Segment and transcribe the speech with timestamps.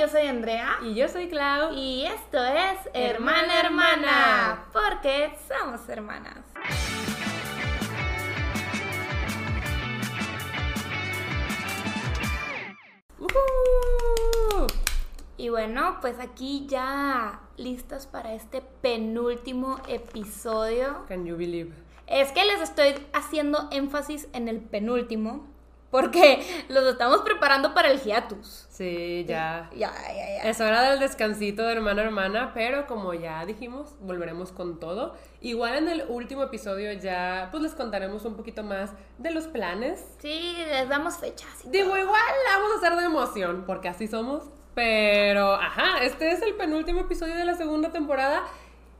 [0.00, 0.78] yo soy Andrea.
[0.82, 1.74] Y yo soy Clau.
[1.74, 6.38] Y esto es Hermana Hermana, porque somos hermanas.
[13.18, 14.66] Uh-huh.
[15.36, 21.04] Y bueno, pues aquí ya listas para este penúltimo episodio.
[21.08, 21.74] Can you believe?
[22.06, 25.46] Es que les estoy haciendo énfasis en el penúltimo,
[25.90, 28.66] porque los estamos preparando para el hiatus.
[28.70, 29.68] Sí, ya.
[29.72, 30.42] Ya, ya, ya.
[30.48, 35.14] Es hora del descansito de hermana hermana, pero como ya dijimos, volveremos con todo.
[35.40, 40.04] Igual en el último episodio ya pues les contaremos un poquito más de los planes.
[40.18, 41.50] Sí, les damos fechas.
[41.64, 44.44] Digo, igual vamos a hacer de emoción, porque así somos.
[44.74, 48.44] Pero, ajá, este es el penúltimo episodio de la segunda temporada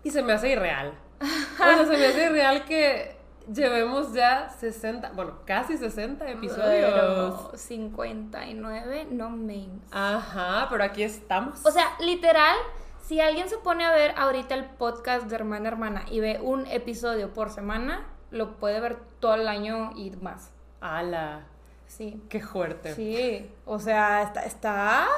[0.02, 0.92] y se me hace irreal.
[1.22, 3.19] O sea, se me hace irreal que
[3.52, 6.92] llevemos ya 60, bueno, casi 60 episodios.
[6.92, 9.82] Pero 59, no memes.
[9.90, 11.64] Ajá, pero aquí estamos.
[11.64, 12.56] O sea, literal,
[13.02, 16.66] si alguien se pone a ver ahorita el podcast de Hermana Hermana y ve un
[16.66, 20.52] episodio por semana, lo puede ver todo el año y más.
[20.80, 21.46] ala,
[21.90, 22.22] Sí.
[22.28, 22.94] qué fuerte.
[22.94, 25.08] Sí, o sea, está, está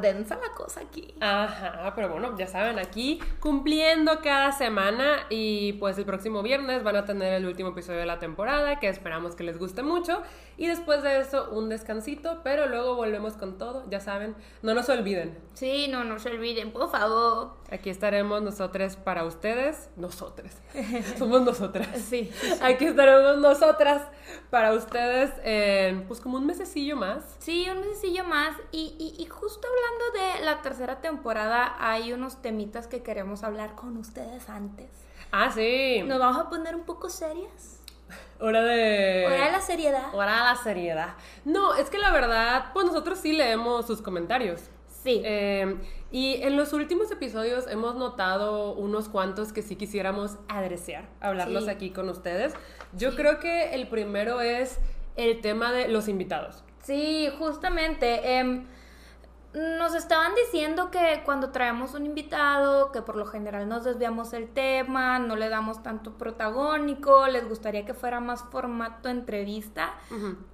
[0.00, 1.14] densa la cosa aquí.
[1.20, 6.96] Ajá, pero bueno, ya saben, aquí cumpliendo cada semana y pues el próximo viernes van
[6.96, 10.22] a tener el último episodio de la temporada que esperamos que les guste mucho
[10.56, 14.88] y después de eso un descansito, pero luego volvemos con todo, ya saben, no nos
[14.88, 15.38] olviden.
[15.52, 17.56] Sí, no, no se olviden, por favor.
[17.70, 20.62] Aquí estaremos nosotros para ustedes, nosotras,
[21.18, 21.88] somos nosotras.
[22.08, 22.30] Sí.
[22.62, 24.02] Aquí estaremos nosotras
[24.50, 27.36] para ustedes en pues como un mesecillo más.
[27.38, 28.56] Sí, un mesecillo más.
[28.72, 33.74] Y, y, y justo hablando de la tercera temporada, hay unos temitas que queremos hablar
[33.74, 34.88] con ustedes antes.
[35.32, 36.02] Ah, sí.
[36.06, 37.80] Nos vamos a poner un poco serias.
[38.40, 39.24] Hora de...
[39.26, 40.14] Hora de la seriedad.
[40.14, 41.14] Hora de la seriedad.
[41.44, 44.60] No, es que la verdad, pues nosotros sí leemos sus comentarios.
[45.02, 45.22] Sí.
[45.24, 45.76] Eh,
[46.12, 51.70] y en los últimos episodios hemos notado unos cuantos que sí quisiéramos adresear, hablarlos Sí.
[51.70, 52.54] aquí con ustedes.
[52.92, 53.16] Yo Sí.
[53.16, 54.78] creo que el primero es
[55.16, 56.64] el tema de los invitados.
[56.82, 58.38] Sí, justamente.
[58.38, 58.66] em,
[59.56, 64.48] nos estaban diciendo que cuando traemos un invitado, que por lo general nos desviamos el
[64.48, 69.94] tema, no le damos tanto protagónico, les gustaría que fuera más formato entrevista.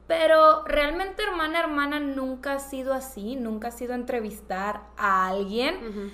[0.06, 6.12] Pero realmente hermana hermana nunca ha sido así, nunca ha sido entrevistar a alguien.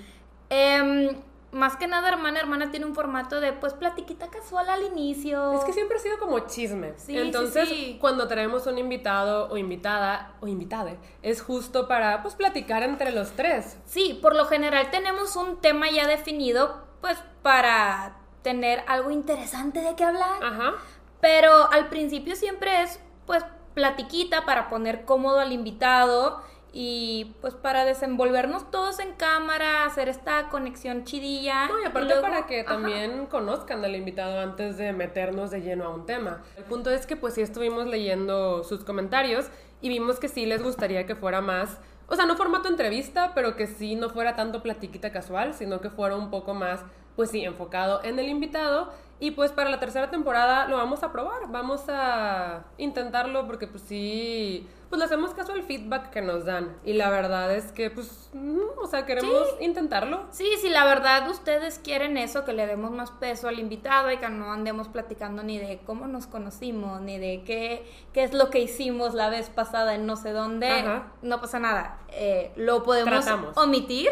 [1.51, 5.53] Más que nada hermana hermana tiene un formato de pues platiquita casual al inicio.
[5.53, 6.93] Es que siempre ha sido como chisme.
[6.97, 7.97] Sí, sí, Entonces, sí.
[7.99, 13.31] cuando traemos un invitado o invitada o invitade, es justo para pues platicar entre los
[13.31, 13.77] tres.
[13.85, 19.95] Sí, por lo general tenemos un tema ya definido, pues para tener algo interesante de
[19.95, 20.43] qué hablar.
[20.43, 20.73] Ajá.
[21.21, 23.43] Pero al principio siempre es, pues,
[23.73, 26.41] platiquita para poner cómodo al invitado
[26.71, 31.67] y pues para desenvolvernos todos en cámara, hacer esta conexión chidilla.
[31.67, 32.73] No, y aparte luego- para que Ajá.
[32.73, 36.43] también conozcan al invitado antes de meternos de lleno a un tema.
[36.57, 39.47] El punto es que pues sí estuvimos leyendo sus comentarios
[39.81, 43.55] y vimos que sí les gustaría que fuera más, o sea, no formato entrevista, pero
[43.55, 46.81] que sí no fuera tanto platiquita casual, sino que fuera un poco más,
[47.15, 48.91] pues sí, enfocado en el invitado.
[49.21, 53.83] Y pues para la tercera temporada lo vamos a probar, vamos a intentarlo porque pues
[53.83, 56.75] sí, pues le hacemos caso al feedback que nos dan.
[56.83, 60.25] Y la verdad es que pues, mm, o sea, queremos intentarlo.
[60.31, 64.17] Sí, si la verdad ustedes quieren eso, que le demos más peso al invitado y
[64.17, 68.49] que no andemos platicando ni de cómo nos conocimos, ni de qué, qué es lo
[68.49, 71.11] que hicimos la vez pasada en no sé dónde, Ajá.
[71.21, 71.99] no pasa nada.
[72.11, 73.55] Eh, lo podemos Tratamos.
[73.57, 74.09] omitir,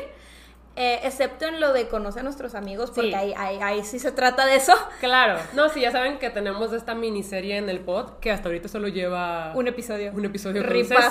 [0.77, 3.13] eh, excepto en lo de conocer a nuestros amigos, porque Sí.
[3.15, 4.73] ahí, ahí, ahí sí se trata de eso.
[4.99, 8.67] Claro, no, sí, ya saben que tenemos esta miniserie en el pod que hasta ahorita
[8.69, 10.11] solo lleva Un episodio.
[10.13, 10.63] un episodio.
[10.67, 11.09] Ripazo.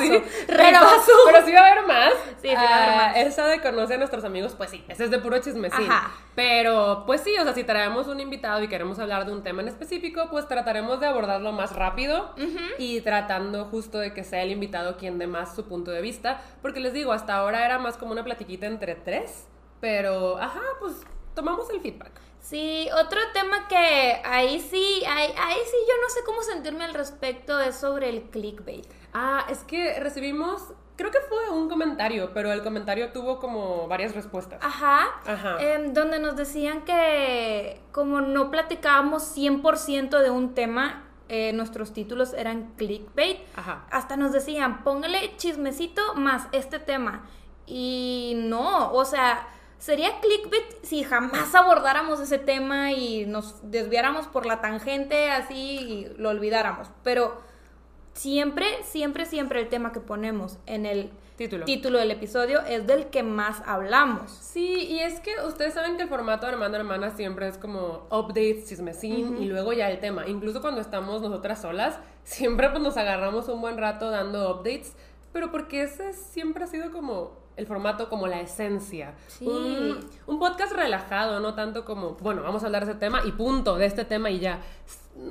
[0.48, 1.12] Ripazo.
[1.26, 2.12] pero sí va a haber más.
[2.40, 3.16] Sí, sí va a haber Ah, más.
[3.16, 5.90] Esa de conocer a nuestros amigos, pues sí, esa es de puro chismecín.
[5.90, 6.12] Ajá.
[6.34, 9.62] Pero, pues sí, o sea, si traemos un invitado y queremos hablar de un tema
[9.62, 12.34] en específico, pues trataremos de abordarlo más rápido
[12.78, 16.40] y tratando justo de que sea el invitado quien dé más su punto de vista.
[16.62, 19.46] Porque les digo, hasta ahora era más como una platiquita entre tres,
[19.80, 20.94] pero, ajá, pues
[21.34, 22.12] tomamos el feedback.
[22.40, 26.94] Sí, otro tema que ahí sí, ahí, ahí sí yo no sé cómo sentirme al
[26.94, 28.86] respecto es sobre el clickbait.
[29.12, 30.62] Ah, es que recibimos,
[30.94, 34.60] creo que fue un comentario, pero el comentario tuvo como varias respuestas.
[34.62, 35.08] Ajá.
[35.26, 35.56] Ajá.
[35.60, 42.32] Em, donde nos decían que como no platicábamos 100% de un tema, eh, nuestros títulos
[42.32, 43.40] eran clickbait.
[43.56, 43.86] Ajá.
[43.90, 47.28] Hasta nos decían, póngale chismecito más este tema.
[47.66, 54.46] Y no, o sea, sería clickbait si jamás abordáramos ese tema y nos desviáramos por
[54.46, 56.88] la tangente así y lo olvidáramos.
[57.02, 57.40] Pero
[58.14, 61.66] siempre, siempre, siempre el tema que ponemos en el Título.
[61.66, 64.30] título del episodio es del que más hablamos.
[64.30, 68.06] Sí, y es que ustedes saben que el formato de hermano hermana siempre es como
[68.10, 70.26] updates, chismecín y luego ya el tema.
[70.26, 74.94] Incluso cuando estamos nosotras solas, siempre pues nos agarramos un buen rato dando updates,
[75.34, 79.14] pero porque ese siempre ha sido como el formato, como la esencia.
[79.28, 79.46] Sí.
[79.46, 83.32] Un, un podcast relajado, no tanto como, bueno, vamos a hablar de ese tema y
[83.32, 84.60] punto, de este tema y ya.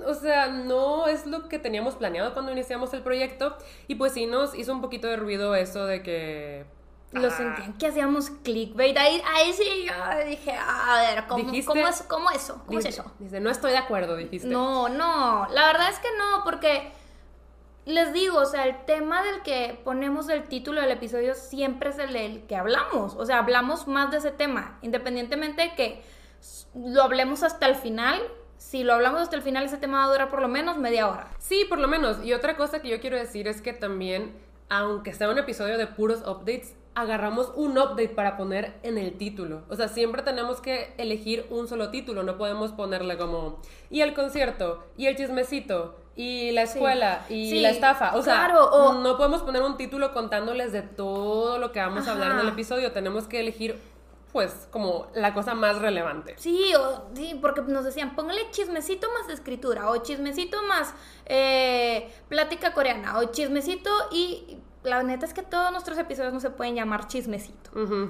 [0.08, 3.56] O sea, no es lo que teníamos planeado cuando iniciamos el proyecto
[3.88, 6.66] y pues sí nos hizo un poquito de ruido eso de que
[7.12, 7.32] Lo Ah.
[7.32, 8.98] sentían que hacíamos clickbait.
[8.98, 11.68] Ahí, ahí sí yo dije, a ver, ¿cómo, ¿Dijiste?
[11.68, 12.62] cómo es, cómo eso?
[12.66, 13.10] ¿Cómo es eso?
[13.20, 14.48] Dice, no estoy de acuerdo, dijiste.
[14.48, 16.92] No, no, la verdad es que no, porque
[17.86, 22.00] les digo, o sea, el tema del que ponemos el título del episodio siempre es
[22.00, 26.04] el del que hablamos, o sea, hablamos más de ese tema, independientemente de que
[26.74, 28.22] lo hablemos hasta el final,
[28.58, 31.08] si lo hablamos hasta el final, ese tema va a durar por lo menos media
[31.08, 31.28] hora.
[31.40, 32.24] Sí, por lo menos.
[32.24, 34.34] Y otra cosa que yo quiero decir es que también,
[34.70, 39.64] aunque sea un episodio de puros updates, agarramos un update para poner en el título.
[39.70, 44.14] O sea, siempre tenemos que elegir un solo título, no podemos ponerle como y el
[44.14, 48.16] concierto, y el chismecito, y la escuela, y Sí, la estafa.
[48.16, 52.08] O sea, claro, o- no podemos poner un título contándoles de todo lo que vamos
[52.08, 52.92] a hablar en el episodio.
[52.94, 53.78] Tenemos que elegir,
[54.32, 56.36] pues, como la cosa más relevante.
[56.38, 60.94] Sí, o, sí, porque nos decían, póngale chismecito más escritura, o chismecito más
[61.26, 66.50] eh, plática coreana, o chismecito y la neta es que todos nuestros episodios no se
[66.52, 67.72] pueden llamar chismecito.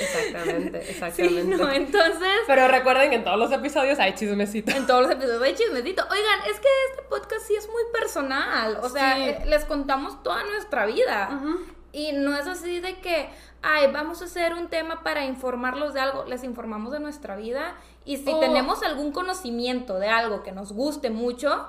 [0.00, 1.56] Exactamente, Sí, exactamente.
[1.56, 2.28] no, entonces...
[2.46, 4.70] Pero recuerden que en todos los episodios hay chismecito.
[4.70, 6.04] En todos los episodios hay chismecito.
[6.10, 8.78] Oigan, es que este podcast sí es muy personal.
[8.82, 9.22] O sea, Sí.
[9.22, 11.40] eh, les contamos toda nuestra vida.
[11.92, 13.28] Y no es así de que,
[13.62, 16.24] ay, vamos a hacer un tema para informarlos de algo.
[16.26, 17.74] Les informamos de nuestra vida.
[18.04, 21.66] Y si tenemos algún conocimiento de algo que nos guste mucho,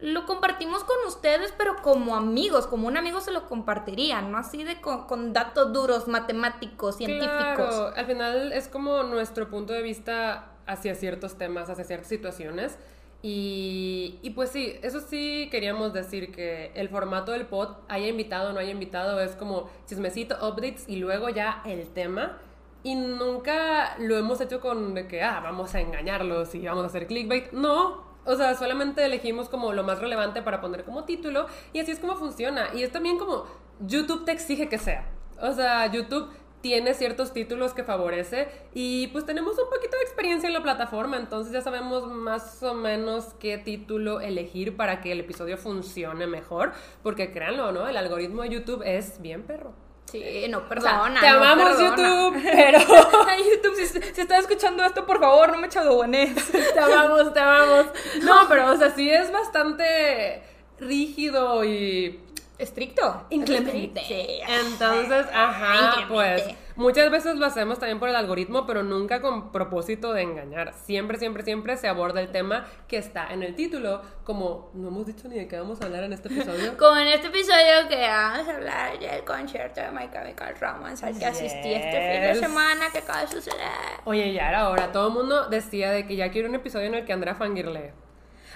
[0.00, 4.62] lo compartimos con ustedes, pero como amigos, como un amigo se lo compartiría, no así
[4.62, 7.30] de con, con datos duros, matemáticos, científicos.
[7.56, 12.78] Claro, al final es como nuestro punto de vista hacia ciertos temas, hacia ciertas situaciones.
[13.20, 18.50] Y, y pues sí, eso sí queríamos decir que el formato del pod, haya invitado
[18.50, 22.38] o no haya invitado, es como chismecito, updates y luego ya el tema.
[22.84, 26.86] Y nunca lo hemos hecho con de que, ah, vamos a engañarlos y vamos a
[26.86, 27.50] hacer clickbait.
[27.50, 31.92] No, o sea, solamente elegimos como lo más relevante para poner como título y así
[31.92, 32.68] es como funciona.
[32.74, 33.46] Y es también como
[33.80, 35.10] YouTube te exige que sea.
[35.40, 36.28] O sea, YouTube
[36.60, 41.16] tiene ciertos títulos que favorece y pues tenemos un poquito de experiencia en la plataforma,
[41.16, 46.72] entonces ya sabemos más o menos qué título elegir para que el episodio funcione mejor,
[47.02, 47.88] porque créanlo, ¿no?
[47.88, 49.87] El algoritmo de YouTube es bien perro.
[50.10, 51.20] Sí, no, O sea, perdona.
[51.20, 51.96] te no amamos perdona.
[51.96, 52.78] YouTube, pero
[53.28, 56.34] Ay, YouTube, si, si estás escuchando esto, por favor, no me chadones.
[56.50, 57.86] te amamos, te amamos.
[58.22, 60.42] No, pero o sea, sí es bastante
[60.78, 62.20] rígido y
[62.58, 63.24] Estricto.
[63.30, 64.02] Inclemente.
[64.06, 64.40] Sí.
[64.48, 66.12] Entonces, ajá, Inclemente.
[66.12, 66.42] pues
[66.78, 70.72] muchas veces lo hacemos también por el algoritmo, pero nunca con propósito de engañar.
[70.72, 75.04] Siempre, siempre, siempre se aborda el tema que está en el título, como no hemos
[75.06, 76.76] dicho ni de qué vamos a hablar en este episodio.
[76.78, 81.26] Con este episodio que vamos a hablar del concierto de My Chemical Romance al que
[81.26, 82.40] asistí este fin de Yes.
[82.40, 83.58] semana que acaba de suceder.
[84.04, 84.90] Oye, ya era hora.
[84.92, 87.92] Todo el mundo decía de que ya quiero un episodio en el que Andrea fangirlee.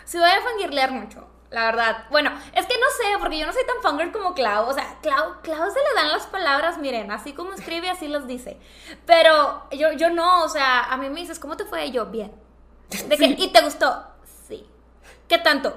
[0.05, 2.05] Se voy a fangirlear mucho, la verdad.
[2.11, 4.69] Bueno, es que no sé, porque yo no soy tan fangirl como Clau.
[4.69, 8.27] O sea, Clau, Clau se le dan las palabras, miren, así como escribe, así las
[8.27, 8.59] dice.
[9.07, 11.87] Pero yo, yo no, o sea, a mí me dices, ¿cómo te fue?
[11.87, 12.33] Y yo, bien.
[13.07, 14.05] ¿De que, ¿Y te gustó?
[14.49, 14.67] Sí.
[15.29, 15.77] ¿Qué tanto?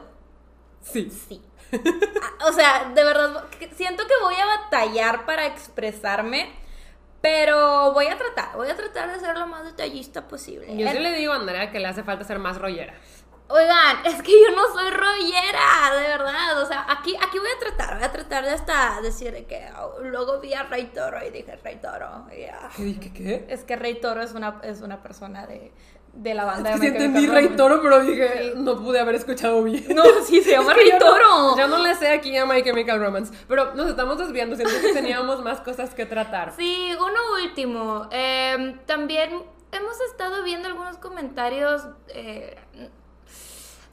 [0.81, 1.11] Sí.
[1.11, 1.41] Sí.
[2.47, 3.43] O sea, de verdad,
[3.75, 6.53] siento que voy a batallar para expresarme,
[7.21, 10.67] pero voy a tratar, voy a tratar de ser lo más detallista posible.
[10.77, 12.93] Yo sí le digo a Andrea que le hace falta ser más rollera.
[13.47, 16.61] Oigan, es que yo no soy rollera, de verdad.
[16.61, 19.67] O sea, aquí, aquí voy a tratar, voy a tratar de hasta decir de que
[19.79, 22.25] oh, luego vi a Rey Toro y dije Rey Toro.
[22.35, 23.45] y, ah, ¿Qué dije qué?
[23.47, 25.71] Es que Rey Toro es una, es una persona de,
[26.13, 27.49] de la banda Es de que sí My entendí Rey.
[27.55, 29.85] Toro, pero dije, no pude haber escuchado bien.
[29.95, 31.57] No, sí, se llama Rey yo no- Toro.
[31.57, 33.31] yo no le sé aquí a My Chemical Romance.
[33.47, 34.55] Pero nos estamos desviando.
[34.55, 36.51] Siento que teníamos más cosas que tratar.
[36.57, 38.07] Sí, uno último.
[38.11, 41.83] Eh, también hemos estado viendo algunos comentarios.
[42.07, 42.57] eh,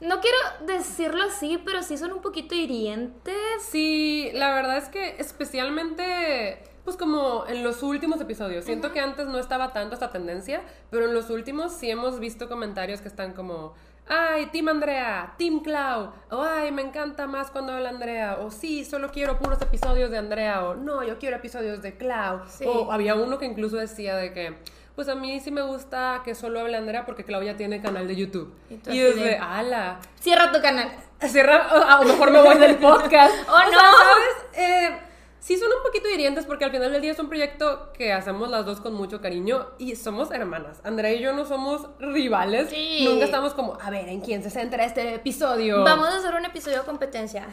[0.03, 3.35] no quiero decirlo así, pero sí son un poquito hirientes.
[3.61, 9.27] Sí, la verdad es que especialmente, pues como en los últimos episodios, siento que antes
[9.27, 13.33] no estaba tanto esta tendencia, pero en los últimos sí hemos visto comentarios que están
[13.33, 13.73] como,
[14.07, 18.83] ay, Team Andrea, Team Clau, o ay, me encanta más cuando habla Andrea, o sí,
[18.85, 22.65] solo quiero puros episodios de Andrea, o no, yo quiero episodios de Clau, Sí.
[22.67, 24.57] o había uno que incluso decía de que...
[24.95, 28.07] Pues a mí sí me gusta que solo hable Andrea porque Clau ya tiene canal
[28.07, 28.53] de YouTube.
[28.69, 30.91] Y desde, de- ala, Cierra tu canal.
[31.19, 33.33] Cierra, o a lo mejor me voy del podcast.
[33.47, 33.79] Oh, O sea, no.
[33.79, 34.35] ¿sabes?
[34.53, 34.97] Eh,
[35.39, 38.49] sí son un poquito hirientes porque al final del día es un proyecto que hacemos
[38.51, 40.79] las dos con mucho cariño y somos hermanas.
[40.83, 42.69] Andrea y yo no somos rivales.
[42.69, 43.03] Sí.
[43.03, 45.83] Nunca estamos como, a ver, ¿en quién se centra este episodio?
[45.83, 47.47] Vamos a hacer un episodio de competencia.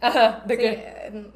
[0.00, 0.68] Ajá, ¿de Sí, qué?
[0.70, 1.26] eh,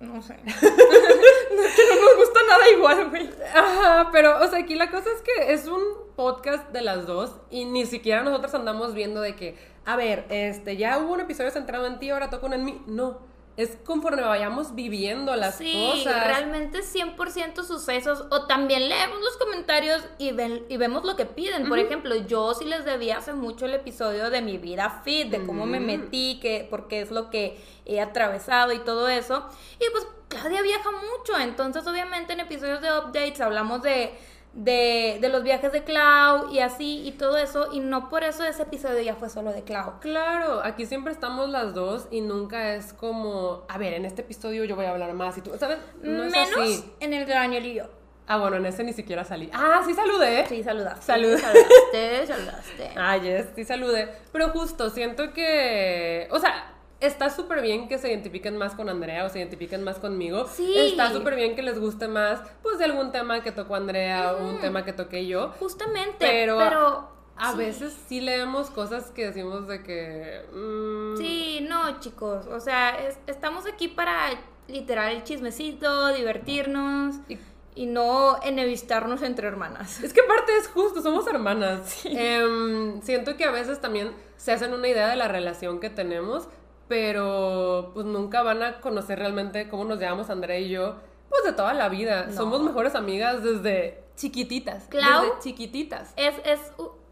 [0.00, 0.36] No sé.
[0.44, 3.30] no, que no nos gusta nada igual, güey.
[3.54, 5.82] Ajá, pero, o sea, aquí la cosa es que es un
[6.16, 10.76] podcast de las dos y ni siquiera nosotros andamos viendo de que, a ver, este,
[10.76, 12.82] ya hubo un episodio centrado en ti, ahora toca uno en mí.
[12.86, 13.20] No,
[13.56, 16.26] es conforme vayamos viviendo las Sí, cosas.
[16.26, 18.24] realmente 100% sucesos.
[18.30, 21.68] O también leemos los comentarios y, ven, y vemos lo que piden.
[21.68, 25.46] Por ejemplo, yo sí les debía hace mucho el episodio de mi vida fit, de
[25.46, 29.46] cómo me metí, que, porque es lo que he atravesado y todo eso.
[29.80, 34.12] Y pues Claudia viaja mucho, entonces obviamente en episodios de updates hablamos de,
[34.56, 37.68] de, de los viajes de Clau y así y todo eso.
[37.72, 40.00] Y no por eso ese episodio ya fue solo de Clau.
[40.00, 44.64] Claro, aquí siempre estamos las dos y nunca es como, a ver, en este episodio
[44.64, 45.78] yo voy a hablar más y tú, ¿sabes?
[46.02, 46.92] No es Menos así.
[47.00, 47.84] en el de Daniel y yo.
[48.28, 49.48] Ah, bueno, en ese ni siquiera salí.
[49.52, 50.46] Ah, sí saludé.
[50.48, 51.02] Sí, saludaste.
[51.06, 51.38] Salud.
[51.38, 52.90] Saludaste, saludaste.
[52.96, 54.10] Ah, yes, sí saludé.
[54.32, 59.24] Pero justo, siento que, o sea, está súper bien que se identifiquen más con Andrea
[59.24, 60.46] o se identifiquen más conmigo.
[60.48, 60.72] Sí.
[60.76, 64.46] Está súper bien que les guste más, pues, de algún tema que tocó Andrea o
[64.48, 65.50] un tema que toqué yo.
[65.60, 67.58] Justamente, Pero, pero, a sí.
[67.58, 70.42] veces sí leemos cosas que decimos de que...
[70.54, 74.30] mm, Sí, no, chicos, o sea, es- estamos aquí para
[74.68, 77.38] literal el chismecito, divertirnos Y-
[77.74, 80.02] y, no enemistarnos entre hermanas.
[80.02, 82.04] Es que aparte es justo, somos hermanas.
[82.06, 86.48] Em, siento que a veces también se hacen una idea de la relación que tenemos,
[86.88, 90.96] pero pues nunca van a conocer realmente cómo nos llevamos Andrea y yo,
[91.28, 92.26] pues de toda la vida.
[92.26, 92.32] No.
[92.32, 94.84] Somos mejores amigas desde chiquititas.
[94.88, 95.24] Clau.
[95.24, 96.12] Desde chiquititas.
[96.16, 96.60] Es, es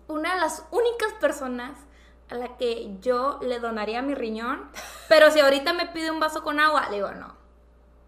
[0.09, 1.78] una de las únicas personas
[2.31, 4.71] a la que yo le donaría mi riñón,
[5.09, 7.35] pero si ahorita me pide un vaso con agua, le digo no,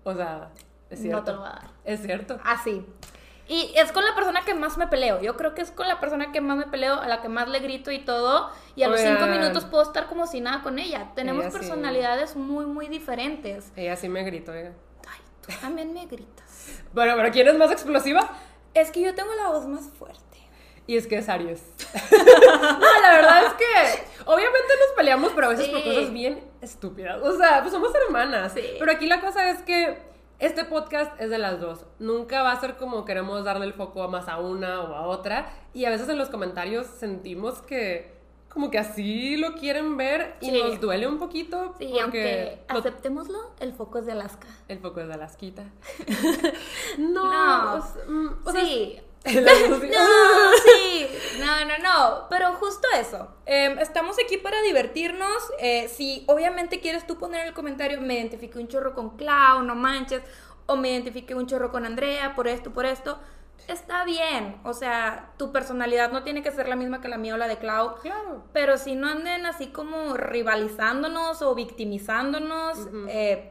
[0.04, 0.50] O sea,
[0.90, 1.18] es cierto.
[1.18, 1.70] no te lo voy a dar.
[1.84, 2.38] Es cierto.
[2.44, 2.86] Así.
[3.48, 5.20] Y es con la persona que más me peleo.
[5.20, 7.48] Yo creo que es con la persona que más me peleo, a la que más
[7.48, 8.50] le grito y todo.
[8.74, 11.12] Y a los cinco minutos puedo estar como si nada con ella.
[11.14, 11.58] Tenemos Ella sí.
[11.58, 13.72] personalidades muy, muy diferentes.
[13.76, 14.72] Ella sí me gritó, oiga.
[15.08, 16.44] Ay, tú también me gritas.
[16.92, 18.28] Bueno, pero ¿quién es más explosiva?
[18.74, 20.24] Es que yo tengo la voz más fuerte.
[20.86, 21.62] Y es que es Aries.
[22.10, 27.20] no, la verdad es que obviamente nos peleamos, pero a veces por cosas bien estúpidas.
[27.22, 28.52] O sea, pues somos hermanas.
[28.54, 28.62] Sí.
[28.78, 29.98] Pero aquí la cosa es que
[30.38, 31.86] este podcast es de las dos.
[31.98, 35.06] Nunca va a ser como queremos darle el foco a más a una o a
[35.06, 35.50] otra.
[35.74, 38.14] Y a veces en los comentarios sentimos que
[38.48, 40.62] como que así lo quieren ver y Sí.
[40.62, 41.74] nos duele un poquito.
[41.78, 44.46] Sí, porque aunque lo- aceptémoslo, el foco es de Alaska.
[44.68, 45.64] el foco es de Alasquita.
[46.98, 47.74] no, No.
[47.74, 48.98] o mm, o Sí.
[49.96, 51.08] No, sí,
[51.40, 53.28] no, no, no, pero justo eso.
[53.44, 55.36] Eh, estamos aquí para divertirnos.
[55.58, 59.62] Eh, si obviamente quieres tú poner en el comentario, me identifiqué un chorro con Clau,
[59.62, 60.22] no manches,
[60.66, 63.18] o me identifiqué un chorro con Andrea por esto, por esto,
[63.68, 64.56] está bien.
[64.64, 67.48] O sea, tu personalidad no tiene que ser la misma que la mía o la
[67.48, 67.96] de Clau.
[67.96, 68.44] Claro.
[68.52, 73.50] Pero si no anden así como rivalizándonos o victimizándonos, eh,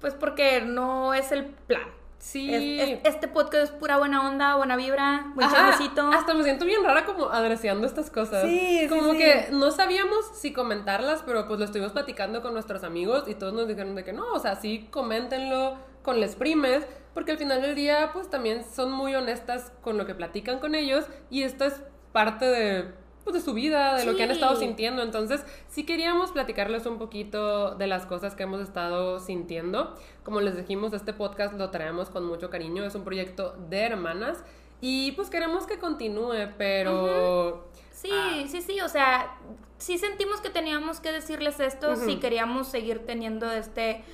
[0.00, 1.88] pues porque no es el plan.
[2.18, 2.52] Sí.
[2.54, 6.08] Es- es- este podcast es pura buena onda, buena vibra, buen chismecito.
[6.10, 8.44] Hasta me siento bien rara como adreciando estas cosas.
[8.44, 9.18] Sí, Como sí.
[9.18, 13.52] que no sabíamos si comentarlas, pero pues lo estuvimos platicando con nuestros amigos y todos
[13.52, 17.62] nos dijeron de que no, o sea, sí, coméntenlo con les primes, porque al final
[17.62, 21.64] del día pues también son muy honestas con lo que platican con ellos y esto
[21.64, 21.80] es
[22.12, 22.92] parte de
[23.24, 25.02] pues de su vida, de lo que han estado sintiendo.
[25.02, 29.96] Entonces, sí queríamos platicarles un poquito de las cosas que hemos estado sintiendo.
[30.22, 32.84] Como les dijimos, este podcast lo traemos con mucho cariño.
[32.84, 34.44] Es un proyecto de hermanas
[34.80, 37.66] y pues queremos que continúe, pero...
[37.90, 39.38] Sí, sí, sí, o sea,
[39.78, 44.04] sí sentimos que teníamos que decirles esto, si queríamos seguir teniendo este,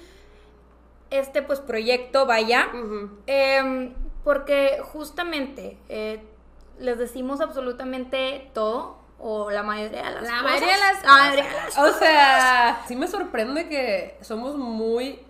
[1.11, 2.69] este pues proyecto, vaya.
[3.27, 6.23] Em, porque justamente eh,
[6.79, 10.43] les decimos absolutamente todo, o la mayoría de las La cosas.
[10.43, 15.21] mayoría de las La mayoría de las O sea, sí me sorprende que somos muy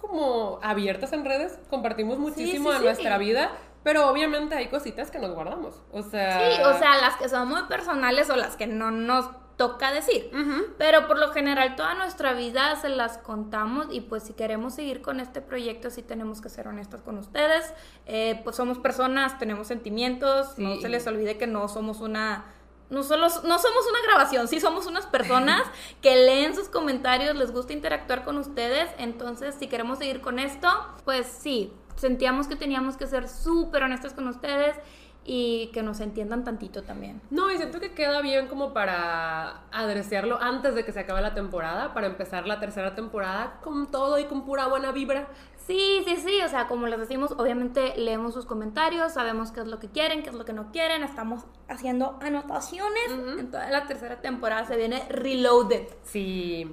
[0.00, 2.84] como abiertas en redes, compartimos muchísimo sí, de sí.
[2.84, 3.50] nuestra vida,
[3.82, 5.80] pero obviamente hay cositas que nos guardamos.
[5.92, 9.30] O sea, Sí, o sea, las que son muy personales o las que no nos
[9.56, 10.30] toca decir.
[10.78, 15.00] Pero por lo general toda nuestra vida se las contamos y pues si queremos seguir
[15.00, 17.72] con este proyecto sí tenemos que ser honestas con ustedes.
[18.06, 22.44] Eh, pues somos personas, tenemos sentimientos, no se les olvide que no somos una...
[22.90, 25.62] No, solo, no somos una grabación, sí somos unas personas
[26.02, 30.68] que leen sus comentarios, les gusta interactuar con ustedes, entonces si queremos seguir con esto,
[31.04, 34.76] pues sí, sentíamos que teníamos que ser súper honestas con ustedes
[35.24, 37.20] y que nos entiendan tantito también.
[37.30, 41.34] No, y siento que queda bien como para adreciarlo antes de que se acabe la
[41.34, 45.28] temporada, para empezar la tercera temporada con todo y con pura buena vibra.
[45.66, 49.66] Sí, sí, sí, o sea, como les decimos, obviamente leemos sus comentarios, sabemos qué es
[49.66, 53.10] lo que quieren, qué es lo que no quieren, estamos haciendo anotaciones.
[53.38, 55.86] En toda la tercera temporada se viene Reloaded.
[56.02, 56.70] Sí.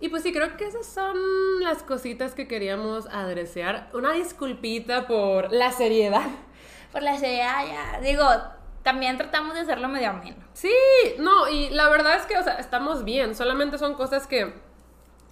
[0.00, 1.16] Y pues sí, creo que esas son
[1.60, 3.88] las cositas que queríamos adresear.
[3.94, 6.28] Una disculpita por la seriedad.
[6.90, 8.00] Por la seriedad, ya.
[8.00, 8.24] Digo,
[8.82, 10.44] también tratamos de hacerlo medio ameno.
[10.52, 10.74] Sí,
[11.18, 13.36] no, y la verdad es que, o sea, estamos bien.
[13.36, 14.52] Solamente son cosas que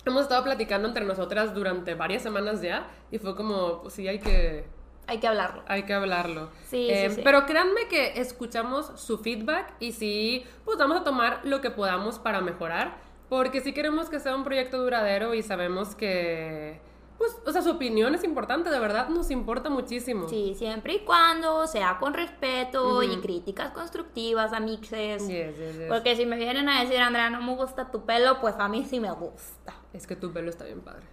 [0.05, 2.87] hemos estado platicando entre nosotras durante varias semanas ya.
[3.11, 4.65] Y fue como, pues sí, hay que.
[5.07, 5.63] Hay que hablarlo.
[5.67, 6.51] Hay que hablarlo.
[6.69, 7.21] Sí, Eh, sí, sí.
[7.25, 12.19] Pero créanme que escuchamos su feedback y sí, pues vamos a tomar lo que podamos
[12.19, 12.99] para mejorar.
[13.29, 16.81] Porque sí queremos que sea un proyecto duradero y sabemos que.
[17.19, 20.27] Pues, o sea, su opinión es importante, de verdad, nos importa muchísimo.
[20.27, 23.21] Sí, siempre y cuando sea con respeto y Ujú.
[23.21, 25.29] críticas constructivas, amixes.
[25.29, 25.89] Yes, yes, yes.
[25.89, 28.87] Porque si me vienen a decir, Andrea, no me gusta tu pelo, pues a mí
[28.89, 29.75] sí me gusta.
[29.93, 31.07] Es que tu pelo está bien padre.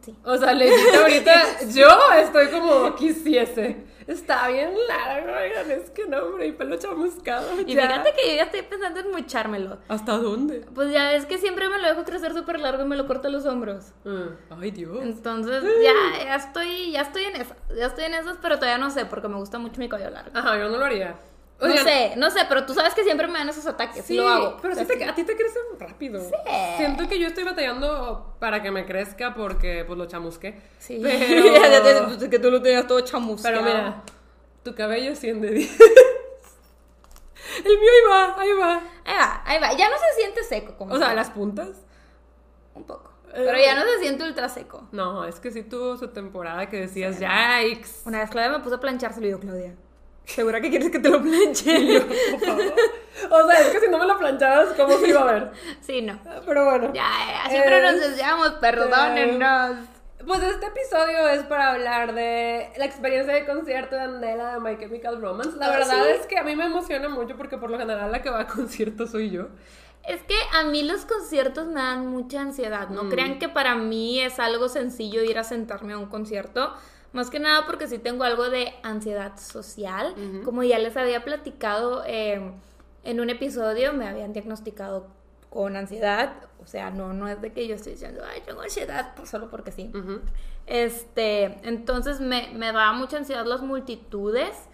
[0.00, 0.16] Sí.
[0.24, 3.84] O sea, legit, ahorita yo estoy como quisiese.
[4.06, 7.60] Está bien largo, oigan, es que no, hombre, y pelo chamuscado.
[7.60, 7.82] Y ya.
[7.82, 9.78] fíjate que yo ya estoy pensando en mochármelo.
[9.88, 10.66] ¿Hasta dónde?
[10.74, 13.28] Pues ya ves que siempre me lo dejo crecer súper largo y me lo corto
[13.28, 13.92] a los hombros.
[14.04, 14.98] Ah, ay, Dios.
[15.02, 18.90] Entonces ya, ya estoy, ya estoy en esas, ya estoy en esas, pero todavía no
[18.90, 20.36] sé porque me gusta mucho mi cabello largo.
[20.36, 21.16] Ajá, yo no lo haría.
[21.68, 24.28] No sé, no sé, pero tú sabes que siempre me dan esos ataques, Sí, lo
[24.28, 24.56] hago.
[24.60, 26.20] pero sí te- a ti te crecen rápido.
[26.76, 30.60] Siento que yo estoy batallando para que me crezca porque pues lo chamusqué.
[30.78, 31.00] Sí.
[31.02, 31.42] Pero,
[32.18, 33.60] pues, que tú lo tenías todo chamuscado.
[33.60, 34.02] pero mira,
[34.64, 35.78] tu cabello 100 de 10.
[37.58, 38.82] El mío ahí va, ahí va.
[39.04, 39.72] Ahí va, ahí va.
[39.76, 41.68] Ya no se siente seco como O sea, las puntas.
[42.74, 43.10] un poco.
[43.28, 43.42] Eh.
[43.46, 44.88] Pero ya no se siente ultra seco.
[44.92, 48.02] No, es que sí tuvo su temporada que decías, yikes.
[48.04, 49.74] Una vez Claudia me puso a planchárselo y yo, Claudia,
[50.24, 52.00] ¿segura que quieres que te lo planche?
[52.30, 52.74] Por favor.
[53.30, 55.50] O sea, es que si no me lo planchabas, ¿cómo se iba a ver?
[55.80, 56.18] sí, no.
[56.46, 56.90] Pero bueno.
[56.94, 57.08] Ya,
[57.44, 59.76] ya, siempre Es- nos deseamos, perdónennos.
[60.26, 64.78] Pues este episodio es para hablar de la experiencia de concierto de Andela de My
[64.78, 65.56] Chemical Romance.
[65.58, 66.10] La verdad sí.
[66.20, 68.46] es que a mí me emociona mucho porque por lo general la que va a
[68.46, 69.48] conciertos soy yo.
[70.04, 72.88] Es que a mí los conciertos me dan mucha ansiedad.
[72.88, 73.10] No Mm.
[73.10, 76.72] crean que para mí es algo sencillo ir a sentarme a un concierto.
[77.12, 80.14] Más que nada porque sí tengo algo de ansiedad social.
[80.44, 82.52] Como ya les había platicado eh,
[83.04, 85.06] en un episodio, me habían diagnosticado
[85.50, 86.32] con ansiedad.
[86.62, 89.50] O sea, no, no es de que yo estoy diciendo, ay, tengo ansiedad, pues solo
[89.50, 89.92] porque sí.
[90.66, 94.68] Este, entonces me, me daba mucha ansiedad las multitudes.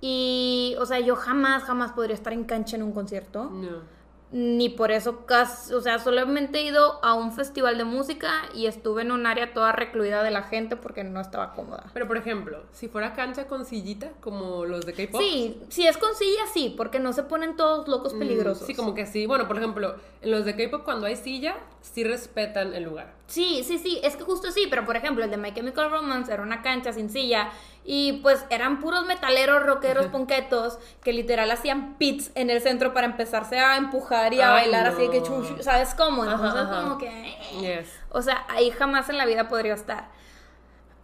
[0.00, 3.99] Y, o sea, yo jamás, jamás podría estar en cancha en un concierto No.
[4.32, 8.66] Ni por eso casi, o sea, solamente he ido a un festival de música y
[8.66, 11.90] estuve en un área toda recluida de la gente porque no estaba cómoda.
[11.92, 15.20] Pero por ejemplo, si fuera cancha con sillita, como los de K-pop.
[15.20, 18.66] Sí, si es con silla, sí, porque no se ponen todos locos mm, peligrosos.
[18.66, 19.26] Sí, como que sí.
[19.26, 23.12] Bueno, por ejemplo, en los de K-pop cuando hay silla, sí respetan el lugar.
[23.26, 26.32] Sí, sí, sí, es que justo sí, pero por ejemplo, el de My Chemical Romance
[26.32, 27.50] era una cancha sin silla
[27.92, 33.08] y pues eran puros metaleros, rockeros, ponquetos que literal hacían pits en el centro para
[33.08, 35.26] empezarse a empujar y a Ay, bailar así de que no.
[35.26, 36.24] chu, chu, ¿sabes cómo?
[36.24, 36.82] Entonces ajá.
[36.82, 37.34] como que...
[37.58, 37.92] Yes.
[38.10, 40.08] O sea, ahí jamás en la vida podría estar.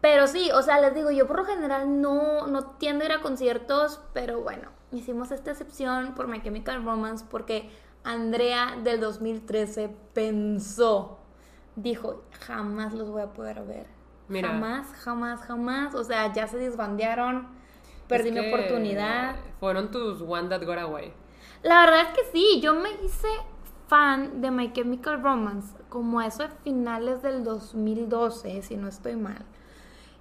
[0.01, 3.12] Pero sí, o sea, les digo, yo por lo general no, no tiendo a ir
[3.14, 7.68] a conciertos, pero bueno, hicimos esta excepción por My Chemical Romance porque
[8.05, 11.18] Andrea del 2013 pensó,
[11.75, 13.95] dijo, jamás los voy a poder ver.
[14.28, 14.48] Mira.
[14.50, 15.94] Jamás, jamás, jamás.
[15.94, 17.48] O sea, ya se desbandearon,
[18.08, 19.36] perdí Es mi oportunidad.
[19.60, 21.12] Fueron tus One That Got Away.
[21.62, 23.28] La verdad es que sí, yo me hice
[23.88, 29.16] fan de My Chemical Romance como a eso de finales del 2012, si no estoy
[29.16, 29.44] mal.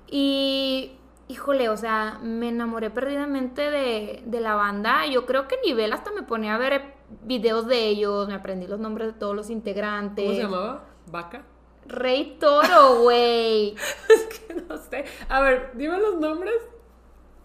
[0.08, 0.94] Y,
[1.28, 5.06] híjole, o sea, me enamoré perdidamente de, de la banda.
[5.08, 8.80] Yo creo que nivel hasta me ponía a ver videos de ellos, me aprendí los
[8.80, 10.26] nombres de todos los integrantes.
[10.26, 10.84] ¿Cómo se llamaba?
[11.08, 11.44] ¿Vaca?
[11.88, 13.76] Rey Toro, güey.
[14.10, 15.06] es que no sé.
[15.30, 16.56] A ver, dime los nombres.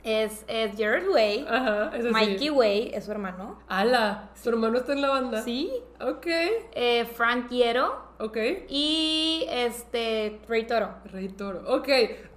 [0.03, 1.46] Es, es Jared Way.
[1.46, 2.05] Ajá, es.
[2.07, 3.61] Mikey Way es su hermano.
[3.68, 5.42] Ala, su hermano está en la banda.
[5.42, 5.70] Sí.
[6.00, 6.26] Ok,
[6.72, 8.03] Eh, Frank Hiero.
[8.18, 8.37] ok.
[8.68, 10.94] Y este, Rey Toro.
[11.05, 11.62] Rey Toro.
[11.66, 11.88] Ok,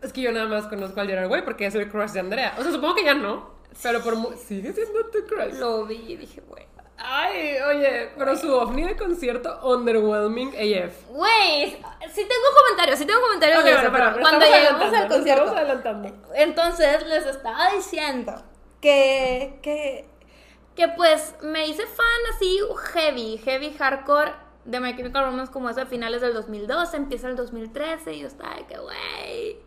[0.01, 2.53] es que yo nada más conozco al Gerard Way porque es el crush de Andrea.
[2.59, 3.53] O sea, supongo que ya no.
[3.81, 5.53] Pero por sigue siendo tu crush.
[5.57, 6.65] Lo vi y dije, güey.
[6.97, 11.09] Ay, oye, pero su ovni de concierto underwhelming AF.
[11.09, 11.71] Güey,
[12.11, 15.43] sí tengo comentarios, sí tengo comentarios Ok, de eso, pero cuando adelantando, al concierto.
[15.43, 16.33] Estamos adelantando.
[16.35, 18.43] Entonces les estaba diciendo
[18.79, 20.09] que, que,
[20.75, 22.59] que pues me hice fan así
[22.93, 24.33] heavy, heavy hardcore
[24.65, 28.27] de My Chemical Romance como eso a finales del 2012, empieza el 2013 y yo
[28.27, 29.59] estaba de que, güey,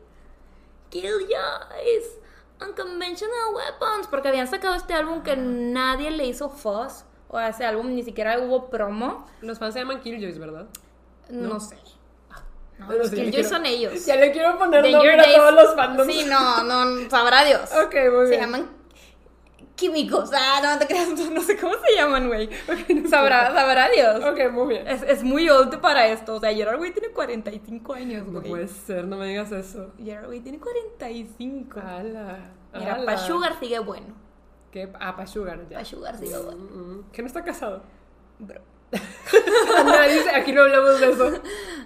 [0.91, 2.19] kill guys,
[2.67, 7.65] unconventional weapons, porque habían sacado este álbum que nadie le hizo fuzz, o a ese
[7.65, 10.67] álbum ni siquiera hubo promo, Los fans se llaman Killjoys, ¿verdad?
[11.31, 11.77] no, sé.
[12.79, 14.07] No, los sí Killjoys quiero- son ellos.
[14.07, 16.13] Ya le quiero poner The nombre Your a Days- todos los fandoms.
[16.13, 17.71] Sí, no, no, sabrá Dios.
[17.73, 18.41] Ok, muy Se bien.
[18.43, 18.71] llaman
[19.77, 20.31] químicos.
[20.35, 22.49] Ah, no te creas, no sé cómo se llaman, güey.
[23.11, 24.25] Sabrá, sabrá Dios.
[24.25, 24.89] Ok, muy bien.
[24.89, 26.35] Es, es muy old para esto.
[26.37, 28.51] O sea, Gerard Way tiene 45 años, No güey.
[28.51, 29.93] puede ser, no me digas eso.
[30.03, 31.81] Gerard Way tiene 45.
[31.81, 32.39] Ala.
[32.75, 33.05] Mira, ala.
[33.07, 34.15] pa' Sugar sigue bueno.
[34.71, 34.93] ¿Qué?
[35.01, 35.79] Ah, pa' Sugar, ya.
[35.79, 36.63] Pa' Sugar sigue bueno.
[36.63, 37.11] Mm, mm.
[37.13, 37.83] ¿Que no está casado?
[38.39, 38.61] Bro.
[38.93, 41.33] Dice, aquí no hablamos de eso.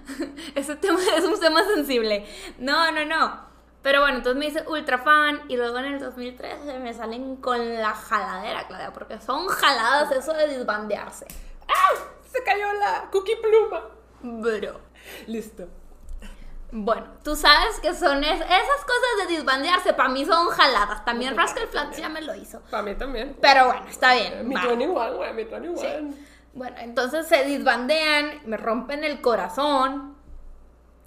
[0.55, 2.27] Ese tema es un tema sensible.
[2.59, 3.51] No, no, no.
[3.83, 7.75] Pero bueno, entonces me dice ultra fan y luego en el 2013 me salen con
[7.81, 11.27] la jaladera, Claudia, porque son jaladas eso de desbandearse.
[11.67, 11.97] ¡Ah!
[12.31, 13.85] Se cayó la cookie pluma.
[14.23, 14.81] Bro.
[15.27, 15.67] Listo.
[16.73, 21.05] Bueno, tú sabes que son es- esas cosas de desbandearse, para mí son jaladas.
[21.05, 22.61] También Rascal Flats ya me lo hizo.
[22.71, 23.37] Para mí también.
[23.41, 24.49] Pero bueno, está bien.
[24.49, 24.67] Mi va.
[24.67, 25.77] 21, güey, mi 21.
[25.79, 25.87] Sí.
[26.53, 30.17] Bueno, entonces se disbandean, me rompen el corazón.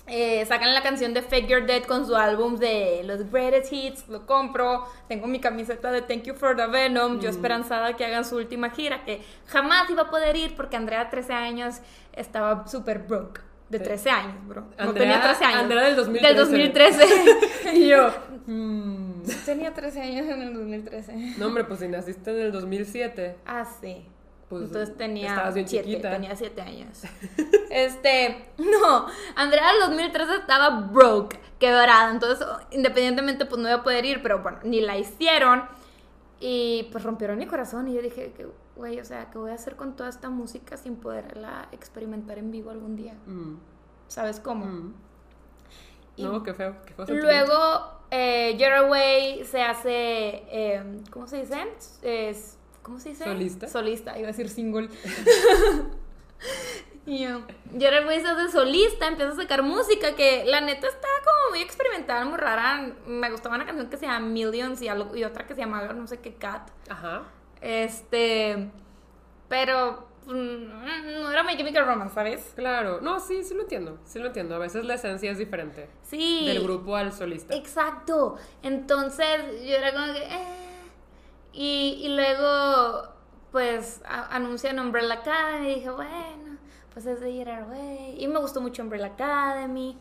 [0.06, 4.10] eh, sacan la canción de Fake Your Dead con su álbum de los Greatest Hits,
[4.10, 4.86] lo compro.
[5.08, 7.22] Tengo mi camiseta de Thank You for the Venom.
[7.22, 11.10] Yo esperanzada que hagan su última gira, que jamás iba a poder ir porque Andrea,
[11.10, 11.76] 13 años,
[12.12, 13.40] estaba súper broke.
[13.74, 13.84] De Sí.
[13.86, 14.62] 13 años, bro.
[14.62, 15.60] no Andrea- tenía 13 años.
[15.62, 16.28] Andrea del 2013.
[16.28, 17.06] Del 2013.
[17.74, 18.10] y yo.
[18.48, 19.22] mm.
[19.46, 21.14] tenía 13 años en el 2013.
[21.38, 23.38] No, hombre, pues si naciste en el 2007.
[23.46, 24.06] Ah, sí.
[24.50, 26.12] Pues, Entonces tenía estabas bien siete, chiquita.
[26.12, 27.02] tenía siete años.
[27.72, 34.06] este, no, Andrea del 2013 estaba broke, quebrada, entonces independientemente pues no iba a poder
[34.06, 35.64] ir, pero bueno, ni la hicieron
[36.40, 39.56] y pues rompieron mi corazón y yo dije que, güey, o sea, ¿qué voy a
[39.56, 43.14] hacer con toda esta música sin poderla experimentar en vivo algún día?
[43.26, 43.56] Mm,
[44.08, 44.66] ¿Sabes cómo?
[44.66, 44.94] mm.
[46.16, 46.76] Y No, qué feo.
[46.86, 47.16] Qué feo.
[47.16, 48.56] Luego, eh,
[48.90, 51.58] Way se hace, eh, ¿cómo se dice?
[52.04, 53.24] Es, ¿Cómo se dice?
[53.24, 53.68] ¿Solista?
[53.68, 54.90] Solista, iba a decir single.
[57.06, 57.42] y yo,
[57.78, 61.62] Gerard Way se hace solista, empieza a sacar música que la neta está como muy
[61.62, 62.94] experimental, muy rara.
[63.08, 65.94] Me gustaba una canción que se llama Millions y, algo, y otra que se llamaba
[65.94, 66.70] no sé qué Cat.
[66.90, 67.24] Ajá.
[67.64, 68.70] Este,
[69.48, 72.52] pero mm, no era My Chemical Romance, ¿sabes?
[72.56, 73.00] Claro.
[73.02, 74.00] No, sí, sí lo entiendo.
[74.04, 74.56] Sí lo entiendo.
[74.56, 75.90] A veces la esencia es diferente.
[76.04, 76.46] Sí.
[76.46, 77.56] Del grupo al solista.
[77.56, 78.36] Exacto.
[78.62, 79.28] Entonces
[79.64, 80.24] yo era como que...
[80.24, 80.48] eh.
[81.54, 83.08] Y, y luego,
[83.52, 86.58] pues, a- anuncian Umbrella Academy y dije, bueno,
[86.92, 88.16] pues es de Gerard Way.
[88.22, 89.98] Y me gustó mucho Umbrella Academy.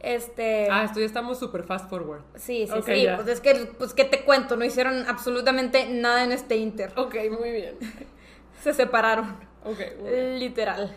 [0.00, 0.68] Este...
[0.70, 2.22] Ah, esto ya estamos súper fast forward.
[2.34, 3.02] sí, sí, sí.
[3.02, 3.16] ya.
[3.16, 4.56] Pues es que, pues, ¿qué te cuento?
[4.56, 6.92] No hicieron absolutamente nada en este Inter.
[6.96, 7.76] Ok, muy bien.
[8.62, 9.36] Se separaron.
[9.64, 10.38] Ok, bien.
[10.38, 10.96] Literal.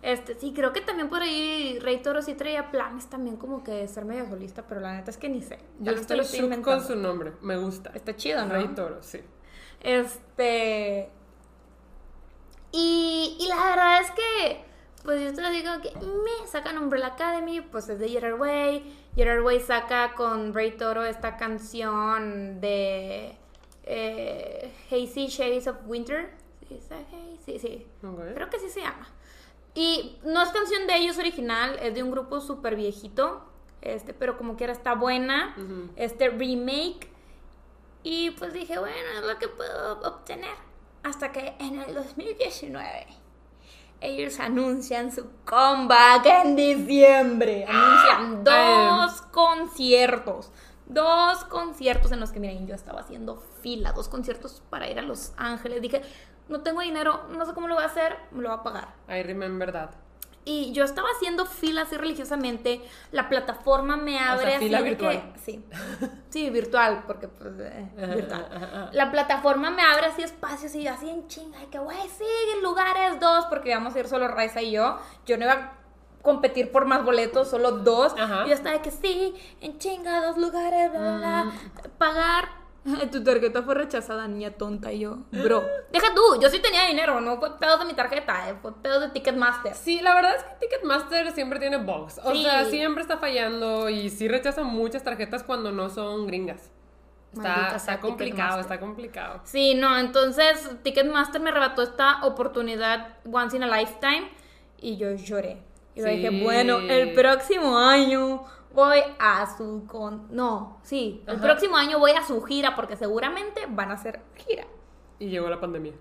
[0.00, 3.72] Este, sí, creo que también por ahí Rey Toro sí traía planes también como que
[3.72, 5.58] de ser medio solista, pero la neta es que ni sé.
[5.80, 6.62] Yo estoy lo inventando.
[6.62, 7.32] con su nombre.
[7.42, 7.90] Me gusta.
[7.94, 8.54] Está chido, ¿no?
[8.54, 9.20] Rey Toro, sí.
[9.80, 11.10] Este.
[12.70, 14.64] Y, y la verdad es que,
[15.04, 19.10] pues yo te digo que me sacan Umbrella Academy, pues es de Gerard Way.
[19.14, 23.36] Gerard Way saca con Ray Toro esta canción de
[23.84, 26.30] eh, Hazy Shades of Winter.
[26.68, 26.78] ¿Sí,
[27.44, 27.86] sí, sí.
[28.34, 29.08] Creo que sí se llama.
[29.74, 33.44] Y no es canción de ellos original, es de un grupo súper viejito.
[33.80, 35.56] Este, pero como quiera está buena.
[35.96, 37.08] Este remake.
[38.02, 40.56] Y pues dije, bueno, es lo que puedo obtener.
[41.02, 43.06] Hasta que en el 2019
[44.00, 47.66] ellos anuncian su comeback en diciembre.
[47.68, 50.52] Anuncian dos conciertos.
[50.86, 53.92] Dos conciertos en los que, miren, yo estaba haciendo fila.
[53.92, 55.82] Dos conciertos para ir a Los Ángeles.
[55.82, 56.02] Dije,
[56.48, 58.94] no tengo dinero, no sé cómo lo voy a hacer, me lo voy a pagar.
[59.08, 59.90] I remember that.
[60.48, 62.80] Y yo estaba haciendo fila así religiosamente.
[63.12, 65.32] La plataforma me abre así fila virtual.
[65.34, 65.38] que.
[65.40, 65.64] Sí.
[66.30, 67.52] Sí, virtual, porque pues.
[67.60, 68.90] eh, virtual.
[68.92, 71.58] La plataforma me abre así espacios y yo así en chinga.
[71.70, 74.98] Que, güey, siguen lugares dos, porque íbamos a ir solo Raiza y yo.
[75.26, 75.72] Yo no iba a
[76.22, 78.14] competir por más boletos, solo dos.
[78.18, 78.44] Ajá.
[78.46, 81.44] Y yo estaba de que sí, en chinga, dos lugares, bla, bla, bla.
[81.44, 81.90] Mm.
[81.98, 82.48] Pagar.
[83.12, 84.92] Tu tarjeta fue rechazada, niña tonta.
[84.92, 88.48] Y yo, bro, deja tú, yo sí tenía dinero, no fue pedo de mi tarjeta,
[88.50, 89.74] eh, fue pedo de Ticketmaster.
[89.74, 92.20] Sí, la verdad es que Ticketmaster siempre tiene bugs.
[92.24, 92.42] O Sí.
[92.42, 96.70] sea, siempre está fallando y sí rechaza muchas tarjetas cuando no son gringas.
[97.32, 99.40] Está, está complicado, está complicado.
[99.44, 104.30] Sí, no, entonces Ticketmaster me arrebató esta oportunidad once in a lifetime
[104.80, 105.62] y yo lloré.
[105.98, 106.16] Y yo Sí.
[106.16, 111.42] dije, bueno, el próximo año voy a su con no, sí, el Ajá.
[111.44, 114.64] próximo año voy a su gira porque seguramente van a hacer gira.
[115.18, 115.92] Y llegó la pandemia.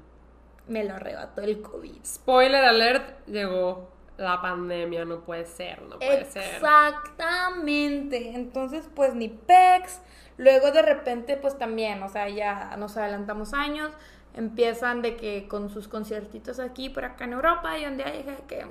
[0.67, 2.05] Me lo arrebató el COVID.
[2.05, 5.05] Spoiler alert, llegó la pandemia.
[5.05, 6.43] No puede ser, no puede ser.
[6.55, 8.31] Exactamente.
[8.35, 10.01] Entonces, pues ni pex.
[10.37, 13.91] Luego de repente, pues también, o sea, ya nos adelantamos años.
[14.35, 17.77] Empiezan de que con sus conciertitos aquí, por acá en Europa.
[17.79, 18.69] Y un día dije que mm,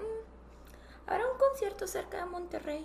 [1.06, 2.84] habrá un concierto cerca de Monterrey.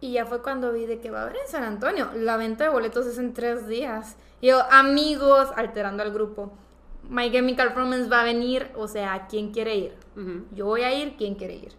[0.00, 2.10] Y ya fue cuando vi de que va a haber en San Antonio.
[2.14, 4.16] La venta de boletos es en tres días.
[4.40, 6.52] Y yo, amigos, alterando al grupo.
[7.08, 9.94] My Chemical Romance va a venir, o sea, ¿quién quiere ir?
[10.52, 11.72] Yo voy a ir, ¿quién quiere ir?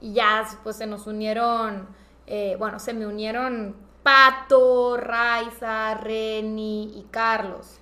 [0.00, 1.86] Y ya, pues se nos unieron,
[2.26, 7.78] eh, bueno, se me unieron Pato, Raiza, Reni y Carlos.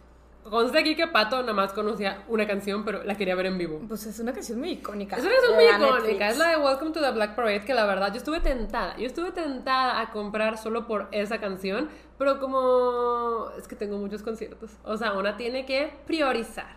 [0.49, 3.81] Conste aquí que Pato nada más conocía una canción, pero la quería ver en vivo.
[3.89, 5.17] Pues es una canción muy icónica.
[5.17, 6.33] Es una canción muy icónica, Netflix.
[6.33, 9.07] es la de Welcome to the Black Parade, que la verdad yo estuve tentada, yo
[9.07, 14.71] estuve tentada a comprar solo por esa canción, pero como es que tengo muchos conciertos,
[14.85, 16.77] o sea, una tiene que priorizar.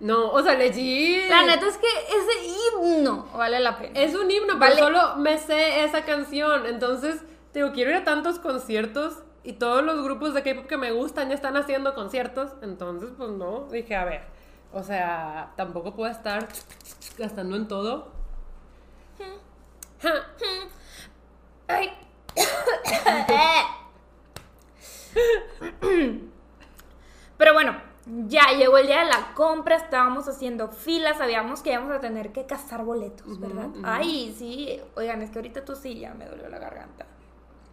[0.00, 1.28] No, o sea, legit.
[1.28, 3.98] La neta es que ese himno vale la pena.
[3.98, 4.76] Es un himno, Vale.
[4.76, 7.20] pero solo me sé esa canción, entonces,
[7.52, 11.30] digo, quiero ir a tantos conciertos y todos los grupos de K-pop que me gustan
[11.30, 14.20] ya están haciendo conciertos, entonces, pues no, dije, a ver,
[14.74, 16.46] o sea, tampoco puedo estar
[17.16, 18.12] gastando en todo.
[21.66, 21.90] Ay.
[27.38, 27.74] Pero bueno,
[28.26, 32.32] ya llegó el día de la compra, estábamos haciendo filas, sabíamos que íbamos a tener
[32.32, 33.70] que cazar boletos, ¿verdad?
[33.82, 37.06] Ay, sí, oigan, es que ahorita tú sí ya me dolió la garganta.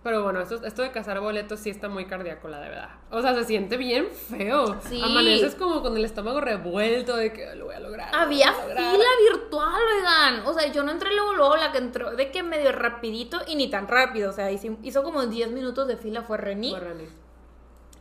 [0.05, 2.89] Pero bueno, esto, esto de cazar boletos sí está muy cardíaco, la de verdad.
[3.09, 4.79] O sea, se siente bien feo.
[4.87, 5.01] Sí.
[5.03, 8.13] Amaneces como con el estómago revuelto de que lo voy a lograr.
[8.13, 8.91] lo Había voy a lograr".
[8.91, 10.45] fila virtual, oigan.
[10.45, 13.55] O sea, yo no entré luego, luego, la que entró de que medio rapidito y
[13.55, 14.29] ni tan rápido.
[14.29, 16.69] O sea, hizo, hizo como 10 minutos de fila, fue Reni.
[16.69, 17.07] Guarani.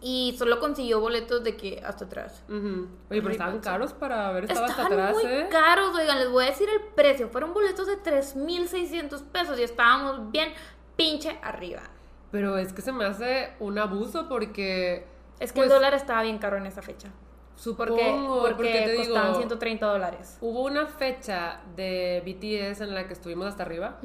[0.02, 2.44] Y solo consiguió boletos de que hasta atrás.
[2.50, 2.86] Ujú.
[3.10, 5.48] Oye, pero estaban caros para haber estado hasta Estaban atrás, muy ¿eh?
[5.50, 7.30] caros, oigan, les voy a decir el precio.
[7.30, 10.52] Fueron boletos de 3.600 pesos y estábamos bien
[10.96, 11.82] pinche arriba.
[12.30, 15.06] Pero es que se me hace un abuso porque.
[15.38, 17.10] Es que pues, el dólar estaba bien caro en esa fecha.
[17.56, 18.04] Supongo, Porque,
[18.40, 20.38] porque, porque te costaban digo, 130 dólares.
[20.40, 24.00] Hubo una fecha de BTS en la que estuvimos hasta arriba.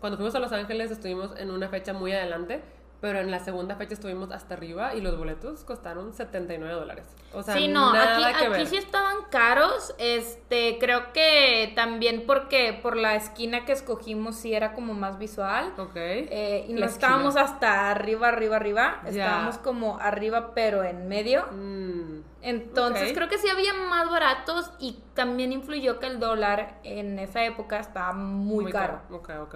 [0.00, 2.62] Cuando fuimos a Los Ángeles estuvimos en una fecha muy adelante,
[3.04, 7.04] pero en la segunda fecha estuvimos hasta arriba y los boletos costaron 79 dólares.
[7.34, 8.66] O sea, sí, no, nada aquí, que aquí ver.
[8.66, 9.94] sí estaban caros.
[9.98, 15.74] Este, creo que también porque por la esquina que escogimos sí era como más visual.
[15.76, 15.96] Ok.
[15.96, 19.02] Eh, y no estábamos hasta arriba, arriba, arriba.
[19.04, 21.44] Estábamos como arriba, pero en medio.
[21.52, 27.18] Mm, Entonces creo que sí había más baratos y también influyó que el dólar en
[27.18, 29.00] esa época estaba muy, caro.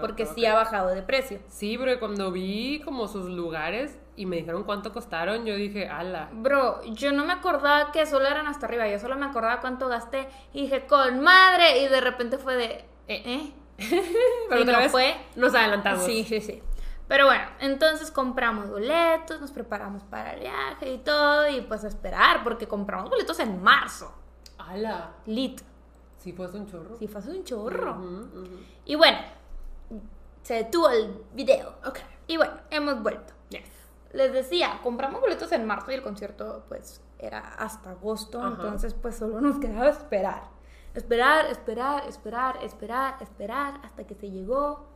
[0.00, 1.38] Porque sí ha bajado de precio.
[1.48, 6.30] Sí, pero cuando vi como sus lugares y me dijeron cuánto costaron, yo dije, ala.
[6.32, 9.88] Bro, yo no me acordaba que solo eran hasta arriba, yo solo me acordaba cuánto
[9.88, 13.52] gasté y dije, con madre, y de repente fue de, ¿eh?
[14.48, 15.14] Pero Y otra no vez fue.
[15.36, 16.04] nos adelantamos.
[16.04, 16.62] Sí, sí, sí.
[17.08, 21.88] Pero bueno, entonces compramos boletos, nos preparamos para el viaje y todo, y pues a
[21.88, 24.14] esperar, porque compramos boletos en marzo.
[24.58, 25.14] Ala.
[25.24, 25.62] Lit.
[26.18, 26.96] Sí, fue un chorro.
[26.98, 27.96] Si fue un chorro.
[28.84, 29.18] Y bueno,
[30.42, 31.76] se detuvo el video.
[31.86, 31.98] Ok.
[32.26, 33.32] Y bueno, hemos vuelto.
[33.48, 33.70] Yes.
[34.12, 38.48] Les decía, compramos boletos en marzo y el concierto pues era hasta agosto, Ajá.
[38.50, 40.42] entonces pues solo nos quedaba esperar.
[40.94, 44.87] Esperar, esperar, esperar, esperar, esperar hasta que se llegó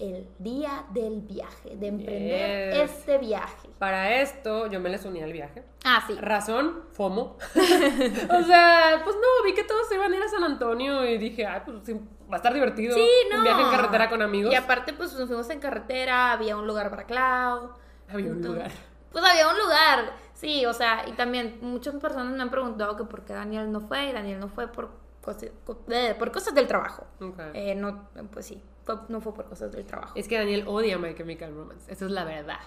[0.00, 2.90] el día del viaje, de emprender Yes.
[2.90, 3.68] este viaje.
[3.78, 5.62] Para esto, yo me les uní al viaje.
[5.84, 6.14] Ah, sí.
[6.20, 7.36] Razón, FOMO.
[7.54, 11.18] o sea, pues no, vi que todos se iban a ir a San Antonio y
[11.18, 12.94] dije, ay, pues sí, va a estar divertido.
[12.94, 13.38] Sí, no.
[13.38, 14.52] Un viaje en carretera con amigos.
[14.52, 17.70] Y aparte pues nos fuimos en carretera, había un lugar para Clau.
[18.08, 18.70] Había un lugar.
[19.12, 23.02] Pues había un lugar, sí, o sea, y también muchas personas me han preguntado que
[23.04, 26.54] por qué Daniel no fue, y Daniel no fue por, cosi- co- eh, por cosas
[26.54, 27.06] del trabajo.
[27.20, 27.40] Ok.
[27.54, 30.12] Eh, no, pues sí, fue- no fue por cosas del trabajo.
[30.16, 31.90] Es que Daniel odia My Chemical Romance.
[31.92, 32.58] Esa es la verdad.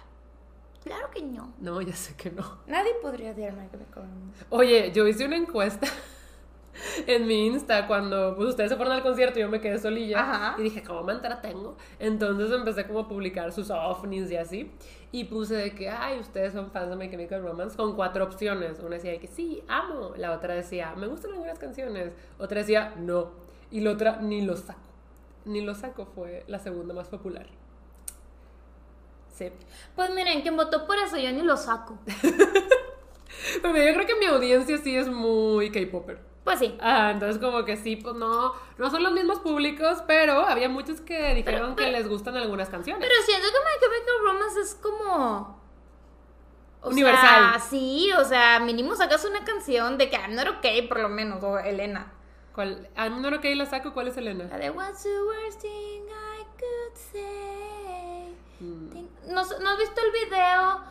[0.83, 1.53] Claro que no.
[1.59, 2.43] No, ya sé que no.
[2.67, 4.33] Nadie podría odiarme que me cobran.
[4.49, 5.87] Oye, yo hice una encuesta
[7.07, 10.19] en mi Insta cuando pues, ustedes se fueron al concierto y yo me quedé solilla.
[10.19, 10.55] Ajá.
[10.59, 11.77] Y dije, ¿cómo me entretengo?
[11.99, 14.71] Entonces empecé como a publicar sus ovnis y así.
[15.13, 18.79] Y puse de que, ay, ustedes son fans de My Chemical Romance con cuatro opciones.
[18.79, 20.13] Una decía de que sí, amo.
[20.17, 22.11] La otra decía, me gustan algunas canciones.
[22.39, 23.31] Otra decía, no.
[23.71, 24.79] Y la otra, ni lo saco.
[25.45, 27.47] Ni lo saco fue la segunda más popular.
[29.33, 29.51] Sí.
[29.95, 31.97] Pues miren, quien votó por eso yo ni lo saco.
[33.61, 36.33] Pero yo creo que mi audiencia sí es muy K-Popper.
[36.43, 36.77] Pues sí.
[36.81, 40.99] Ah, entonces como que sí, pues no, no son los mismos públicos, pero había muchos
[40.99, 43.01] que dijeron que les gustan algunas canciones.
[43.01, 45.61] Pero siento que My Chemical Romance es como...
[46.81, 47.51] o Universal.
[47.53, 51.07] sea, sí, o sea, mínimo sacas una canción de que I'm not okay, por lo
[51.07, 52.11] menos, o Elena.
[52.53, 52.87] ¿Cuál?
[52.95, 54.45] Ah, no, no, que la saco, ¿cuál es Elena?
[54.45, 58.35] La de What's the worst thing I could say?
[58.59, 60.81] Mm, ¿No, ¿No has visto el video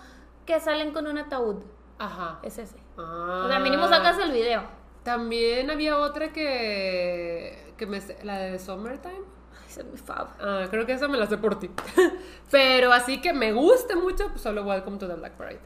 [0.44, 1.62] que salen con un ataúd?
[1.98, 2.40] Ajá.
[2.42, 2.76] Es ese.
[2.98, 3.42] Ah.
[3.44, 4.64] O sea, mínimo sacas el video.
[5.04, 9.22] También había otra que, que me, la de Summertime.
[9.68, 10.30] Ese es mi fab.
[10.40, 11.70] Ah, creo que esa me la sé por ti.
[12.50, 15.60] Pero así que me guste mucho, pues solo Welcome to the Black Parade.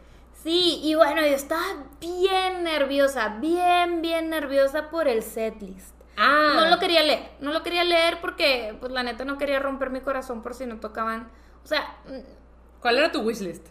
[0.47, 1.65] Sí, y bueno, yo estaba
[1.99, 5.93] bien nerviosa, bien, bien nerviosa por el setlist.
[6.17, 6.53] Ah.
[6.55, 9.91] No lo quería leer, no lo quería leer porque, pues la neta no quería romper
[9.91, 11.29] mi corazón por si no tocaban.
[11.65, 13.67] O sea, mm, ¿Cuál era tu wishlist?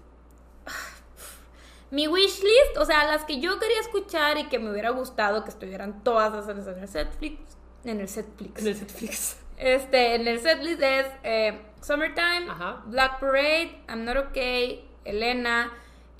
[1.91, 5.51] mi wishlist, o sea, las que yo quería escuchar y que me hubiera gustado que
[5.51, 7.39] estuvieran todas en el setflix.
[7.85, 8.59] En el setflix.
[8.59, 9.37] En el Netflix.
[9.55, 12.83] Este, en el setlist es eh, Summertime, Ajá.
[12.87, 15.71] Black Parade, I'm Not Okay, Elena.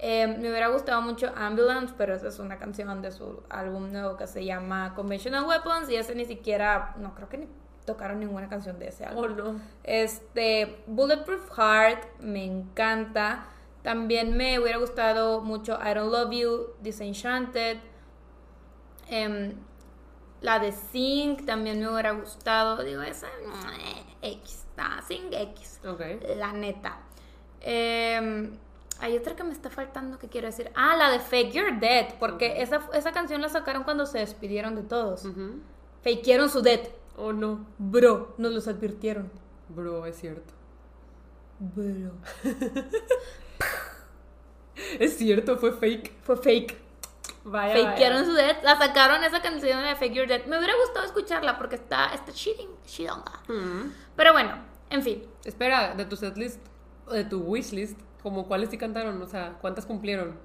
[0.08, 4.18] Eh, me hubiera gustado mucho Ambulance, pero esa es una canción de su álbum nuevo
[4.18, 7.48] que se llama Conventional Weapons y ese ni siquiera, no creo que ni
[7.88, 9.24] tocaron ninguna canción de ese álbum.
[9.24, 9.62] Oh, no.
[9.84, 13.48] Este, Bulletproof Heart, me encanta.
[13.82, 17.80] También me hubiera gustado mucho I Don't Love You, Disenchanted.
[19.10, 19.56] Em,
[20.42, 22.84] la de Sing también me hubiera gustado.
[22.84, 23.26] Digo, esa
[24.22, 25.80] X, ah, Sing X,
[26.38, 27.00] la neta.
[27.60, 28.56] Em,
[29.00, 30.72] hay otra que me está faltando que quiero decir.
[30.76, 34.76] Ah, la de Fake You're Dead, porque esa, esa canción la sacaron cuando se despidieron
[34.76, 35.26] de todos.
[35.26, 35.60] Ujú.
[36.04, 36.88] Fakearon su death.
[37.18, 37.66] Oh, no.
[37.78, 39.32] Bro, nos los advirtieron.
[39.70, 40.54] Bro, es cierto.
[41.60, 42.12] Bro.
[45.00, 46.12] Es cierto, fue fake.
[46.22, 46.78] Fue fake.
[47.46, 47.92] Vaya.
[47.92, 48.62] Fakearon su death.
[48.64, 50.48] La sacaron esa canción de Fake Your Death.
[50.48, 53.42] Me hubiera gustado escucharla porque está, está cheating, chidonga.
[53.48, 53.94] Mm.
[54.16, 54.58] Pero bueno,
[54.90, 55.24] en fin.
[55.44, 56.60] Espera, de tu setlist,
[57.10, 60.40] de tu wishlist, como cuáles sí cantaron, o sea, ¿cuántas cumplieron?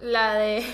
[0.00, 0.66] La de.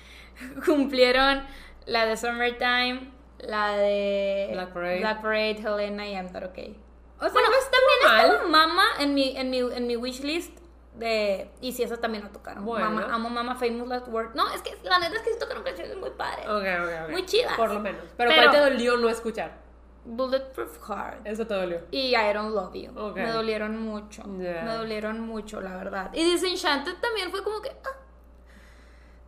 [0.64, 1.42] Cumplieron
[1.84, 4.48] la de Summertime, la de.
[4.52, 5.00] Black Parade.
[5.00, 6.80] Black Parade, Helena y I'm Not Okay.
[7.18, 8.24] O sea, Bueno, no también mal.
[8.26, 10.60] estaba Mama en mi, en mi, en mi wishlist.
[10.94, 12.64] De, y si esas también la tocaron.
[12.64, 12.90] Bueno.
[12.90, 14.34] Mama, amo Mama Famous Last Word.
[14.34, 16.46] No, es que la neta es que sí tocaron canciones muy padres.
[16.46, 17.10] Ok, ok, ok.
[17.10, 17.54] Muy chidas.
[17.58, 18.00] Por lo menos.
[18.16, 19.61] Pero, Pero- ¿cuál te dolió no escuchar?
[20.04, 21.26] Bulletproof Heart.
[21.26, 21.80] Eso te dolió.
[21.90, 22.92] Y I Don't Love You.
[23.14, 24.24] Me dolieron mucho.
[24.24, 26.10] Me dolieron mucho, la verdad.
[26.12, 27.70] Y Disenchanted también fue como que.
[27.70, 27.98] ah.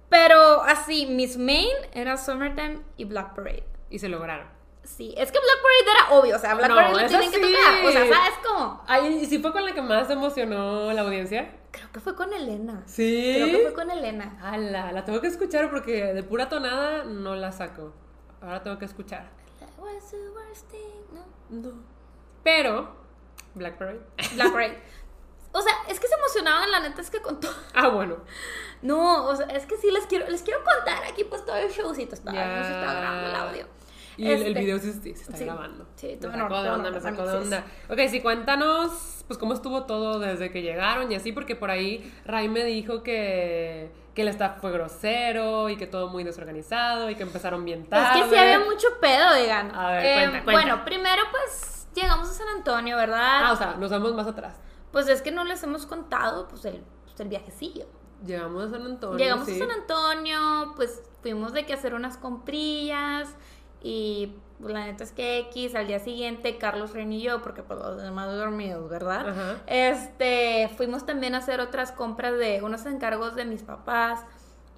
[0.08, 3.64] Pero así, Miss Main era Summertime y Black Parade.
[3.90, 4.46] Y se lograron.
[4.82, 6.36] Sí, es que Black Parade era obvio.
[6.36, 7.84] O sea, Black No, Parade lo tienen que tocar.
[7.86, 8.84] O sea, ¿sabes cómo?
[8.86, 11.50] Ay, ¿y si fue con la que más emocionó la audiencia?
[11.70, 12.82] Creo que fue con Elena.
[12.86, 13.32] Sí.
[13.36, 14.38] Creo que fue con Elena.
[14.42, 17.92] Ala, la tengo que escuchar porque de pura tonada no la saco.
[18.42, 19.30] Ahora tengo que escuchar.
[19.84, 21.02] What's the worst thing?
[21.12, 21.60] No.
[21.70, 21.74] No.
[22.42, 22.94] Pero,
[23.54, 24.00] Black Parade.
[24.34, 24.78] Black Parade.
[25.52, 27.52] O sea, es que se emocionaban, la neta es que con todo.
[27.74, 28.16] Ah, bueno.
[28.82, 31.70] No, o sea, es que sí les quiero, les quiero contar aquí pues todo el
[31.70, 32.14] showcito.
[32.16, 32.56] Está, Ya.
[32.56, 33.66] no se grabando el audio.
[34.16, 35.44] Y el, el Este, video sí, se está sí.
[35.44, 35.86] grabando.
[35.96, 37.64] Sí, me sacó de onda, me sacó de onda.
[37.88, 42.12] Ok, sí, cuéntanos, pues, cómo estuvo todo desde que llegaron y así, porque por ahí
[42.24, 47.16] Ray me dijo que, que el staff fue grosero y que todo muy desorganizado y
[47.16, 48.20] que empezaron bien tarde.
[48.20, 49.74] Es que sí había mucho pedo, digan.
[49.74, 50.62] A ver, Eh, cuenta, cuenta.
[50.62, 53.44] Bueno, primero pues llegamos a San Antonio, ¿verdad?
[53.44, 54.54] Ah, o sea, nos vamos más atrás.
[54.92, 57.86] Pues es que no les hemos contado pues el, pues, el viajecillo.
[58.24, 59.18] Llegamos a San Antonio.
[59.18, 59.60] Llegamos sí.
[59.60, 63.28] a San Antonio, pues fuimos de que hacer unas comprillas
[63.82, 67.62] y pues, la neta es que X al día siguiente Carlos Ren y yo, porque
[67.62, 69.28] pues los demás dormidos, ¿verdad?
[69.28, 69.62] Ajá.
[69.66, 74.24] Este, fuimos también a hacer otras compras de unos encargos de mis papás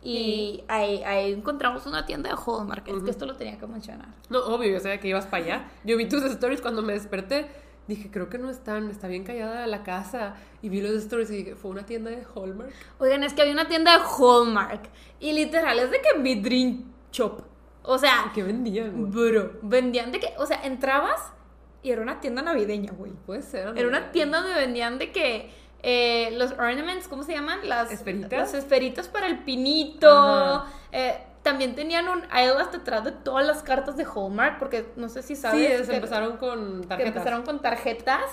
[0.03, 4.07] y ahí, ahí encontramos una tienda de Hallmark, es que esto lo tenía que mencionar.
[4.29, 5.69] No, obvio, yo sabía que ibas para allá.
[5.83, 7.49] Yo vi tus stories cuando me desperté.
[7.89, 10.35] Dije, creo que no están, está bien callada la casa.
[10.63, 12.73] Y vi los stories y dije, fue una tienda de Hallmark.
[12.99, 16.85] Oigan, es que había una tienda de Hallmark y literal es de que mi dream
[17.11, 17.43] shop.
[17.87, 19.31] O sea, ¿Qué vendían, güey?
[19.33, 21.33] bro, vendían de que, o sea, entrabas
[21.83, 23.13] y era una tienda navideña, güey.
[23.13, 23.73] Puede ser.
[23.77, 25.51] Era una tienda donde vendían de que
[25.83, 27.61] eh, los ornaments, ¿cómo se llaman?
[27.69, 28.33] Las ¿Esferitas?
[28.33, 30.65] Las esferitas para el pinito.
[30.91, 35.09] Eh, también tenían un aisle hasta atrás de todas las cartas de Hallmark, porque no
[35.09, 35.61] sé si sabes.
[35.61, 37.17] Sí, es- que- empezaron con que tarjetas.
[37.17, 38.25] empezaron con tarjetas.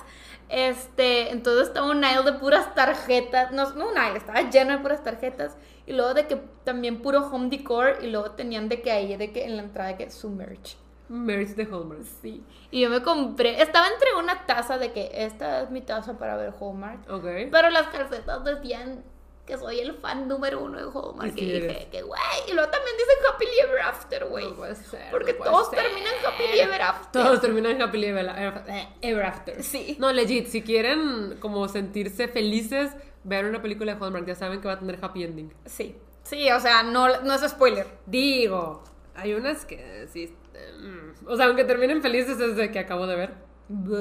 [0.50, 3.52] Este, entonces estaba un aisle de puras tarjetas.
[3.52, 5.56] No, no un aisle, estaba lleno de puras tarjetas.
[5.86, 7.98] Y luego de que también puro home decor.
[8.02, 10.78] Y luego tenían de que ahí, de que en la entrada de que su merch.
[11.10, 12.04] Merch de Hallmark.
[12.22, 12.42] Sí.
[12.72, 16.38] Y yo me compré, estaba entre una taza de que esta es mi taza para
[16.38, 17.10] ver Hallmark.
[17.12, 17.26] Ok.
[17.52, 19.04] Pero las calcetas decían
[19.46, 21.26] que soy el fan número uno de Hallmark.
[21.38, 22.22] Y Y, sí dije que güey.
[22.50, 24.46] Y luego también dicen Happily Ever After, güey.
[24.46, 25.12] No puede ser.
[25.12, 25.80] Porque no puede todos ser.
[25.84, 27.22] terminan Happily Ever After.
[27.24, 29.62] Todos terminan Happily Ever, Ever- Ever After.
[29.62, 29.98] Sí.
[30.00, 32.94] No, legit, si quieren como sentirse felices,
[33.24, 35.54] ver una película de Hallmark, ya saben que va a tener happy ending.
[35.66, 35.96] Sí.
[36.24, 37.86] Sí, o sea, no, no es spoiler.
[38.06, 38.84] Digo,
[39.16, 40.34] hay unas que sí.
[40.82, 43.34] mm, O sea, aunque terminen felices es de que acabo de ver.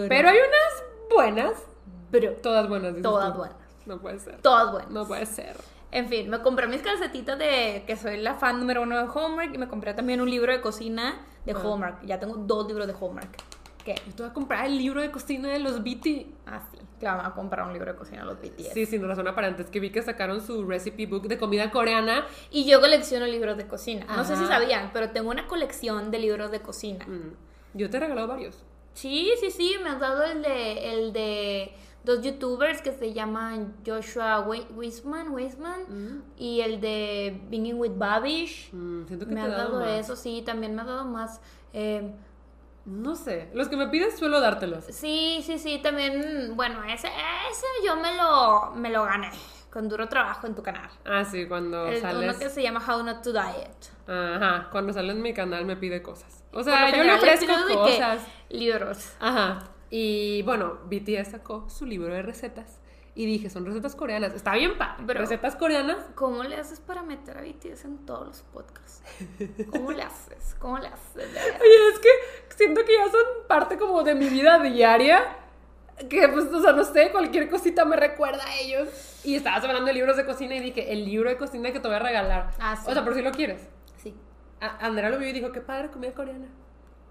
[0.09, 1.53] Pero hay unas buenas.
[2.11, 2.91] Pero Todas buenas.
[2.91, 3.39] dices Todas tú.
[3.39, 3.57] buenas.
[3.87, 4.37] No puede ser.
[4.41, 4.91] todas buenas.
[4.91, 5.57] No puede ser.
[5.91, 9.53] En fin, me compré mis calcetitas de que soy la fan número uno de Hallmark
[9.55, 11.61] y me compré también un libro de cocina de Ah.
[11.63, 12.05] Hallmark.
[12.07, 13.31] Ya tengo dos libros de Hallmark.
[13.85, 13.97] ¿Qué?
[14.07, 16.29] Yo te voy a comprar el libro de cocina de los BT.
[16.47, 16.79] Ah, sí.
[17.03, 18.75] Claro, a comprar un libro de cocina a los BTS.
[18.75, 19.63] Sí, sin razón aparente.
[19.63, 22.25] Es que vi que sacaron su recipe book de comida coreana.
[22.53, 24.07] Y yo colecciono libros de cocina.
[24.17, 27.05] No sé si sabían, pero tengo una colección de libros de cocina.
[27.09, 27.33] Mm,
[27.77, 28.63] Yo te he regalado varios.
[28.95, 31.73] Sí, sí, sí, me has dado el de, el de
[32.05, 38.73] dos youtubers que se llaman Joshua Wei- Weisman, Weisman y el de Binging with Babish.
[38.73, 39.89] Mm, siento que Me has dado más.
[39.89, 41.41] eso, sí, también me has dado más.
[41.73, 42.13] eh,
[42.85, 43.49] No sé.
[43.55, 44.85] Los que me pides suelo dártelos.
[44.85, 49.31] sí, sí, sí, también, bueno, ese, ese yo me lo, me lo gané
[49.73, 50.91] con duro trabajo en tu canal.
[51.05, 52.31] Ah, sí, cuando El, sales.
[52.31, 53.91] uno que se llama How Not to Diet.
[54.07, 56.45] Ajá, cuando sale en mi canal me pide cosas.
[56.53, 58.21] O sea, yo le ofrezco cosas.
[58.51, 59.15] libros.
[59.19, 59.61] Ajá.
[59.89, 62.82] Y bueno, BTS sacó su libro de recetas.
[63.15, 64.33] Y dije, son recetas coreanas.
[64.35, 64.97] Está bien, pa.
[65.07, 65.99] Pero- recetas coreanas.
[66.15, 69.03] ¿Cómo le haces para meter a BTS en todos los podcasts?
[69.71, 70.57] ¿Cómo le haces?
[70.59, 71.17] ¿Cómo le haces?
[71.17, 72.09] Oye, es que
[72.57, 75.37] siento que ya son parte como de mi vida diaria.
[76.09, 78.89] Que pues, o sea, no sé, cualquier cosita me recuerda a ellos.
[79.25, 81.87] Y estabas hablando de libros de cocina y dije, el libro de cocina que te
[81.89, 82.51] voy a regalar.
[82.59, 82.91] Ah, sí.
[82.91, 83.69] O sea, por si lo quieres.
[83.99, 84.15] Sí.
[84.61, 86.49] A- Andrea lo vio y dijo, qué padre comida coreana.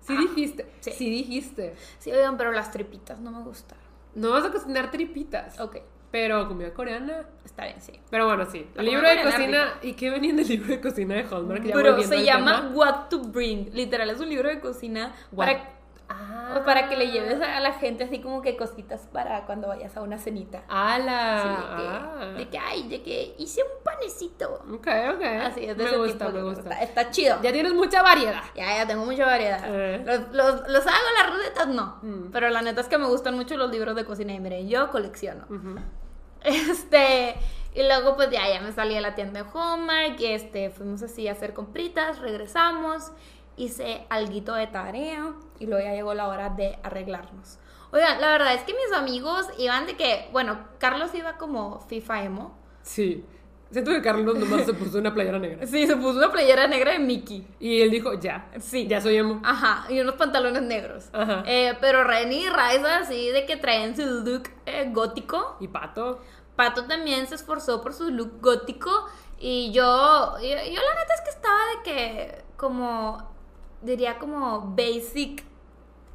[0.02, 0.66] Sí Ah, dijiste.
[0.80, 0.92] sí.
[0.94, 1.10] Sí.
[1.12, 1.76] dijiste.
[2.00, 3.84] Sí, oigan, pero las tripitas no me gustaron.
[4.16, 5.60] No vas a cocinar tripitas.
[5.60, 5.78] Ok,
[6.12, 7.26] Pero comida coreana.
[7.46, 7.94] está bien, sí.
[8.10, 8.68] Pero bueno, sí.
[8.76, 9.74] La El libro de cocina.
[9.82, 11.64] ¿Y qué venía en el libro de cocina de Hallmark?
[11.64, 12.72] Ya Pero se llama tema.
[12.76, 13.70] What to Bring.
[13.74, 15.70] Literal, es un libro de cocina What- para,
[16.20, 16.62] Ah.
[16.66, 20.02] para que le lleves a la gente así como que cositas para cuando vayas a
[20.02, 20.64] una cenita.
[20.68, 21.42] ¡Hala!
[21.44, 22.34] Sí, de, que, Ah.
[22.38, 24.54] de que, ay, de que hice un panecito.
[24.74, 25.24] Ok, ok.
[25.44, 26.32] Así es, de me ese gusta, tipo.
[26.32, 26.70] me de- gusta.
[26.72, 27.38] Está, está chido.
[27.42, 28.42] Ya tienes mucha variedad.
[28.56, 29.62] Ya, ya tengo mucha variedad.
[29.66, 30.04] Eh.
[30.06, 32.00] Los, los, los hago, las recetas no.
[32.02, 32.32] Mm.
[32.32, 34.90] Pero la neta es que me gustan mucho los libros de cocina y miren, yo
[34.92, 35.46] colecciono.
[36.44, 37.36] Este,
[37.74, 41.02] y luego pues ya, ya me salí a la tienda de Hallmark, y este, fuimos
[41.04, 43.12] así a hacer compritas, regresamos,
[43.58, 47.60] hice alguito de tarea y luego ya llegó la hora de arreglarnos.
[47.92, 52.24] Oigan, la verdad es que mis amigos iban de que, bueno, Carlos iba como FIFA
[52.24, 52.58] emo.
[52.84, 53.26] Sí.
[53.70, 55.66] Siento que Carlos nomás se puso una playera negra.
[55.66, 57.48] Sí, se puso una playera negra de Mickey.
[57.60, 58.50] Y él dijo, ya.
[58.60, 58.88] Sí.
[58.88, 59.42] Ya soy emo.
[59.44, 61.10] Ajá, y unos pantalones negros.
[61.14, 61.44] Ajá.
[61.46, 65.58] Eh, pero Ren y Raiza así de que traen su look eh, gótico.
[65.62, 66.22] Y Pato.
[66.56, 69.08] Pato también se esforzó por su look gótico.
[69.40, 73.31] Y yo, yo, yo la neta es que estaba de que como,
[73.82, 75.44] diría como basic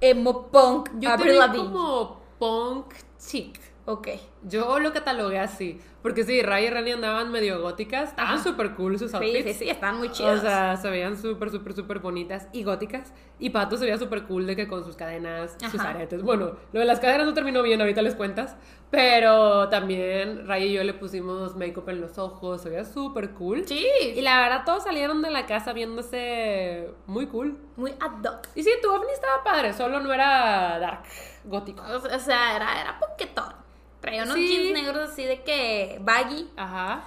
[0.01, 0.91] emo punk.
[0.99, 3.61] Yo te como punk chic.
[3.87, 4.09] Ok.
[4.49, 5.81] Yo lo catalogué así.
[6.03, 8.11] Porque sí, Ray y Rani andaban medio góticas.
[8.11, 8.43] Estaban Ajá.
[8.45, 9.45] súper cool sus Sí, outfits.
[9.45, 10.39] sí, sí, están muy chidos.
[10.39, 13.13] O sea, se veían súper, súper, súper bonitas y góticas.
[13.41, 15.91] Y Pato se veía súper cool de que con sus cadenas, sus Ajá.
[15.91, 16.23] aretes.
[16.23, 18.57] Bueno, lo de las cadenas no terminó bien, ahorita les cuentas.
[18.89, 22.63] Pero también Ray y yo le pusimos make-up en los ojos.
[22.63, 23.67] Se veía súper cool.
[23.67, 23.85] sí,
[24.15, 27.59] Y la verdad, todos salieron de la casa viéndose muy cool.
[27.77, 28.47] muy ad hoc.
[28.55, 31.03] Y sí, tu ovni estaba padre, solo no era dark,
[31.45, 31.83] gótico.
[31.83, 33.67] O sea, era, era punketón.
[34.07, 34.49] Traía unos Sí.
[34.49, 37.05] jeans negros así de que baggy, Ajá.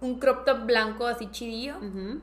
[0.00, 2.20] un crop top blanco así chidillo, ujú.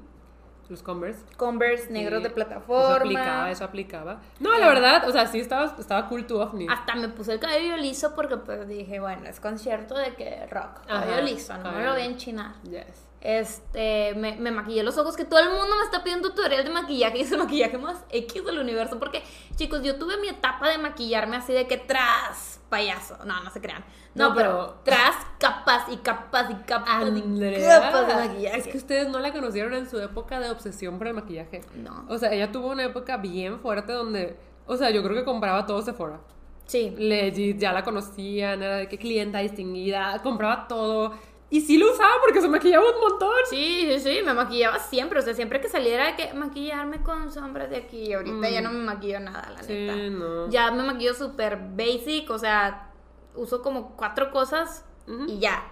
[0.70, 1.24] Los Converse.
[1.36, 2.96] Converse negros Sí, de Eso plataforma.
[2.98, 4.22] aplicaba, eso aplicaba.
[4.40, 6.68] No, la verdad, o sea, sí estaba, estaba cool tu ovni.
[6.70, 10.82] Hasta me puse el cabello liso porque pues dije, bueno, es concierto de que rock,
[10.88, 12.54] Ajá, cabello liso, no me lo voy a enchinar.
[12.64, 13.09] Yes.
[13.22, 16.70] Este, me, me maquillé los ojos, que todo el mundo me está pidiendo tutorial de
[16.70, 18.98] maquillaje y es el maquillaje más X del universo.
[19.00, 19.24] Porque,
[19.56, 23.18] chicos, yo tuve mi etapa de maquillarme así de que tras payaso.
[23.26, 23.84] No, no se crean.
[24.16, 24.52] No, No, pero,
[24.84, 28.58] pero- tras capas y capas y capas y Andrea, capas de maquillaje.
[28.60, 31.62] es que ustedes no la conocieron en su época de obsesión por el maquillaje.
[31.76, 32.06] No.
[32.10, 35.66] O sea, ella tuvo una época bien fuerte donde, o sea, yo creo que compraba
[35.66, 36.20] todo Sephora.
[36.66, 36.92] Sí.
[36.98, 41.14] Legit, ya la conocían, era de que clienta distinguida, compraba todo.
[41.52, 43.32] Y sí lo usaba porque se maquillaba un montón.
[43.50, 47.32] Sí, sí, sí, me maquillaba siempre, o sea, siempre que saliera de que maquillarme con
[47.32, 49.96] sombras de aquí, ahorita ya no me maquillo nada, la Sí, neta.
[49.96, 50.50] no.
[50.50, 52.92] Ya me maquillo súper basic, o sea,
[53.36, 54.86] uso como cuatro cosas
[55.28, 55.64] y ya.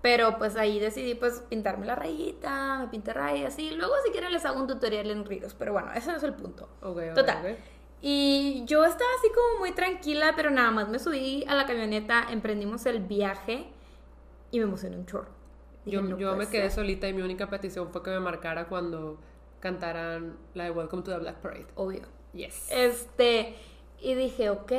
[0.00, 4.32] Pero pues ahí decidí pues pintarme la rayita, me pinté rayas y luego si quieren
[4.32, 6.70] les hago un tutorial en Reels, pero bueno, ese no es el punto.
[6.80, 7.36] Ok, ok, Total.
[7.52, 7.58] ok.
[8.00, 12.24] Y yo estaba así como muy tranquila, pero nada más me subí a la camioneta,
[12.30, 13.70] emprendimos el viaje
[14.50, 15.28] y me emocioné un chorro.
[15.84, 16.72] Dije, Yo, "No yo me quedé ser".
[16.72, 19.18] solita y mi única petición fue que me marcara cuando
[19.60, 21.66] cantaran la de Welcome to the Black Parade.
[21.74, 22.02] Obvio.
[22.32, 22.68] Yes.
[22.70, 23.56] Este,
[24.00, 24.72] y dije, ok,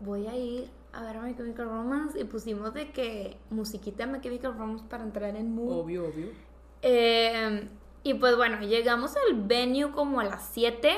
[0.00, 2.18] voy a ir a ver a My Chemical Romance.
[2.20, 5.80] Y pusimos de que musiquita My Chemical Romance para entrar en mood.
[5.80, 6.28] Obvio, obvio.
[6.82, 7.68] Eh,
[8.04, 10.90] y pues bueno, llegamos al venue como a las 7.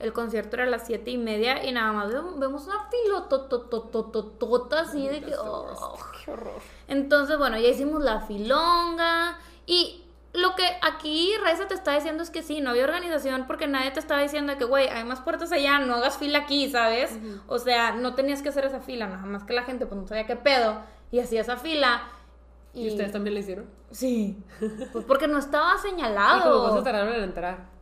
[0.00, 1.64] El concierto era a las 7 y media.
[1.64, 5.34] Y nada más vemos, una filototototota así de que.
[5.36, 5.98] oh.
[6.28, 6.60] Qué horror.
[6.88, 9.38] Entonces, bueno, ya hicimos la filonga.
[9.66, 10.04] Y
[10.34, 13.90] lo que aquí Reza te está diciendo es que sí, no había organización porque nadie
[13.90, 17.18] te estaba diciendo que, güey, hay más puertas allá, no hagas fila aquí, ¿sabes?
[17.46, 20.06] O sea, no tenías que hacer esa fila, nada más que la gente pues no
[20.06, 22.02] sabía qué pedo y hacía esa fila.
[22.74, 23.66] ¿Y, ustedes también la hicieron?
[23.90, 24.36] Sí,
[24.92, 26.58] pues porque no estaba señalado.
[26.58, 27.77] ¿Y cuánto tardaron en entrar?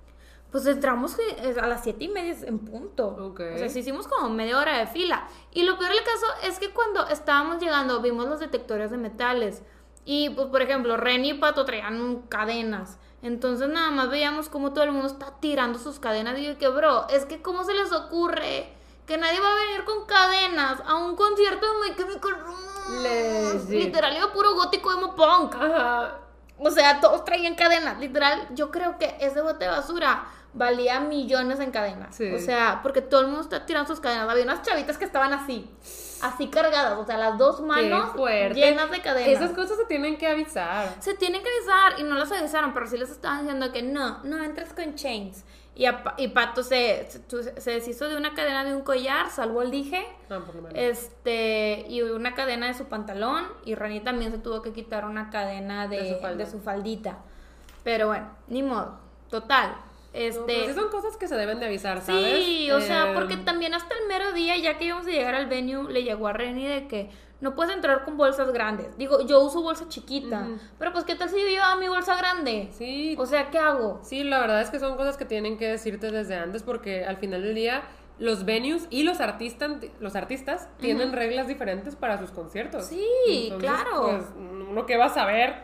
[0.51, 1.17] Pues entramos
[1.61, 3.09] a las siete y media en punto.
[3.09, 3.41] Ok.
[3.55, 5.29] O sea, sí hicimos como media hora de fila.
[5.53, 9.63] Y lo peor del caso es que cuando estábamos llegando vimos los detectores de metales.
[10.05, 12.99] Y pues, por ejemplo, Ren y Pato traían cadenas.
[13.23, 16.39] Entonces nada más veíamos como todo el mundo está tirando sus cadenas.
[16.39, 18.73] Y yo que, bro, es que cómo se les ocurre
[19.07, 22.37] que nadie va a venir con cadenas a un concierto de My Chemical.
[23.69, 25.55] Literal, iba puro gótico emo punk.
[25.57, 26.21] Ajá.
[26.59, 27.99] O sea, todos traían cadenas.
[27.99, 32.17] Literal, yo creo que ese bote de basura valía millones en cadenas.
[32.17, 32.33] Sí.
[32.33, 34.29] O sea, porque todo el mundo está tirando sus cadenas.
[34.29, 35.71] Había unas chavitas que estaban así,
[36.23, 36.99] así cargadas.
[36.99, 38.15] O sea, las dos manos
[38.55, 39.43] llenas de cadenas.
[39.43, 40.95] Esas cosas se tienen que avisar.
[41.01, 44.23] Se tienen que avisar y no las avisaron, pero sí les estaban diciendo que no,
[44.25, 45.45] no entres con chains.
[45.79, 49.61] Y, a y Pato se, se, se deshizo de una cadena de un collar, salvó
[49.61, 50.07] el dije.
[50.31, 50.77] No, por lo menos.
[50.79, 53.45] Este, y una cadena de su pantalón.
[53.65, 56.45] Y Rani también se tuvo que quitar una cadena de, De su falda.
[56.45, 57.19] de su faldita.
[57.85, 58.99] Pero bueno, ni modo.
[59.31, 59.71] Total.
[59.73, 59.77] No,
[60.15, 60.41] Este.
[60.47, 62.43] pero sí son cosas que se deben de avisar, ¿sabes?
[62.43, 65.35] Sí, o sea, Eh, porque también hasta el mero día, ya que íbamos a llegar
[65.35, 67.11] al venue, le llegó a Reni de que
[67.41, 68.97] no puedes entrar con bolsas grandes.
[68.97, 72.71] Digo, yo uso bolsa chiquita, pero pues, ¿qué tal si yo llevaba mi bolsa grande?
[72.73, 74.01] Sí, O sea, ¿qué hago?
[74.03, 77.19] sí, la verdad es que son cosas que tienen que decirte desde antes porque al
[77.19, 77.83] final del día
[78.19, 82.87] los venues y los artistas, los artistas tienen reglas diferentes para sus conciertos.
[82.87, 84.03] Sí, claro.
[84.03, 85.55] Pues, uno que va a saber.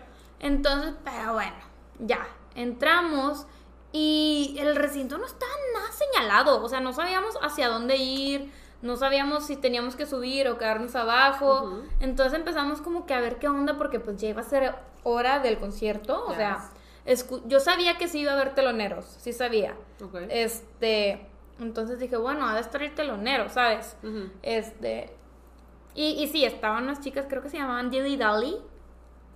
[0.41, 1.57] Entonces, pero bueno,
[2.01, 3.47] ya, entramos
[3.93, 8.53] y el recinto no estaba nada señalado, o sea, no sabíamos hacia dónde ir,
[8.83, 13.39] no sabíamos si teníamos que subir o quedarnos abajo, entonces empezamos como que a ver
[13.39, 14.74] qué onda porque pues ya iba a ser
[15.05, 16.68] hora del concierto, o sea,
[17.47, 19.74] yo sabía que sí iba a haber teloneros, sí sabía,
[20.28, 21.26] este,
[21.61, 23.97] entonces dije, bueno, ha de estar el telonero, ¿sabes?
[24.43, 25.12] Este,
[25.95, 28.57] y, y sí, estaban unas chicas, creo que se llamaban Dilly Dally,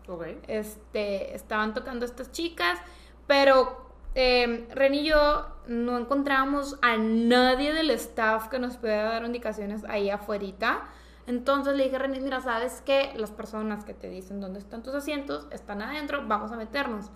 [0.08, 0.24] Ok.
[0.48, 2.78] este, estaban tocando estas chicas,
[3.26, 3.85] pero
[4.16, 9.84] eh, Ren y yo no encontrábamos a nadie del staff que nos pudiera dar indicaciones
[9.84, 10.88] ahí afuera.
[11.26, 13.12] Entonces le dije a Ren, mira, ¿sabes qué?
[13.16, 17.10] Las personas que te dicen dónde están tus asientos están adentro, vamos a meternos.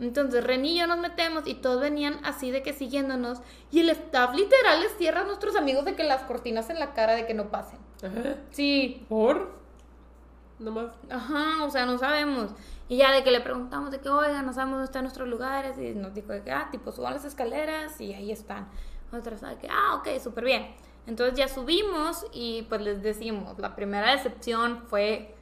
[0.00, 3.90] Entonces Ren y yo nos metemos y todos venían así de que siguiéndonos y el
[3.90, 7.26] staff literal les cierra a nuestros amigos de que las cortinas en la cara de
[7.26, 7.78] que no pasen.
[8.02, 8.36] Ajá.
[8.50, 9.65] Sí, ¿Por?
[10.58, 10.92] Nomás.
[11.10, 12.50] Ajá, o sea, no sabemos.
[12.88, 15.76] Y ya de que le preguntamos de que, oiga, no sabemos dónde están nuestros lugares.
[15.78, 18.68] Y nos dijo de que, ah, tipo, suban las escaleras y ahí están.
[19.12, 20.74] Otras, de que, ah, ok, súper bien.
[21.06, 25.34] Entonces ya subimos y pues les decimos, la primera decepción fue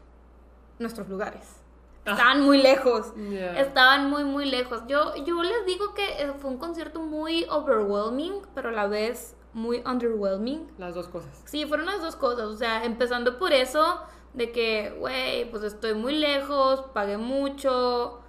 [0.79, 1.65] nuestros lugares.
[2.05, 3.15] Estaban muy lejos.
[3.17, 3.59] Ya.
[3.59, 4.83] Estaban muy, muy lejos.
[4.87, 9.37] Yo, yo les digo que eh, fue un concierto muy overwhelming, pero a la vez
[9.55, 10.71] muy underwhelming.
[10.77, 11.43] Las dos cosas.
[11.47, 12.45] Sí, fueron las dos cosas.
[12.45, 14.03] O sea, empezando por eso,
[14.35, 18.21] de que, güey, pues estoy muy lejos, pagué mucho.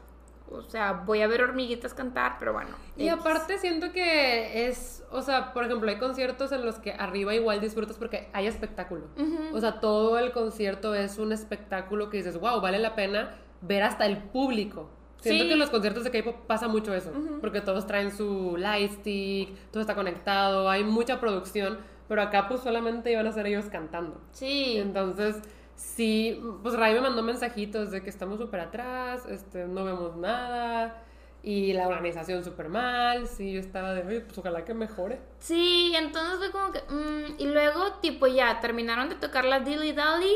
[0.51, 2.69] O sea, voy a ver hormiguitas cantar, pero bueno.
[2.95, 3.13] Y X.
[3.19, 7.59] aparte siento que es, o sea, por ejemplo, hay conciertos en los que arriba igual
[7.59, 9.05] disfrutas porque hay espectáculo.
[9.17, 9.55] Ujú.
[9.57, 13.81] O sea, todo el concierto es un espectáculo que dices, wow, vale la pena ver
[13.81, 14.87] hasta el público.
[15.19, 15.47] Siento Sí.
[15.47, 19.81] que en los conciertos de K-pop pasa mucho eso, porque todos traen su lightstick, todo
[19.81, 24.21] está conectado, hay mucha producción, pero acá pues solamente iban a ser ellos cantando.
[24.31, 24.77] Sí.
[24.77, 25.37] Entonces,
[25.75, 31.03] sí, pues Ray me mandó mensajitos de que estamos súper atrás, este, no vemos nada,
[31.43, 35.19] y la organización súper mal, sí, yo estaba de, "Oye, pues ojalá que mejore.
[35.39, 36.79] Sí, entonces fue como que.
[36.89, 40.33] mm, y luego, tipo, ya terminaron de tocar la Dilly Dally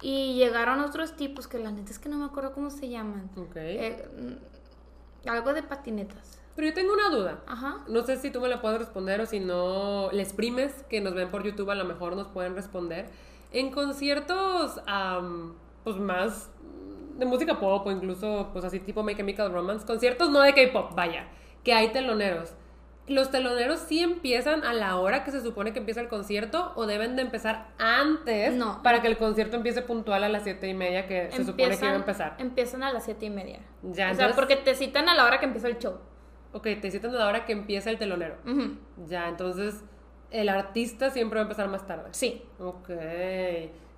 [0.00, 3.30] y llegaron otros tipos que la neta es que no me acuerdo cómo se llaman.
[3.36, 3.56] Ok.
[3.56, 6.40] Eh, mm, algo de patinetas.
[6.54, 7.40] Pero yo tengo una duda.
[7.46, 7.84] Ajá.
[7.88, 11.14] No sé si tú me la puedes responder o si no, les primes que nos
[11.14, 13.10] ven por YouTube a lo mejor nos pueden responder.
[13.56, 16.50] En conciertos, am, pues más
[17.16, 20.94] de música pop o incluso, pues así tipo My Chemical Romance, conciertos no de K-pop,
[20.94, 21.26] vaya,
[21.64, 22.52] que hay teloneros.
[23.06, 26.84] ¿Los teloneros sí empiezan a la hora que se supone que empieza el concierto o
[26.86, 28.82] deben de empezar antes No.
[28.82, 31.84] para que el concierto empiece puntual a las siete y media que se supone que
[31.86, 32.34] iba a empezar?
[32.38, 33.60] Empiezan a las siete y media.
[33.84, 35.94] Ya, o sea, entonces- porque te citan a la hora que empieza el show.
[36.52, 38.36] Ok, te citan a la hora que empieza el telonero.
[38.44, 38.76] Ujú.
[39.06, 39.82] Ya, entonces
[40.30, 42.08] el artista siempre va a empezar más tarde.
[42.12, 42.42] Sí.
[42.58, 42.90] Ok.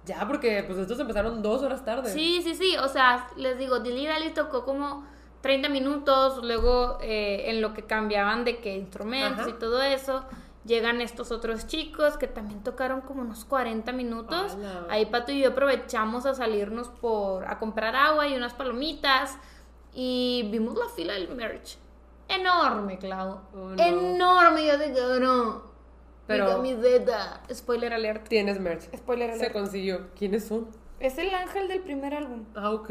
[0.04, 2.10] Ya, porque pues estos empezaron dos horas tarde.
[2.10, 2.76] Sí, sí, sí.
[2.78, 5.04] O sea, les digo, Dilly Dally tocó como
[5.42, 9.50] 30 minutos, luego eh, en lo que cambiaban de que instrumentos Ajá.
[9.50, 10.24] y todo eso,
[10.64, 14.56] llegan estos otros chicos que también tocaron como unos 40 minutos.
[14.88, 19.38] Ahí Pato y yo aprovechamos a salirnos por a comprar agua y unas palomitas.
[19.94, 21.76] y vimos la fila del merch.
[22.28, 23.40] Enorme, Clau.
[23.54, 23.82] Oh, no.
[23.82, 24.66] Enorme.
[24.66, 25.67] Yo dije, no.
[26.28, 27.42] Pero- Mi camiseta.
[27.52, 28.28] Spoiler alert.
[28.28, 28.82] Tienes merch.
[28.96, 29.52] Spoiler Se alert.
[29.54, 30.08] consiguió.
[30.16, 30.68] ¿Quiénes son?
[31.00, 32.44] Es el ángel del primer álbum.
[32.54, 32.90] Ah, ok.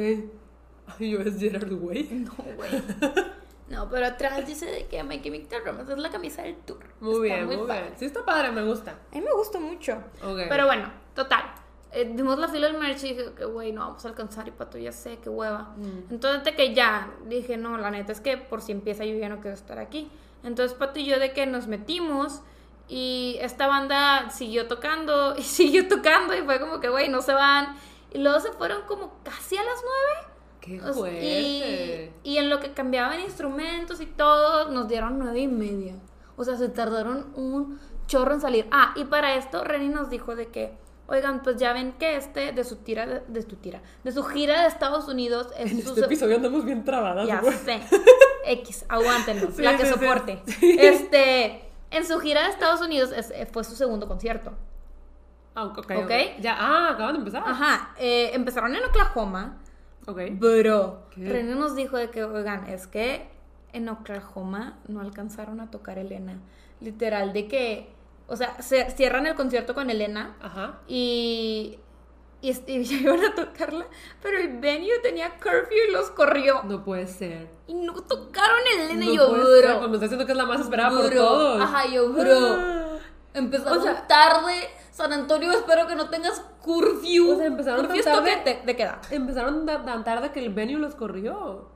[0.87, 2.03] Ay, yo es Gerard Way.
[2.25, 2.69] No, güey.
[3.69, 6.79] No, pero atrás dice de que My Chemical Romance es la camisa del tour.
[7.01, 7.81] Muy Está bien, muy, padre.
[7.83, 7.93] bien.
[7.99, 8.91] Sí, está padre, me gusta.
[9.11, 9.97] A mí me gustó mucho.
[10.23, 10.39] Ok.
[10.47, 11.43] Pero bueno, total.
[11.91, 14.47] Eh, dimos la fila del merch y dije que, güey, no vamos a alcanzar.
[14.47, 15.73] Y pato, ya sé, qué hueva.
[15.75, 16.11] Mm.
[16.13, 19.27] Entonces, de que ya dije, no, la neta es que por si empieza yo ya
[19.27, 20.09] no quiero estar aquí.
[20.43, 22.41] Entonces, Pato y yo de que nos metimos
[22.87, 27.33] y esta banda siguió tocando y siguió tocando y fue como que, güey, no se
[27.33, 27.75] van.
[28.13, 30.33] Y luego se fueron como casi a las nueve.
[30.61, 35.39] Qué O sea, y, y en lo que cambiaban instrumentos y todo, nos dieron nueve
[35.39, 35.95] y media.
[36.35, 38.67] O sea, se tardaron un chorro en salir.
[38.71, 40.77] Ah, y para esto, Reni nos dijo de que,
[41.07, 44.23] oigan, pues ya ven que este, de su tira, de, de su tira, de su
[44.23, 47.27] gira de Estados Unidos, es En su este episodio andamos bien trabadas.
[47.27, 47.57] ya güey.
[47.57, 47.81] sé.
[48.45, 49.51] X, aguántenlo.
[49.55, 49.91] Sí, la que sí.
[49.91, 50.41] soporte.
[50.45, 50.77] Sí.
[50.79, 54.53] Este, en su gira de Estados Unidos es- eh, fue su segundo concierto.
[55.55, 55.91] Ah, ok, ok.
[56.03, 56.11] Ok.
[56.39, 57.43] Ya, ah, acaban de empezar.
[57.45, 57.93] Ajá.
[57.97, 59.57] eh, empezaron en Oklahoma.
[60.05, 60.19] Ok.
[60.39, 61.27] Pero ¿Qué?
[61.27, 63.27] René nos dijo de que, oigan, es que
[63.73, 66.39] en Oklahoma no alcanzaron a tocar Elena.
[66.79, 67.89] Literal, de que,
[68.27, 70.79] o sea, se cierran el concierto con Elena Ajá.
[70.87, 71.79] y,
[72.41, 73.85] y, est- y ya iban a tocarla,
[74.21, 76.63] pero el venue tenía curfew y los corrió.
[76.63, 77.47] No puede ser.
[77.67, 79.77] Y no tocaron Elena no yo, puede ser, bro.
[79.79, 81.61] Pues me está diciendo que es la más esperada por todos.
[81.61, 82.97] Ajá, yo, bro.
[83.33, 84.69] Empezaron O sea- tarde.
[84.91, 87.33] San Antonio, espero que no tengas curfew.
[87.33, 88.41] O sea, empezaron curfew tan tarde.
[88.43, 88.97] de, de qué edad?
[89.11, 91.69] Empezaron tan tarde que el venue los corrió.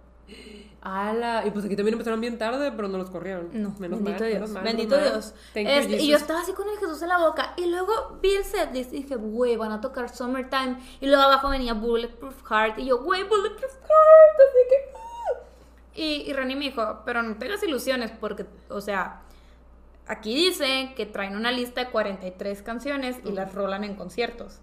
[0.84, 1.44] ¡Hala!
[1.46, 3.50] Y pues aquí también empezaron bien tarde, pero no los corrieron.
[3.54, 5.12] No, Menos bendito mal, Dios, menos mal, bendito menos
[5.54, 5.64] mal.
[5.74, 5.88] Dios.
[5.88, 7.54] You, y yo estaba así con el Jesús en la boca.
[7.58, 10.78] Y luego vi el setlist y dije, güey, van a tocar Summertime.
[11.00, 12.80] Y luego abajo venía Bulletproof Heart.
[12.80, 14.40] Y yo, güey, Bulletproof Heart.
[14.50, 14.76] Así que.
[14.96, 15.44] ah.
[15.94, 19.22] Y, y Rani me dijo, pero no tengas ilusiones porque, o sea,
[20.08, 24.58] aquí dice que traen una lista de 43 canciones y las rolan en conciertos.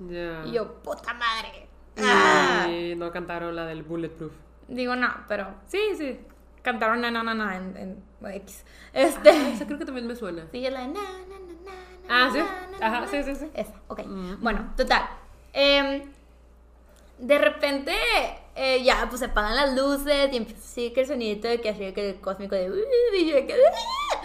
[0.46, 1.68] Y yo, puta madre.
[1.96, 2.66] Ah.
[2.68, 4.32] Y no cantaron la del Bulletproof.
[4.68, 6.20] Digo, no, pero sí, sí.
[6.62, 8.64] Cantaron na na na na en, en X.
[8.92, 9.30] Este.
[9.30, 10.46] Ah, esa creo que también me suena.
[10.52, 11.72] Sí, es la de na, na, na, na,
[12.08, 12.38] Ah, na, ¿sí?
[12.80, 13.06] Ajá, na.
[13.08, 13.50] sí, sí, sí.
[13.54, 14.00] Esa, ok.
[14.04, 14.42] Mm.
[14.42, 15.08] Bueno, total.
[15.52, 16.02] Em,
[17.18, 17.92] de repente,
[18.54, 21.70] eh, ya, pues se apagan las luces y empieza así que el sonidito de que
[21.70, 22.66] así que el cósmico de...
[23.16, 24.20] Y yo de que, "Ah".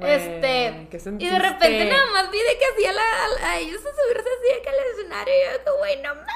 [0.00, 3.02] Este, ¿qué y de repente nada más vi de que hacía la,
[3.48, 6.34] a- ellos a subirse así de que al escenario y yo güey, no mames.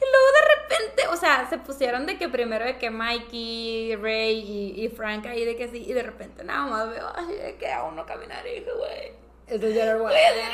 [0.00, 4.38] Y luego de repente, o sea, se pusieron de que primero de que Mikey, Ray
[4.38, 7.56] y, y Frank ahí de que sí, y de repente nada más veo así de
[7.56, 9.12] que a uno caminar y dije, güey,
[9.46, 10.14] Es de Gerard Way.
[10.14, 10.52] Güey, es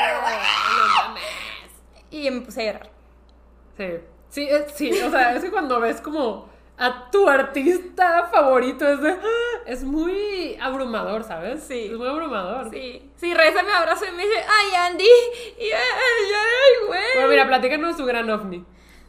[0.96, 1.22] mames.
[2.10, 2.90] y me puse a llorar.
[3.76, 3.88] Sí.
[4.30, 9.00] Sí, es- sí, o sea, es que cuando ves como a tu artista favorito es
[9.00, 9.10] de...
[9.10, 9.60] ¡ah!
[9.66, 11.62] Es muy abrumador, ¿sabes?
[11.62, 11.86] Sí.
[11.86, 12.70] Es muy abrumador.
[12.70, 15.04] Sí, sí, Reza me abrazó y me dice, ay, Andy,
[15.58, 17.00] y ay, ay, güey.
[17.14, 18.64] Bueno, mira, platícanos su gran ovni.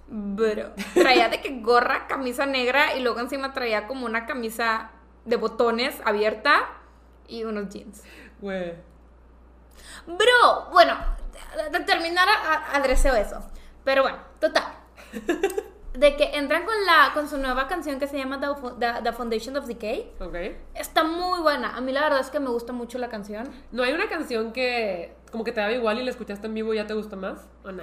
[0.10, 4.91] Bro, traía de que gorra, camisa negra y luego encima traía como una camisa
[5.26, 6.66] de botones abierta
[7.28, 8.03] y unos jeans.
[8.39, 8.74] Güey.
[10.05, 10.95] Bro, bueno,
[11.72, 12.28] de, terminar
[12.74, 13.43] adreseo eso.
[13.84, 14.64] Pero bueno, total.
[15.93, 19.01] De que entran con la con su nueva canción que se llama The, Fo- The-
[19.01, 20.12] The Foundation of Decay.
[20.20, 20.36] Ok.
[20.76, 21.76] Está muy buena.
[21.76, 23.49] A mí la verdad es que me gusta mucho la canción.
[23.72, 26.72] ¿No hay una canción que como que te daba igual y la escuchaste en vivo
[26.72, 27.47] y ya te gusta más?
[27.64, 27.82] ¿O no?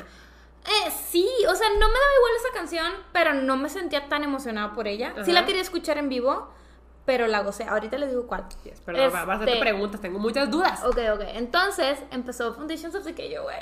[0.66, 4.24] Eh, sí, o sea, no me daba igual esa canción, pero no me sentía tan
[4.24, 5.14] emocionada por ella.
[5.24, 6.50] Sí la quería escuchar en vivo,
[7.04, 7.64] pero la gocé.
[7.64, 8.46] Ahorita les digo cuál.
[8.64, 10.82] Yes, perdón, va- vas a hacerte Este, preguntas, tengo muchas dudas.
[10.84, 11.20] Ok, ok.
[11.34, 13.30] Entonces empezó Foundations of Decay.
[13.30, 13.56] Yo, güey,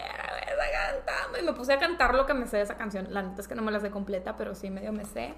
[0.72, 1.38] cantando.
[1.38, 3.09] Y me puse a cantar lo que me sé de esa canción.
[3.11, 5.34] La neta es que no me la sé completa, pero sí medio me sé.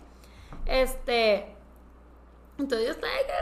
[0.66, 1.54] Este.
[2.58, 3.32] Entonces yo estaba que,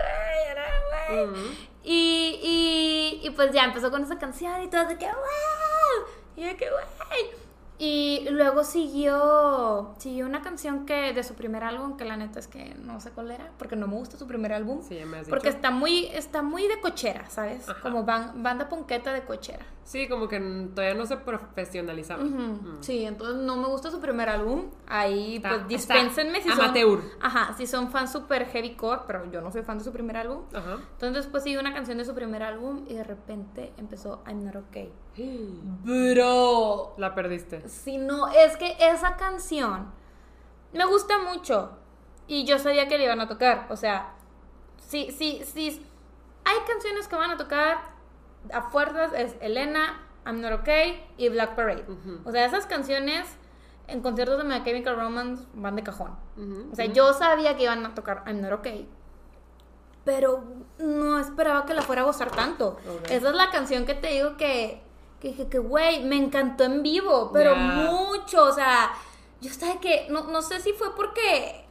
[1.11, 1.29] güey, güey.
[1.45, 1.55] Ujú.
[1.83, 2.41] Y,
[3.21, 6.07] y, y pues ya empezó con esa canción y todo de que, wow.
[6.37, 6.85] Y de que, güey.
[7.85, 12.47] Y luego siguió, siguió una canción que de su primer álbum, que la neta es
[12.47, 14.83] que no sé cuál era, porque no me gusta su primer álbum.
[14.83, 15.57] Sí, me has Porque dicho.
[15.57, 17.69] está muy, está muy de cochera, ¿sabes?
[17.69, 17.81] Ajá.
[17.81, 19.67] Como ban- banda ponqueta de cochera.
[19.83, 20.39] Sí, como que
[20.73, 22.23] todavía no se profesionalizaba.
[22.23, 22.37] Ujú.
[22.39, 22.77] Mm.
[22.83, 24.67] Sí, entonces no me gusta su primer álbum.
[24.87, 27.01] Ahí, Está- pues dispénsenme si amateur.
[27.01, 27.11] son.
[27.21, 30.43] Ajá, si son fans super heavycore, pero yo no soy fan de su primer álbum.
[30.55, 30.79] Ajá.
[30.93, 34.53] Entonces después siguió una canción de su primer álbum y de repente empezó I'm Not
[34.69, 34.93] Okay.
[35.17, 36.95] Bro.
[36.97, 37.69] La perdiste.
[37.69, 39.93] Si no, es que esa canción
[40.73, 41.73] me gusta mucho.
[42.27, 43.67] Y yo sabía que le iban a tocar.
[43.71, 44.15] O sea,
[44.79, 45.85] sí, sí, sí.
[46.45, 47.79] Hay canciones que van a tocar
[48.53, 49.13] a fuerzas.
[49.15, 51.85] Es Elena, I'm Not Okay y Black Parade.
[52.25, 53.27] O sea, esas canciones
[53.89, 56.17] en conciertos de My Chemical Romance van de cajón.
[56.73, 58.89] O sea, yo sabía que iban a tocar I'm Not Okay.
[60.05, 60.43] Pero
[60.79, 62.77] no esperaba que la fuera a gozar tanto.
[63.05, 64.83] Esa es la canción que te digo que,
[65.23, 68.43] que dije que, güey, me encantó en vivo, pero mucho.
[68.43, 68.91] O sea,
[69.41, 71.65] yo estaba que, no, no sé si fue porque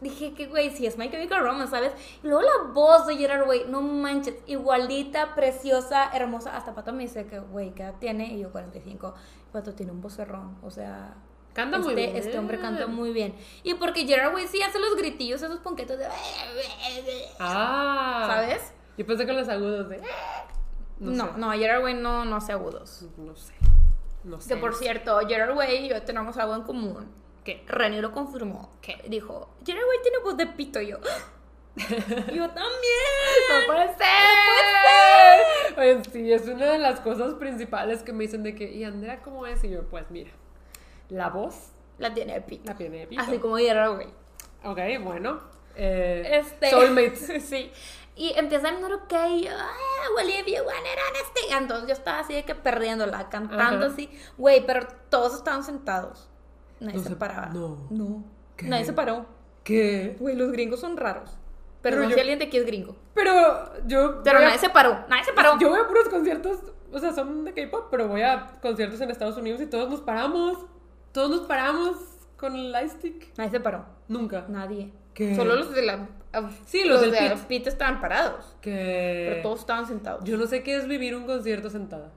[0.00, 1.92] dije que, güey, si es My Chemical Romance, ¿sabes?
[2.22, 6.56] Y luego la voz de Gerard Way, no manches, igualita, preciosa, hermosa.
[6.56, 8.34] Hasta Pato me dice que, güey, ¿qué edad tiene?
[8.34, 9.14] Y yo 45.
[9.50, 11.16] Pato tiene un vocerrón, o sea...
[11.54, 12.16] Canta muy este, bien.
[12.16, 13.34] Este hombre canta muy bien.
[13.64, 16.06] Y porque Gerard Way sí hace los gritillos, esos ponquetos de...
[17.40, 18.26] Ah.
[18.28, 18.74] ¿Sabes?
[18.96, 20.00] Yo pensé con los agudos de.
[20.98, 21.32] No, sé.
[21.38, 23.04] no, Gerard Way no, no hace agudos.
[23.16, 23.52] No sé.
[24.24, 24.54] No sé.
[24.54, 27.06] Que por cierto, Gerard Way y yo tenemos algo en común.
[27.44, 27.62] ¿Qué?
[27.68, 28.70] René lo confirmó.
[28.80, 30.80] Que dijo, Gerard Way tiene voz de pito.
[30.80, 30.98] Y yo,
[31.76, 33.06] yo también.
[33.50, 35.78] ¡No puede ser!
[35.78, 39.20] Oye, sí, es una de las cosas principales que me dicen de que, ¿y Andrea
[39.22, 39.62] cómo es?
[39.64, 40.30] Y yo, pues mira,
[41.08, 42.64] la voz La tiene de pito.
[42.66, 43.22] la tiene de pito.
[43.22, 44.08] Así como Gerard Way.
[44.64, 45.40] Ok, bueno.
[45.76, 46.70] Eh, Este.
[46.70, 47.44] Soulmates.
[47.44, 47.70] sí.
[48.16, 51.52] Y empieza el número que y yo, ah, Olivia, when it.
[51.52, 54.10] Entonces yo estaba así de que perdiéndola, cantando así.
[54.38, 56.28] Güey, pero todos estaban sentados.
[56.80, 57.46] Nadie No se se- paraba.
[57.48, 57.86] no.
[57.90, 58.24] No.
[58.56, 58.66] ¿Qué?
[58.66, 59.26] Nadie se paró.
[59.64, 60.16] ¿Qué?
[60.18, 61.36] Güey, los gringos son raros.
[61.82, 62.96] Pero Perdón yo- si alguien de aquí es gringo.
[63.14, 64.22] Pero yo.
[64.22, 65.04] Pero a- nadie se paró.
[65.08, 65.58] Nadie se paró.
[65.60, 66.58] Yo voy a puros conciertos,
[66.92, 70.00] o sea, son de K-pop, pero voy a conciertos en Estados Unidos y todos nos
[70.00, 70.58] paramos.
[71.12, 71.96] Todos nos paramos
[72.38, 73.36] con el lightstick.
[73.36, 73.84] Nadie se paró.
[74.08, 74.46] Nunca.
[74.48, 74.92] Nadie.
[75.36, 76.08] Solo los de la.
[76.32, 77.38] ah, Sí, los del de pit.
[77.46, 78.56] pit estaban parados.
[78.60, 79.28] Que.
[79.30, 80.22] Pero todos estaban sentados.
[80.24, 82.10] Yo, Yo no sé qué es vivir un concierto sentada.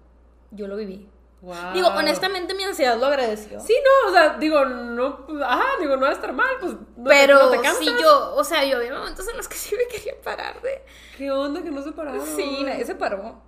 [0.52, 1.08] lo viví.
[1.42, 1.72] Wow.
[1.74, 3.62] Digo, honestamente, mi ansiedad lo agradeció.
[3.62, 7.06] Sí, no, o sea, digo, no, ajá, digo, no va a estar mal, pues no
[7.06, 7.78] pero no te cansas.
[7.78, 10.82] sí, yo, o sea, yo había momentos en los que sí me quería parar de.
[11.18, 12.26] ¿Qué onda que no se pararon?
[12.26, 13.42] Sí, nadie se paró.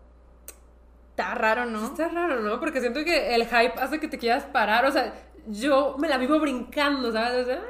[1.10, 1.86] Está raro, ¿no?
[1.88, 2.62] Está raro, ¿no?
[2.62, 5.14] Porque siento que el hype hace que te quieras parar, o sea,
[5.48, 7.44] yo me la vivo brincando, ¿sabes?
[7.44, 7.62] O sea,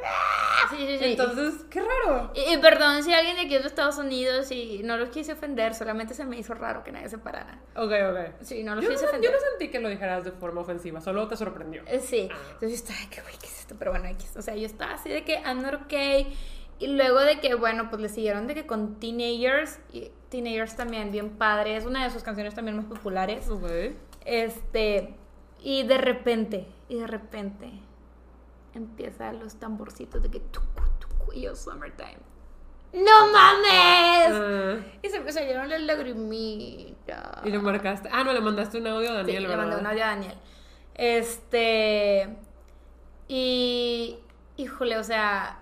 [0.70, 1.04] Sí, sí, sí.
[1.06, 2.32] Entonces, qué raro.
[2.34, 5.34] Y, y perdón si alguien de aquí es de Estados Unidos y no los quise
[5.34, 7.60] ofender, solamente se me hizo raro que nadie se parara.
[7.76, 8.42] Ok, ok.
[8.42, 9.32] Sí, no los Yo quise no, ofender.
[9.32, 11.84] yo no sentí que lo dijeras de forma ofensiva, solo te sorprendió.
[11.88, 12.38] Eh, Sí, Ah.
[12.54, 13.76] entonces yo estaba que, güey, ¿qué es esto?
[13.78, 14.08] Pero bueno.
[14.38, 16.38] O sea, yo estaba así de que I'm not okay.
[16.80, 19.80] Y luego de que, bueno, pues le siguieron de que con Teenagers.
[19.92, 21.76] Y Teenagers también, bien padre.
[21.76, 23.50] Es una de sus canciones también más populares.
[23.50, 23.66] Ok.
[24.26, 25.16] Este.
[25.64, 27.72] Y de repente, y de repente,
[28.74, 30.66] empiezan los tamborcitos de que tucu,
[31.00, 32.18] tucu, y yo, Summertime.
[32.94, 34.32] ¡No mames!
[34.34, 37.46] Ah, Y se me salieron las lagrimitas.
[37.46, 38.10] y lo marcaste.
[38.12, 39.64] Ah, no, le mandaste un audio a Sí, Daniel, le ¿verdad?
[39.68, 40.38] mandé un audio a Daniel.
[40.96, 42.36] Este.
[43.30, 44.20] Y.
[44.58, 45.60] Híjole, o sea.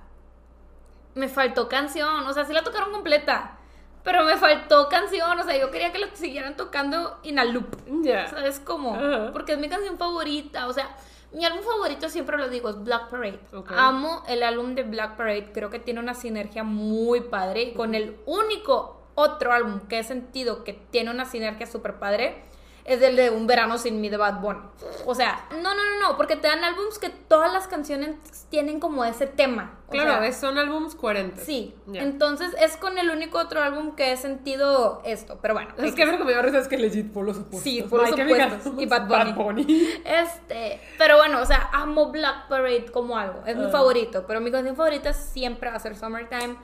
[1.13, 2.25] Me faltó canción.
[2.27, 3.57] O sea, sí la tocaron completa.
[4.03, 5.38] Pero me faltó canción.
[5.38, 7.67] O sea, yo quería que la siguieran tocando in a loop.
[8.03, 8.27] Ya.
[8.27, 8.97] ¿Sabes cómo?
[9.34, 10.67] Porque es mi canción favorita.
[10.67, 10.95] O sea,
[11.32, 13.39] mi álbum favorito siempre lo digo, es Black Parade.
[13.53, 13.71] Ok.
[13.75, 15.51] Amo el álbum de Black Parade.
[15.53, 17.61] Creo que tiene una sinergia muy padre.
[17.63, 22.49] Y con el único otro álbum que he sentido que tiene una sinergia súper padre
[22.86, 24.59] es el de Un Verano Sin Mí de Bad Bunny.
[25.05, 26.17] O sea, no, no, no, no.
[26.17, 28.15] Porque te dan álbums que todas las canciones
[28.49, 29.77] tienen como ese tema.
[29.88, 31.43] O Claro, sea, es- son álbums coherentes.
[31.45, 32.01] Sí, Ya.
[32.01, 35.69] entonces es con el único otro álbum que he sentido esto, pero bueno.
[35.77, 37.61] Es que ver que me dio risa es que legit por los opuestos.
[37.61, 38.73] Sí, por los opuestos.
[38.80, 39.88] Y Bad Bunny.
[40.05, 43.69] Este, pero bueno, o sea, amo Black Parade como algo, es mi Ah.
[43.69, 46.55] favorito, pero mi canción favorita siempre va a ser Summertime.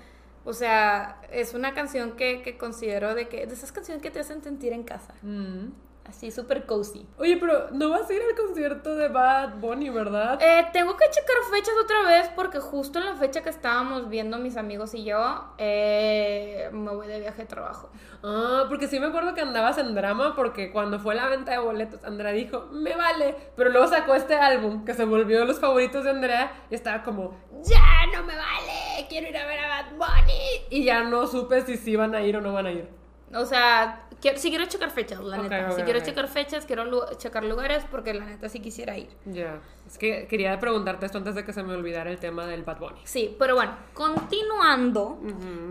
[0.48, 4.20] O sea, es una canción que, que considero de que de esas canciones que te
[4.20, 5.70] hacen sentir en casa, Mm.
[6.08, 7.06] Así súper cozy.
[7.18, 10.40] Oye, pero no vas a ir al concierto de Bad Bunny, ¿verdad?
[10.42, 14.38] Eh, tengo que checar fechas otra vez porque justo en la fecha que estábamos viendo
[14.38, 17.90] mis amigos y yo, eh, me voy de viaje de trabajo.
[18.24, 21.58] Ah, porque sí me acuerdo que andabas en drama porque cuando fue la venta de
[21.60, 23.36] boletos, Andrea dijo, me vale.
[23.56, 27.04] Pero luego sacó este álbum que se volvió de los favoritos de Andrea y estaba
[27.04, 30.66] como, Ya no me vale, quiero ir a ver a Bad Bunny.
[30.70, 32.90] y ya no supe si sí van a ir o no van a ir.
[33.34, 35.70] O sea, quiero, sí quiero checar fechas, la Ok, neta.
[35.70, 39.08] ok, si quiero checar fechas, quiero lu- checar lugares porque la neta sí quisiera ir.
[39.26, 42.64] Ya, es que quería preguntarte esto antes de que se me olvidara el tema del
[42.64, 43.02] Bad Bunny.
[43.04, 45.20] Sí, pero bueno, continuando.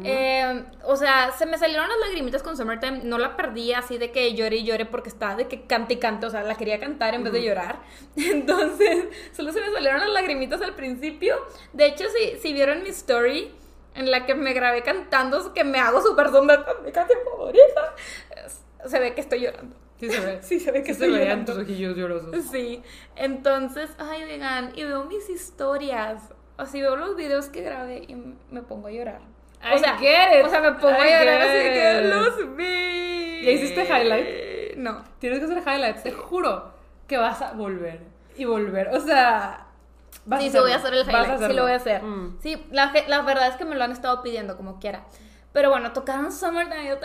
[0.05, 3.01] eh, o sea, se me salieron las lagrimitas con Summertime.
[3.05, 5.97] No la perdí así de que llore y llore porque estaba de que cante y
[5.99, 6.27] cante.
[6.27, 7.81] O sea, la quería cantar en vez de llorar.
[8.17, 11.37] Entonces, solo se me salieron las lagrimitas al principio.
[11.73, 13.51] De hecho, si, si vieron mi story
[13.95, 17.95] en la que me grabé cantando, que me hago súper sonda mi canción favorita,
[18.87, 19.77] se ve que estoy llorando.
[19.99, 20.39] Sí se ve.
[20.43, 21.53] Sí, se ve que Sí se estoy veían llorando.
[21.55, 22.45] tus ojillos llorosos.
[22.51, 22.83] Sí,
[23.17, 26.23] entonces, ay, oigan, y veo mis historias,
[26.57, 28.17] así veo los videos que grabé y
[28.51, 29.21] me pongo a llorar.
[29.63, 30.45] I o sea, get it.
[30.45, 33.43] o sea, me pongo a llorar así que los vi.
[33.45, 34.77] ¿Ya hiciste highlight?
[34.77, 35.03] No.
[35.21, 36.73] Tienes que hacer highlights, te juro
[37.07, 38.01] que vas a volver
[38.37, 38.89] y volver.
[38.89, 39.64] O sea,
[40.27, 42.03] Vas sí, a sí voy a hacer el highlight, sí lo voy a hacer.
[42.03, 42.39] Mm.
[42.41, 45.05] Sí, la, la verdad es que me lo han estado pidiendo como quiera.
[45.53, 46.99] Pero bueno, tocaron Summertime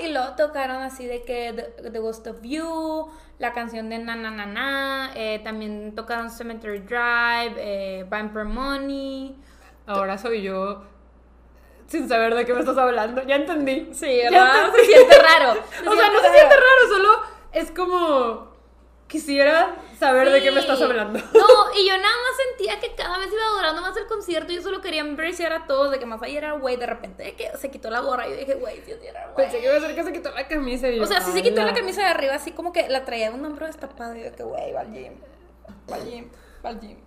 [0.00, 1.52] y luego tocaron así de que
[1.82, 3.10] The, The Ghost of You,
[3.40, 9.36] la canción de Na Na Na Na, eh, también tocaron Cemetery Drive, eh, Vampire Money.
[9.86, 10.84] Ahora soy yo
[11.88, 13.22] sin saber de qué me estás hablando.
[13.24, 13.88] Ya entendí.
[13.92, 14.66] Sí, Ya ¿verdad?
[14.66, 14.86] entendí.
[14.86, 15.52] Se siente raro.
[15.90, 17.08] O sea, no se siente raro, solo
[17.52, 18.52] es como
[19.08, 21.18] quisiera saber de qué me estás hablando.
[21.18, 24.52] No, y yo nada más sentía que cada vez iba durando más el concierto.
[24.52, 26.76] Yo solo quería embracear a todos, de que más allá era güey.
[26.76, 28.28] De repente de que se quitó la gorra.
[28.28, 29.46] Y yo dije, güey, sí era güey.
[29.46, 31.42] Pensé que iba a ser que se quitó la camisa y O sea, sí se
[31.42, 34.14] quitó la camisa de arriba, así como que la traía un hombro destapado.
[34.14, 35.14] Y yo, que güey, va al gym.
[35.90, 36.30] Va al gym,
[36.64, 36.98] va al gym.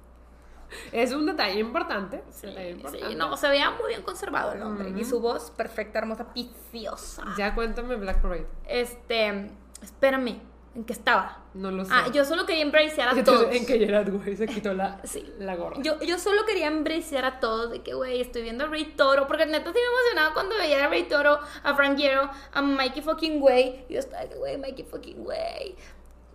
[0.91, 2.23] Es un detalle importante.
[2.31, 3.09] Sí, detalle importante.
[3.09, 4.93] sí, no, se veía muy bien conservado el hombre.
[4.97, 7.23] Y su voz perfecta, hermosa, piciosa.
[7.37, 8.47] Ya cuéntame Black Parade.
[8.67, 10.39] Este, espérame,
[10.76, 11.39] ¿en qué estaba?
[11.53, 11.91] No lo sé.
[11.93, 13.47] Ah, yo solo quería embracear a todos.
[13.51, 15.34] En que Gerard, güey, se quitó la, Sí.
[15.39, 15.78] la gorra.
[15.82, 19.28] Yo, yo solo quería embracear a todos de que, güey, estoy viendo a Ray Toro.
[19.28, 23.41] Porque neta estoy emocionada cuando veía a Ray Toro, a Frank Gero, a Mikey fucking
[23.41, 23.86] Way.
[23.89, 25.76] Y yo estaba de que, güey, Mikey fucking Way.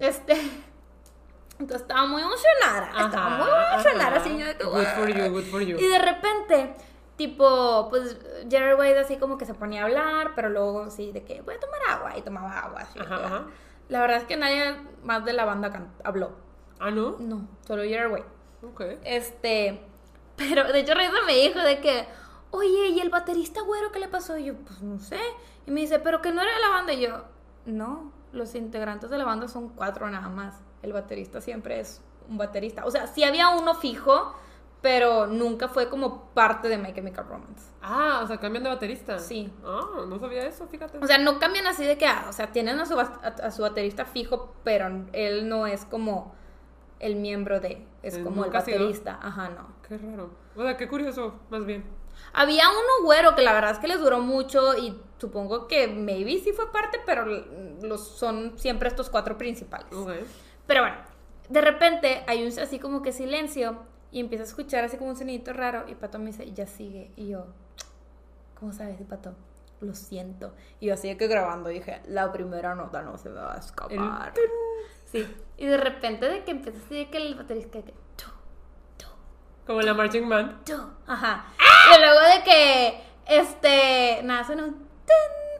[0.01, 0.35] Este.
[1.59, 2.91] Entonces estaba muy emocionada.
[3.07, 4.17] estaba muy emocionada.
[4.17, 5.79] Así yo de que, Good for you, good for you.
[5.79, 6.75] Y de repente,
[7.17, 8.19] tipo, pues
[8.51, 11.55] Jared Wade así como que se ponía a hablar, pero luego sí, de que voy
[11.55, 12.19] a tomar agua.
[12.19, 12.81] Y tomaba agua.
[12.83, 13.47] Así, ajá.
[13.89, 16.33] La verdad es que nadie más de la banda habló.
[16.79, 17.17] Ah, ¿no?
[17.19, 18.25] No, solo Jared Wade.
[18.63, 18.83] Ok.
[19.05, 19.81] Este,
[20.37, 22.07] pero de hecho Reza me dijo de que,
[22.51, 24.37] oye, ¿y el baterista güero qué le pasó?
[24.39, 25.21] Y yo, pues no sé.
[25.67, 26.93] Y me dice, pero que no era de la banda.
[26.93, 27.25] Y yo,
[27.65, 30.55] no, los integrantes de la banda son cuatro nada más.
[30.83, 32.85] El baterista siempre es un baterista.
[32.85, 34.35] O sea, sí había uno fijo,
[34.87, 37.73] pero nunca fue como parte de My Chemical Romance.
[37.83, 39.19] Ah, o sea, cambian de baterista.
[39.19, 39.53] Sí.
[39.65, 40.99] Ah, no sabía eso, fíjate.
[40.99, 43.51] O sea, no cambian así de que, ah, o sea, tienen a su, a, a
[43.51, 46.37] su baterista fijo, pero él no es como
[47.01, 49.19] el miembro de, es Él como el baterista.
[49.21, 49.67] Ajá, no.
[49.89, 50.31] Qué raro.
[50.55, 51.85] O sea, qué curioso, más bien.
[52.33, 56.39] Había uno güero que la verdad es que les duró mucho y supongo que maybe
[56.39, 57.27] sí fue parte, pero
[57.83, 59.93] los son siempre estos cuatro principales.
[59.93, 60.13] Ok.
[60.69, 60.99] Pero bueno,
[61.49, 65.17] de repente hay un así como que silencio y empieza a escuchar así como un
[65.17, 67.11] sonidito raro y Pato me dice, ya sigue.
[67.17, 67.47] Y yo,
[68.59, 69.35] ¿cómo sabes, Pato?
[69.81, 70.55] Lo siento.
[70.81, 73.59] Y yo así de que grabando dije, la primera nota no se me va a
[73.59, 74.33] escapar.
[75.05, 75.27] Sí.
[75.57, 77.95] Y de repente de que empieza así de que el baterista que...
[79.67, 80.63] Como la Marching Band.
[81.09, 81.47] Ajá.
[81.59, 84.87] Y luego de que, este, nada, suena un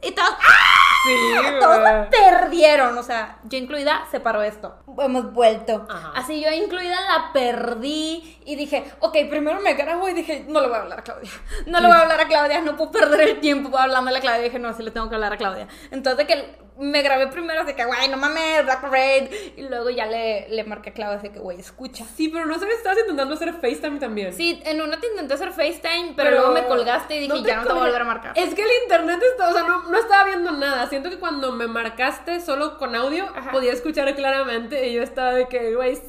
[0.03, 0.96] y todos, ¡ah!
[1.07, 1.15] Sí,
[1.61, 1.81] Todos
[2.11, 4.77] perdieron, o sea, yo incluida se paró esto.
[4.99, 5.87] Hemos vuelto.
[5.89, 6.13] Ajá.
[6.15, 10.69] Así yo incluida la perdí y dije, ok, primero me grabo y dije, no le
[10.69, 11.31] voy a hablar a Claudia.
[11.67, 14.43] No le voy a hablar a Claudia, no puedo perder el tiempo hablándole a Claudia.
[14.43, 15.69] dije, no, sí le tengo que hablar a Claudia.
[15.91, 19.31] Entonces que me grabé primero, así que, güey, no mames, Black Parade.
[19.57, 22.05] Y luego ya le, le marqué a Claudia, así que, güey, escucha.
[22.17, 24.33] Sí, pero no sabes, estabas intentando hacer FaceTime también.
[24.33, 27.67] Sí, en una te intenté hacer FaceTime, pero, luego me colgaste y dije, ya no
[27.67, 28.33] te voy a volver a marcar.
[28.37, 30.87] Es que el internet está, o sea, no, no estaba viendo nada.
[30.89, 33.51] Siento que cuando me marcaste solo con audio, Ajá.
[33.51, 36.03] podía escuchar claramente y yo estaba de que, güey, sí.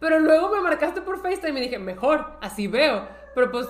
[0.00, 3.08] Pero luego me marcaste por FaceTime y dije, mejor, así veo.
[3.34, 3.66] Pero pues.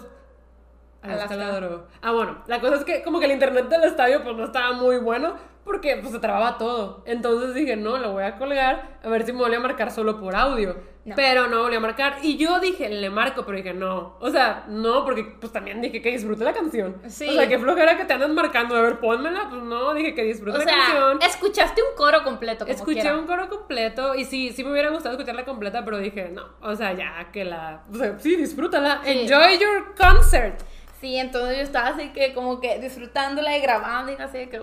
[1.03, 1.83] Alaska.
[2.03, 4.73] Ah, bueno, la cosa es que como que el internet del estadio pues no estaba
[4.73, 5.35] muy bueno
[5.65, 7.03] porque pues se trababa todo.
[7.07, 10.19] Entonces dije, no, lo voy a colgar a ver si me volví a marcar solo
[10.19, 10.77] por audio.
[11.05, 11.15] No.
[11.15, 12.17] Pero no volví a marcar.
[12.23, 14.17] Y yo dije, le marco, pero dije, no.
[14.21, 16.97] O sea, no, porque pues también dije que disfrute la canción.
[17.09, 17.29] Sí.
[17.29, 18.77] O sea, que flojera que te andas marcando.
[18.77, 19.49] A ver, pónmela.
[19.49, 21.19] Pues no, dije que disfrute O la sea, canción.
[21.23, 22.65] escuchaste un coro completo.
[22.67, 23.17] Como Escuché quiera.
[23.17, 26.75] un coro completo y sí, sí me hubiera gustado escucharla completa, pero dije, no, o
[26.77, 29.11] sea, ya que la, o sea, sí, disfrútala, Sí.
[29.21, 30.61] enjoy your concert.
[31.01, 34.59] Sí, entonces yo estaba así que como que disfrutándola y grabando y así que,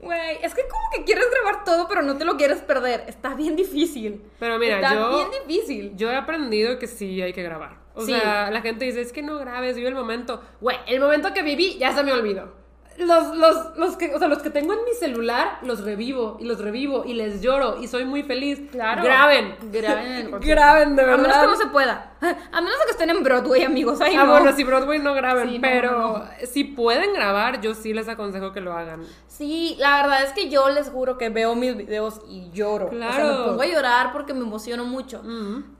[0.00, 3.04] güey, es que como que quieres grabar todo pero no te lo quieres perder.
[3.06, 4.20] Está bien difícil.
[4.40, 5.92] Pero mira, Está yo, bien difícil.
[5.96, 7.76] yo he aprendido que sí hay que grabar.
[7.94, 8.12] O Sí.
[8.12, 10.42] sea, la gente dice, es que no grabes, vive el momento.
[10.60, 12.52] Güey, el momento que viví ya se me olvidó.
[12.98, 16.44] Los, los, los que, o sea, los que tengo en mi celular, los revivo y
[16.44, 18.60] los revivo y les lloro y soy muy feliz.
[18.70, 19.02] Claro.
[19.02, 19.56] Graben.
[19.72, 20.30] Graben.
[20.40, 21.40] Graben, de A menos verdad.
[21.42, 22.08] que no se pueda.
[22.52, 24.00] A menos que estén en Broadway, amigos.
[24.00, 24.32] Ay, Ah, no.
[24.32, 26.24] bueno, si Broadway no graben, Sí, pero no, no.
[26.46, 29.02] si pueden grabar, yo sí les aconsejo que lo hagan.
[29.26, 32.86] Sí, la verdad es que yo les juro que veo mis videos y lloro.
[32.86, 33.28] O sea, Claro.
[33.38, 35.22] me pongo a llorar porque me emociono mucho.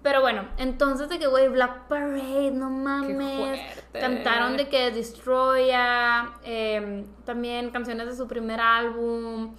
[0.03, 3.61] Pero bueno, entonces de que, güey, Black Parade, no mames.
[3.93, 9.55] Cantaron de que Destroya, eh, también canciones de su primer álbum.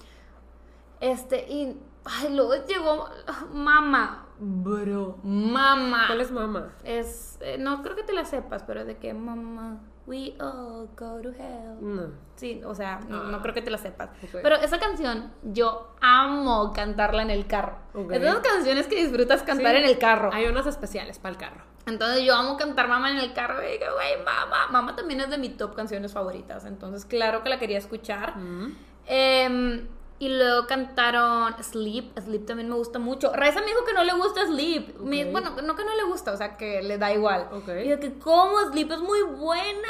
[1.00, 1.78] Este, y.
[2.06, 3.08] Ay, luego llegó
[3.54, 4.26] Mama.
[4.40, 6.06] Bro, Mama.
[6.08, 6.74] ¿Cuál es mamá?
[6.84, 7.38] Es.
[7.42, 9.80] eh, no creo que te la sepas, pero de que Mama.
[10.06, 11.78] We all go to hell.
[11.80, 12.12] No.
[12.36, 13.42] Sí, o sea, no, no Ah.
[13.42, 14.10] creo que te la sepas.
[14.42, 17.78] Pero esa canción, yo amo cantarla en el carro.
[17.94, 18.12] Ok.
[18.12, 20.30] Es de esas canciones que disfrutas cantar Sí, en el carro.
[20.34, 21.62] Hay unas especiales para el carro.
[21.86, 24.68] Entonces yo amo cantar mamá en el carro y que, güey, mamá.
[24.72, 26.66] Mamá también es de mis top canciones favoritas.
[26.66, 28.38] Entonces, claro que la quería escuchar.
[28.38, 28.76] Mm.
[29.06, 29.88] Em,
[30.20, 32.18] y luego cantaron Sleep.
[32.20, 33.32] Sleep también me gusta mucho.
[33.34, 34.98] Reza me dijo que no le gusta Sleep.
[35.00, 35.32] Me- Ok.
[35.32, 37.50] bueno, no que no le gusta, o sea, que le da igual.
[37.52, 37.68] Ok.
[37.84, 38.60] Y de que, ¿cómo?
[38.72, 39.90] Sleep es muy buena.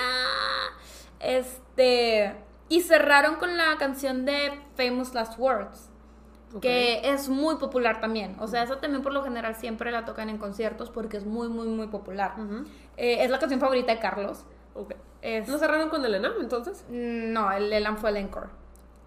[1.19, 2.35] Este.
[2.69, 5.89] Y cerraron con la canción de Famous Last Words.
[6.55, 6.61] Ok.
[6.61, 8.35] Que es muy popular también.
[8.39, 11.47] O sea, esa también por lo general siempre la tocan en conciertos porque es muy,
[11.49, 12.33] muy, muy popular.
[12.37, 12.65] Ujú.
[12.97, 14.45] Eh, es la canción favorita de Carlos.
[14.75, 14.93] Ok.
[15.21, 16.85] Es- ¿No cerraron con Elena entonces?
[16.89, 18.49] No, el Elan fue el encore.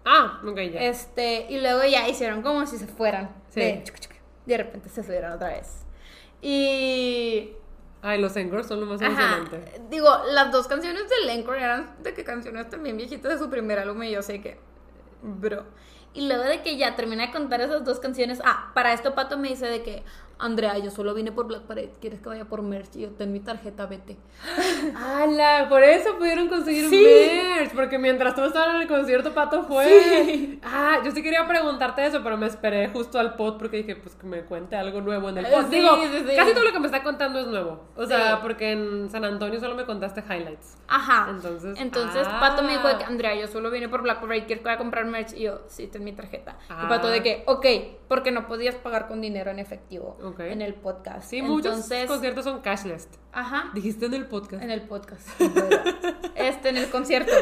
[0.09, 0.81] Ah, ok, ya.
[0.83, 3.29] Este, y luego ya hicieron como si se fueran.
[3.49, 3.59] Sí.
[3.59, 4.13] De, chuc, chuc,
[4.45, 5.85] y de repente se subieron otra vez.
[6.41, 7.51] Y.
[8.01, 9.11] Ay, los encores son lo más Ajá.
[9.11, 9.81] emocionante.
[9.89, 13.79] Digo, las dos canciones del encore eran de que canciones también viejitas de su primer
[13.79, 14.57] álbum y yo sé que.
[15.21, 15.65] Bro.
[16.13, 18.39] Y luego de que ya terminé de contar esas dos canciones.
[18.45, 20.03] Ah, para esto Pato me dice de que.
[20.39, 21.91] Andrea, yo solo vine por Black Parade.
[21.99, 22.95] ¿Quieres que vaya por merch?
[22.95, 24.17] Y yo, ten mi tarjeta, vete.
[24.95, 25.67] ¡Hala!
[25.69, 27.03] Por eso pudieron conseguir Sí.
[27.03, 27.73] merch.
[27.73, 29.85] Porque mientras tú estabas en el concierto, Pato fue.
[29.87, 30.59] Sí.
[30.63, 34.15] Ah, yo sí quería preguntarte eso, pero me esperé justo al pod porque dije, pues
[34.15, 35.65] que me cuente algo nuevo en el Eh, pod.
[35.69, 36.35] sí, Digo, sí, sí.
[36.35, 37.83] casi todo lo que me está contando es nuevo.
[37.95, 40.77] O sea, porque en San Antonio solo me contaste highlights.
[40.87, 41.27] Ajá.
[41.29, 42.39] Entonces, Entonces ah.
[42.39, 44.79] Pato me dijo que, Andrea, yo solo vine por Black Parade, quiero que vaya a
[44.79, 45.33] comprar merch.
[45.33, 46.57] Y yo, sí, ten mi tarjeta.
[46.69, 46.83] Ah.
[46.85, 47.65] Y Pato de que, ok,
[48.07, 50.39] porque no podías pagar con dinero en efectivo Ok.
[50.41, 51.29] en el podcast.
[51.29, 53.07] Sí, muchos conciertos son cashless.
[53.31, 53.71] Ajá.
[53.73, 54.63] Dijiste en el podcast.
[54.63, 55.27] En el podcast.
[56.35, 57.31] este, en el concierto.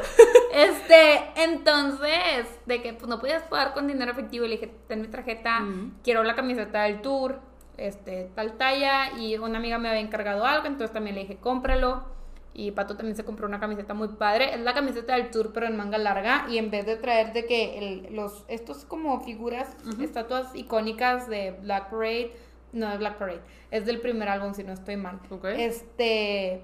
[0.56, 5.08] Este, entonces, de que pues, no podías pagar con dinero efectivo, le dije, ten mi
[5.10, 5.60] tarjeta,
[6.02, 7.42] quiero la camiseta del tour,
[7.76, 12.06] este, tal talla, y una amiga me había encargado algo, entonces también le dije, cómpralo.
[12.54, 14.54] Y Pato también se compró una camiseta muy padre.
[14.56, 16.46] Es la camiseta del tour, pero en manga larga.
[16.50, 21.52] Y en vez de traer de que el- los, estos como figuras, estatuas icónicas de
[21.62, 22.32] Black Parade,
[22.76, 25.20] no de Black Parade, es del primer álbum, si no estoy mal.
[25.30, 25.46] Ok.
[25.58, 26.62] Este,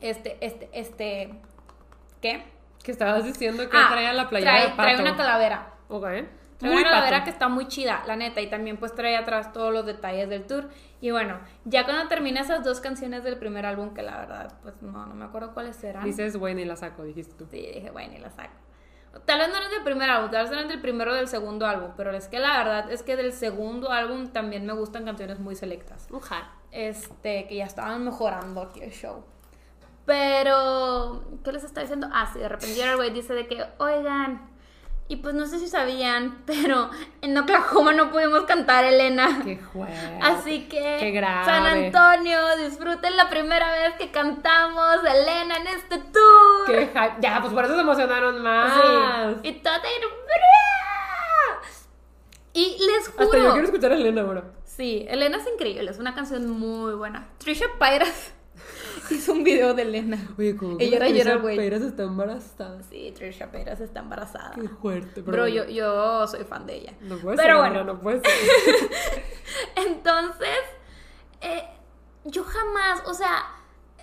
[0.00, 1.34] este, este, este,
[2.20, 2.44] ¿qué?
[2.82, 4.82] Que estabas diciendo que Ah, traía la playera trae, de Pato.
[4.82, 5.72] trae una calavera.
[5.88, 6.02] Ok.
[6.58, 7.24] Trae Muy una calavera Pato.
[7.24, 10.44] que está muy chida, la neta, y también pues trae atrás todos los detalles del
[10.46, 10.68] tour.
[11.00, 14.80] Y bueno, ya cuando terminé esas dos canciones del primer álbum, que la verdad, pues
[14.82, 16.04] no, no me acuerdo cuáles eran.
[16.04, 17.46] Dices, güey, ni la saco, dijiste tú.
[17.50, 18.54] Sí, dije, bueno, y la saco.
[19.26, 21.66] Tal vez no eran del primer álbum, tal vez eran del primero o del segundo
[21.66, 25.38] álbum, pero es que la verdad es que del segundo álbum también me gustan canciones
[25.38, 26.08] muy selectas.
[26.10, 26.50] Ojalá.
[26.70, 29.24] este, que ya estaban mejorando aquí el show.
[30.06, 32.08] Pero, ¿qué les está diciendo?
[32.12, 34.50] Ah, sí, de repente Gerard dice de que, oigan,
[35.08, 36.90] y pues no sé si sabían, pero
[37.20, 39.40] en Oklahoma no pudimos cantar Elena.
[39.44, 39.92] Qué juego.
[40.22, 41.44] Así que, Qué grave.
[41.44, 46.66] San Antonio, disfruten la primera vez que cantamos Elena en este tour.
[46.66, 47.16] Qué hype.
[47.20, 48.72] Ya, pues por eso se emocionaron más.
[49.42, 49.48] Sí.
[49.48, 49.74] Y todo
[52.54, 53.24] Y les juro.
[53.24, 54.44] Hasta yo quiero escuchar a Elena ahora.
[54.64, 57.28] Sí, Elena es increíble, es una canción muy buena.
[57.38, 58.32] Trisha Paytas
[59.10, 60.18] hizo un video de Elena.
[60.38, 61.56] Oye, como Ella era Gerard Way.
[61.56, 62.82] Pérez está embarazada.
[62.84, 64.52] Sí, Trisha Paytas está embarazada.
[64.54, 65.22] Qué fuerte.
[65.22, 66.94] pero Bro, yo, yo soy fan de ella.
[67.00, 68.90] No puede Pero ser, bueno, no puede ser.
[69.86, 70.58] entonces,
[71.40, 71.64] eh,
[72.24, 73.44] yo jamás, o sea,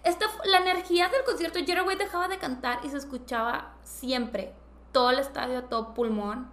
[0.03, 4.53] esta, la energía del concierto, Way dejaba de cantar y se escuchaba siempre.
[4.91, 6.49] Todo el estadio, todo pulmón.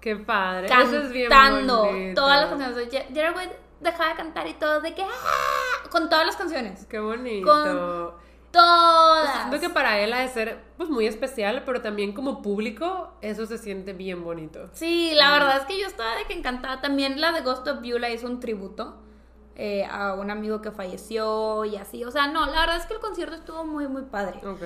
[0.00, 0.66] Qué padre.
[0.66, 3.34] Eso es bien cantando todas las canciones.
[3.36, 3.48] Way
[3.80, 5.88] dejaba de cantar y todo de que ¡ah!
[5.90, 6.86] con todas las canciones.
[6.86, 7.46] Qué bonito.
[7.46, 9.34] Con Todas.
[9.34, 13.44] Siento que para él ha de ser pues muy especial, pero también como público eso
[13.44, 14.70] se siente bien bonito.
[14.72, 16.80] Sí, la verdad es que yo estaba de que encantada.
[16.80, 18.96] También la de Ghost of You la hizo un tributo
[19.54, 22.04] eh, a un amigo que falleció y así.
[22.04, 24.40] O sea, no, la verdad es que el concierto estuvo muy, muy padre.
[24.46, 24.62] Ok.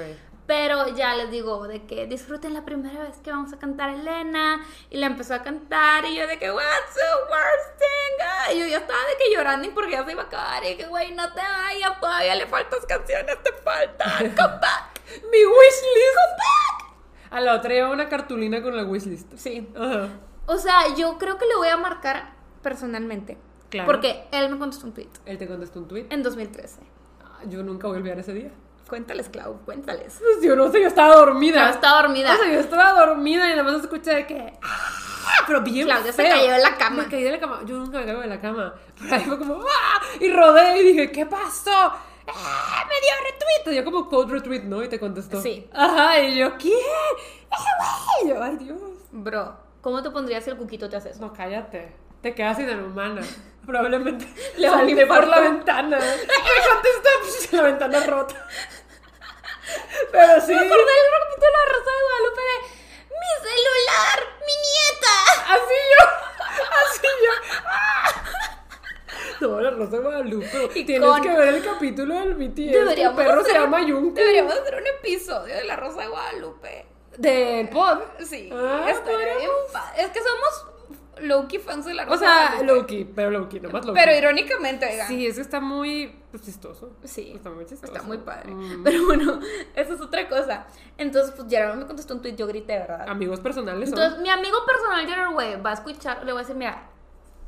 [0.46, 4.60] Pero ya les digo, de que disfruten la primera vez que vamos a cantar Elena.
[4.90, 8.26] Y la empezó a cantar y yo de que, what's the worst thing?
[8.46, 10.64] Ay, yo ya estaba de que llorando y porque ya se iba a acabar.
[10.64, 14.18] Y que, güey, no te vayas, todavía le faltas canciones, te faltan.
[14.36, 15.00] Come back.
[15.30, 16.14] Mi wishlist.
[16.14, 16.92] Come back.
[17.30, 19.32] A la otra lleva una cartulina con la wishlist.
[19.36, 19.68] Sí.
[19.76, 20.08] Ajá.
[20.46, 22.32] O sea, yo creo que le voy a marcar
[22.62, 23.38] personalmente.
[23.70, 23.86] Claro.
[23.86, 26.06] Porque él me contestó un tweet Él te contestó un tweet.
[26.10, 26.80] en 2013.
[27.24, 28.50] Ah, Yo nunca voy a olvidar ese día.
[28.92, 30.18] Cuéntales, Clau, cuéntales.
[30.18, 31.62] Pues yo no sé, yo estaba dormida.
[31.62, 32.34] Clau estaba dormida.
[32.34, 34.52] O sea, yo estaba dormida y nada más escuché de que.
[34.62, 35.44] ¡ah!
[35.46, 35.86] Pero bien.
[35.86, 37.04] Claudia se cayó de la cama.
[37.04, 37.62] Me caí de la cama.
[37.64, 38.74] Yo nunca me caigo de la cama.
[39.00, 39.62] Pero ahí fue como.
[39.62, 40.02] ¡ah!
[40.20, 41.70] Y rodé y dije, ¿qué pasó?
[41.70, 42.84] ¡Ah!
[42.86, 43.64] Me dio retweet.
[43.64, 44.82] Te dio como code retweet, ¿no?
[44.82, 45.40] Y te contestó.
[45.40, 45.66] Sí.
[45.72, 46.20] Ajá.
[46.20, 46.74] Y yo, ¿quién?
[47.50, 48.26] ¡Ese güey!
[48.26, 48.78] Y yo, ay, Dios.
[49.10, 51.20] Bro, ¿cómo te pondrías si el cuquito te hace eso?
[51.22, 51.94] No, cállate.
[52.20, 53.22] Te quedas sin hermana.
[53.66, 54.26] Probablemente
[54.56, 55.96] Le salí por la ventana.
[55.96, 58.34] Me contestó, pues, la ventana rota.
[60.10, 60.54] Pero sí.
[60.54, 62.56] Me acordé del capítulo de La Rosa de Guadalupe de
[63.12, 64.18] ¡Mi celular!
[64.46, 65.14] ¡Mi nieta!
[65.54, 66.02] Así yo.
[66.82, 67.32] Así yo.
[69.48, 70.68] No, la Rosa de Guadalupe.
[70.84, 72.72] Tienes con- que ver el capítulo del BTS.
[72.72, 74.14] Deberíamos el perro se hacer- llama Junko.
[74.14, 76.86] Deberíamos hacer un episodio de La Rosa de Guadalupe.
[77.18, 77.98] Del pod.
[78.24, 79.50] Sí, Ah, estaría bien
[79.98, 80.66] Es que somos
[81.20, 82.62] Loki fans de La Rosa O sea.
[82.62, 83.98] Loki, pero Loki, nomás Loki.
[83.98, 85.08] Pero irónicamente, oigan.
[85.08, 86.96] Sí, eso está muy pues, chistoso.
[87.04, 87.92] Sí, Está muy chistoso.
[87.92, 88.52] Está muy padre.
[88.52, 88.82] Mm.
[88.82, 89.40] Pero bueno,
[89.76, 90.66] eso es otra cosa.
[90.96, 93.08] Entonces, pues Gerard me contestó un tweet, yo grité, ¿verdad?
[93.08, 93.98] Amigos personales son.
[93.98, 96.88] Entonces, mi amigo personal Gerard Way va a escuchar, le voy a decir, mira,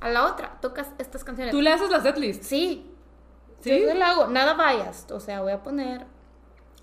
[0.00, 1.52] a la otra, tocas estas canciones.
[1.52, 2.42] Tú le haces la setlist.
[2.42, 2.90] Sí.
[3.60, 3.80] ¿Sí?
[3.80, 6.04] Yo le hago, nada biased, o sea, voy a poner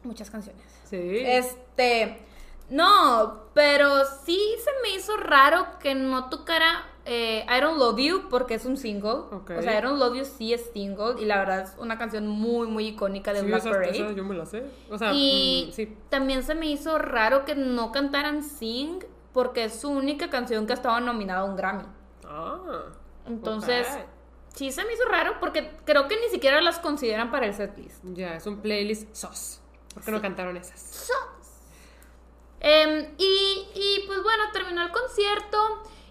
[0.03, 0.63] muchas canciones.
[0.89, 1.19] Sí.
[1.23, 2.25] Este,
[2.71, 8.29] no, pero sí se me hizo raro que no tocara eh, I Don't Love You
[8.29, 9.11] porque es un single.
[9.31, 12.27] O sea, I Don't Love You sí es single y la verdad es una canción
[12.27, 13.89] muy, muy icónica de Sí, Black esa- Parade.
[13.99, 14.63] esa yo me la sé.
[14.89, 15.97] O sea, Y mm, sí.
[16.09, 19.03] también se me hizo raro que no cantaran Sing
[19.33, 21.85] porque es su única canción que ha estado nominada a un Grammy.
[22.25, 22.83] Ah.
[23.25, 23.87] Entonces,
[24.53, 28.03] sí se me hizo raro porque creo que ni siquiera las consideran para el setlist.
[28.13, 29.59] Ya, es un playlist sos.
[29.93, 31.09] ¿Por qué no cantaron esas?
[32.63, 35.57] Em, y, y, pues bueno, terminó el concierto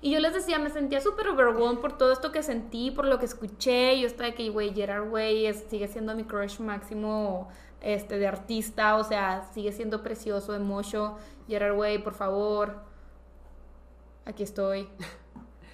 [0.02, 3.18] y yo les decía, me sentía súper overwhelmed por todo esto que sentí, por lo
[3.18, 3.98] que escuché.
[4.00, 7.48] Yo estaba de que, güey, Gerard Way es- sigue siendo mi crush máximo
[7.82, 11.16] este, de artista, o sea, sigue siendo precioso, emocho.
[11.48, 12.82] Gerard Way, por favor,
[14.24, 14.88] aquí estoy.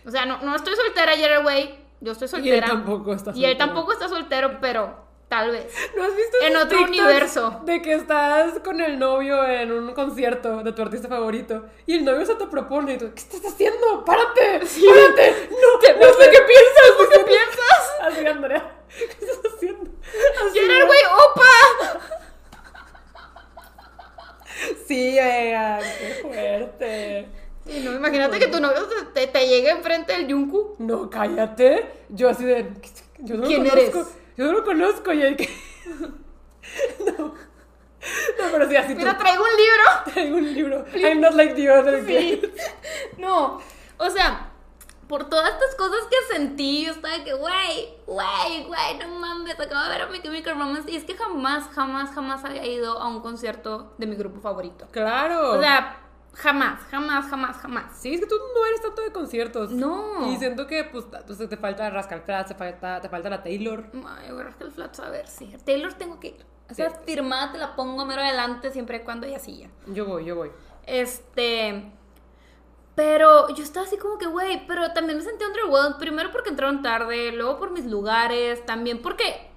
[0.06, 2.66] O sea, no, no estoy soltera, Gerard Way, yo estoy Y soltera.
[2.66, 3.58] él tampoco está Y él soltero.
[3.66, 5.72] tampoco está soltero, pero tal vez.
[5.96, 7.60] ¿No has visto En otro universo.
[7.64, 12.04] De que estás con el novio en un concierto de tu artista favorito y el
[12.04, 14.04] novio se te propone y tú, ¿qué estás haciendo?
[14.04, 14.60] ¡Párate!
[14.60, 15.48] ¡Párate!
[15.56, 17.92] No, no sé qué piensas, ¿por qué piensas?
[18.02, 19.90] Así, Andrea, ¿qué estás haciendo?
[20.46, 20.88] Así, Gerard.
[20.88, 20.98] Way,
[21.28, 22.00] opa.
[24.86, 27.28] Sí, oigan, qué fuerte.
[27.66, 30.76] Sí, no, imagínate que tu novio te, te, llegue enfrente del Yunku.
[30.78, 31.90] No, cállate.
[32.08, 32.72] Yo así de.
[33.18, 33.92] Yo no ¿Quién eres?
[34.36, 35.48] Yo no lo conozco y el que.
[37.18, 37.34] no.
[38.38, 38.98] No, pero sí, así tú.
[38.98, 40.12] Mira, traigo un libro.
[40.12, 40.84] Traigo un libro.
[40.94, 42.40] I'm not like the other Sí.
[42.40, 42.62] kids.
[43.18, 43.60] No,
[43.98, 44.50] o sea,
[45.08, 49.82] por todas estas cosas que sentí, yo estaba que, güey, güey, güey, no mames, acabo
[49.84, 50.90] de ver a My Chemical Romance.
[50.90, 54.86] Y es que jamás, jamás, jamás había ido a un concierto de mi grupo favorito.
[54.92, 55.52] Claro.
[55.52, 55.98] O sea,
[56.36, 57.98] jamás, jamás, jamás, jamás.
[57.98, 59.70] Sí, es que tú no eres tanto de conciertos.
[59.70, 60.30] No.
[60.32, 63.86] Y siento que, pues, pues, te falta Rascal Flatts, te falta, te falta la Taylor.
[64.06, 65.46] Ay, voy a rascar el flats a ver si.
[65.64, 66.46] Taylor tengo que ir.
[66.70, 66.96] O sea, Sí.
[67.04, 69.68] firmada te la pongo mero adelante siempre y cuando ella silla.
[69.86, 70.50] Yo voy, yo voy.
[70.84, 71.92] Este.
[72.94, 75.98] Pero yo estaba así como que, güey, pero también me sentí underwhelmed.
[75.98, 79.50] Primero porque entraron tarde, luego por mis lugares, también porque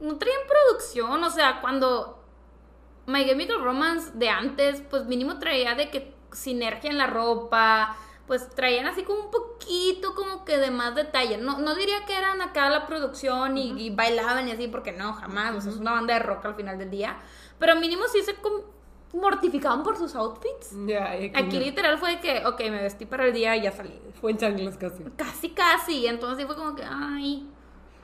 [0.00, 1.22] no traían producción.
[1.22, 2.22] O sea, cuando
[3.06, 8.48] My Chemical Romance de antes, pues mínimo traía de que sinergia en la ropa, pues
[8.50, 11.38] traían así como un poquito como que de más detalle.
[11.38, 15.12] No, no diría que eran acá la producción y, y bailaban y así, porque no,
[15.14, 15.56] jamás.
[15.56, 17.18] O sea, es una banda de rock al final del día.
[17.58, 18.36] Pero mínimo sí se
[19.12, 20.70] mortificaban por sus outfits.
[20.86, 23.72] Ya, y Aquí literal fue de que, ok, me vestí para el día y ya
[23.72, 24.00] salí.
[24.20, 25.02] Fue en chanclas casi.
[25.16, 26.06] Casi, casi.
[26.06, 27.48] Entonces sí fue como que, ay.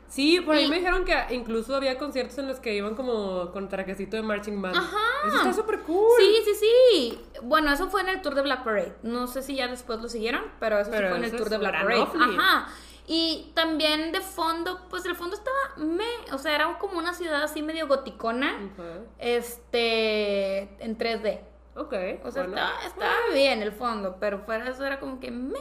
[0.09, 3.50] Sí, por ahí Y- me dijeron que incluso había conciertos en los que iban como
[3.52, 4.76] con trajecito de marching band.
[4.76, 4.96] Ajá.
[5.26, 6.07] Eso está súper cool.
[6.18, 7.20] Sí, sí, sí.
[7.42, 8.94] Bueno, eso fue en el tour de Black Parade.
[9.02, 11.48] No sé si ya después lo siguieron, pero eso Pero sí fue en el tour
[11.50, 12.07] de Black Parade.
[12.38, 12.68] Ajá.
[13.09, 17.42] Y también de fondo, pues el fondo estaba me, o sea, era como una ciudad
[17.44, 18.84] así medio goticona, Ok.
[19.18, 21.40] este, en 3D.
[21.76, 21.92] Ok.
[22.24, 22.57] O sea, bueno.
[22.57, 25.59] estaba, estaba bien el fondo, pero fuera eso era como que me.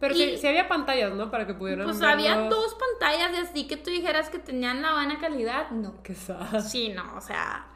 [0.00, 1.30] Pero y- sí había pantallas, ¿no?
[1.30, 2.50] Para que pudieran Pues había verlos.
[2.50, 5.70] dos pantallas de así que tú dijeras que tenían la buena calidad.
[5.70, 6.02] No.
[6.02, 6.60] Qué sad.
[6.60, 7.66] Sí, no, o sea.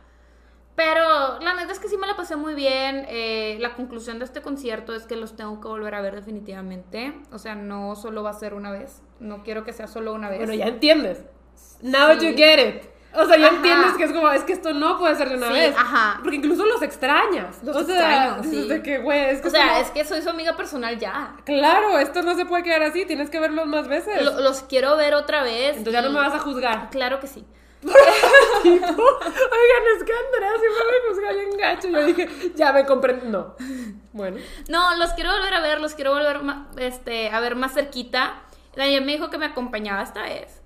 [0.76, 3.06] Pero la neta es que sí me la pasé muy bien.
[3.08, 7.14] Eh, la conclusión de este concierto es que los tengo que volver a ver definitivamente.
[7.30, 9.00] O sea, no solo va a ser una vez.
[9.20, 10.38] No quiero que sea solo una vez.
[10.38, 11.24] Bueno, ya entiendes.
[11.82, 12.26] Now Sí.
[12.26, 12.84] you get it.
[13.16, 13.56] O sea, ya Ajá.
[13.56, 15.74] entiendes que es como, es que esto no puede ser de una Sí, vez.
[15.76, 16.18] ajá.
[16.22, 17.62] Porque incluso los extrañas.
[17.62, 18.66] Los o sea, sí.
[18.68, 21.36] de que, güey, es que o sea, como- es que soy su amiga personal ya.
[21.44, 24.22] Claro, esto no se puede quedar así, tienes que verlos más veces.
[24.22, 25.70] Lo- los quiero ver otra vez.
[25.76, 26.90] Entonces ya no me vas a juzgar.
[26.90, 27.44] Claro que sí.
[27.84, 28.02] Oigan,
[29.96, 31.88] es que Andrea siempre me juzga bien gacho.
[31.88, 33.24] Yo dije, ya me comprendo.
[33.28, 33.54] No.
[34.12, 34.38] Bueno.
[34.68, 36.40] No, los quiero volver a ver, los quiero volver
[36.78, 38.42] este, a ver más cerquita.
[38.76, 40.60] Daniel me dijo que me acompañaba esta vez.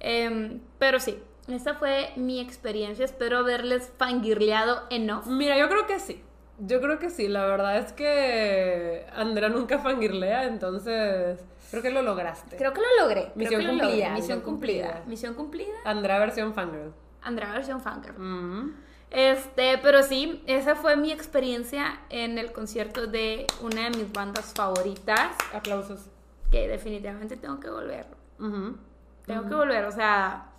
[0.00, 1.18] Em, pero sí,
[1.52, 3.04] esa fue mi experiencia.
[3.04, 5.26] Espero haberles fangirleado enough.
[5.26, 6.22] Mira, yo creo que sí.
[6.58, 7.28] Yo creo que sí.
[7.28, 11.40] La verdad es que Andrea nunca fangirlea, entonces
[11.70, 12.56] creo que lo lograste.
[12.56, 13.32] Creo que lo logré.
[13.34, 13.88] Misión que lo logré.
[13.88, 14.84] cumplida, Misión cumplida.
[14.88, 15.04] cumplida.
[15.06, 15.74] Misión cumplida.
[15.84, 16.92] Andrea versión fangirl.
[17.22, 18.18] Andrea versión fangirl.
[18.18, 18.74] Mm.
[19.10, 24.52] Este, pero sí, esa fue mi experiencia en el concierto de una de mis bandas
[24.54, 26.06] favoritas, Aplausos.
[26.50, 28.06] que definitivamente tengo que volver.
[29.26, 30.49] Tengo que volver, o sea,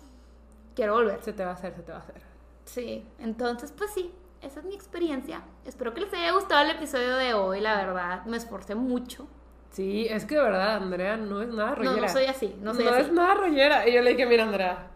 [0.74, 1.20] quiero volver.
[1.22, 2.22] Se te va a hacer, se te va a hacer.
[2.64, 5.42] Sí, entonces pues sí, esa es mi experiencia.
[5.64, 9.26] Espero que les haya gustado el episodio de hoy, la verdad, me esforcé mucho.
[9.70, 12.06] Sí, es que de verdad, Andrea no es nada No, rollera.
[12.06, 13.00] no soy así, no soy No así.
[13.02, 13.88] es nada rollera.
[13.88, 14.88] Y yo le dije, mira, Andrea,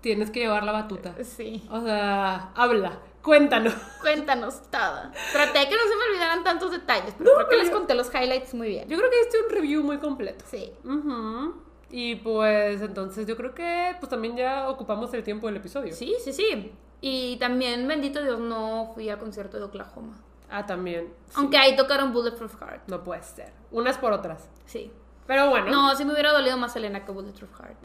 [0.00, 1.14] tienes que llevar la batuta.
[1.22, 3.72] Sí, O sea, habla, cuéntanos.
[4.00, 5.02] cuéntanos todo.
[5.32, 7.94] Traté de que no se me olvidaran tantos detalles, pero creo que pero les conté
[7.94, 8.88] los highlights muy bien.
[8.88, 10.44] Yo creo que hiciste un review muy completo.
[10.48, 11.54] Sí, Ujú.
[11.92, 15.94] Y pues entonces yo creo que pues también ya ocupamos el tiempo del episodio.
[15.94, 16.72] sí, sí, sí.
[17.02, 20.18] Y también, bendito Dios, no fui al concierto de Oklahoma.
[20.48, 21.12] Ah, también.
[21.26, 21.32] sí.
[21.36, 22.88] Aunque ahí tocaron Bulletproof Heart.
[22.88, 23.52] No puede ser.
[23.70, 24.48] Unas por otras.
[24.66, 24.90] Sí.
[25.26, 25.70] Pero bueno.
[25.70, 27.78] No, sí me hubiera dolido más Elena que Bulletproof Heart.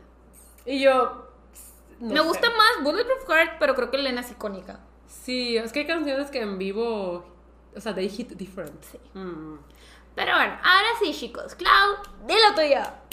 [0.66, 1.28] Y yo...
[2.00, 2.28] no me sé.
[2.28, 4.80] gusta más Bulletproof Heart, pero creo que Elena es icónica.
[5.08, 7.26] Sí, es que hay canciones que en vivo...
[7.76, 8.84] O sea, they hit different.
[8.84, 9.00] Sí.
[9.14, 9.58] Mm.
[10.14, 11.56] Pero bueno, ahora sí, chicos.
[11.56, 11.98] Clau,
[12.28, 13.07] dilo tuyo.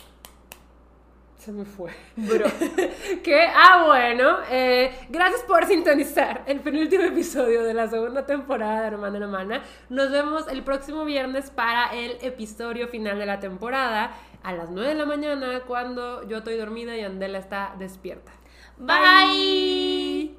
[1.44, 1.90] Se me fue.
[2.16, 2.46] Bro.
[3.22, 8.86] que, ah, bueno, eh, gracias por sintonizar el penúltimo episodio de la segunda temporada de
[8.86, 9.62] Hermana en Hermana.
[9.90, 14.88] Nos vemos el próximo viernes para el episodio final de la temporada a las 9
[14.88, 18.32] de la mañana cuando yo estoy dormida y Andela está despierta.
[18.78, 20.34] Bye.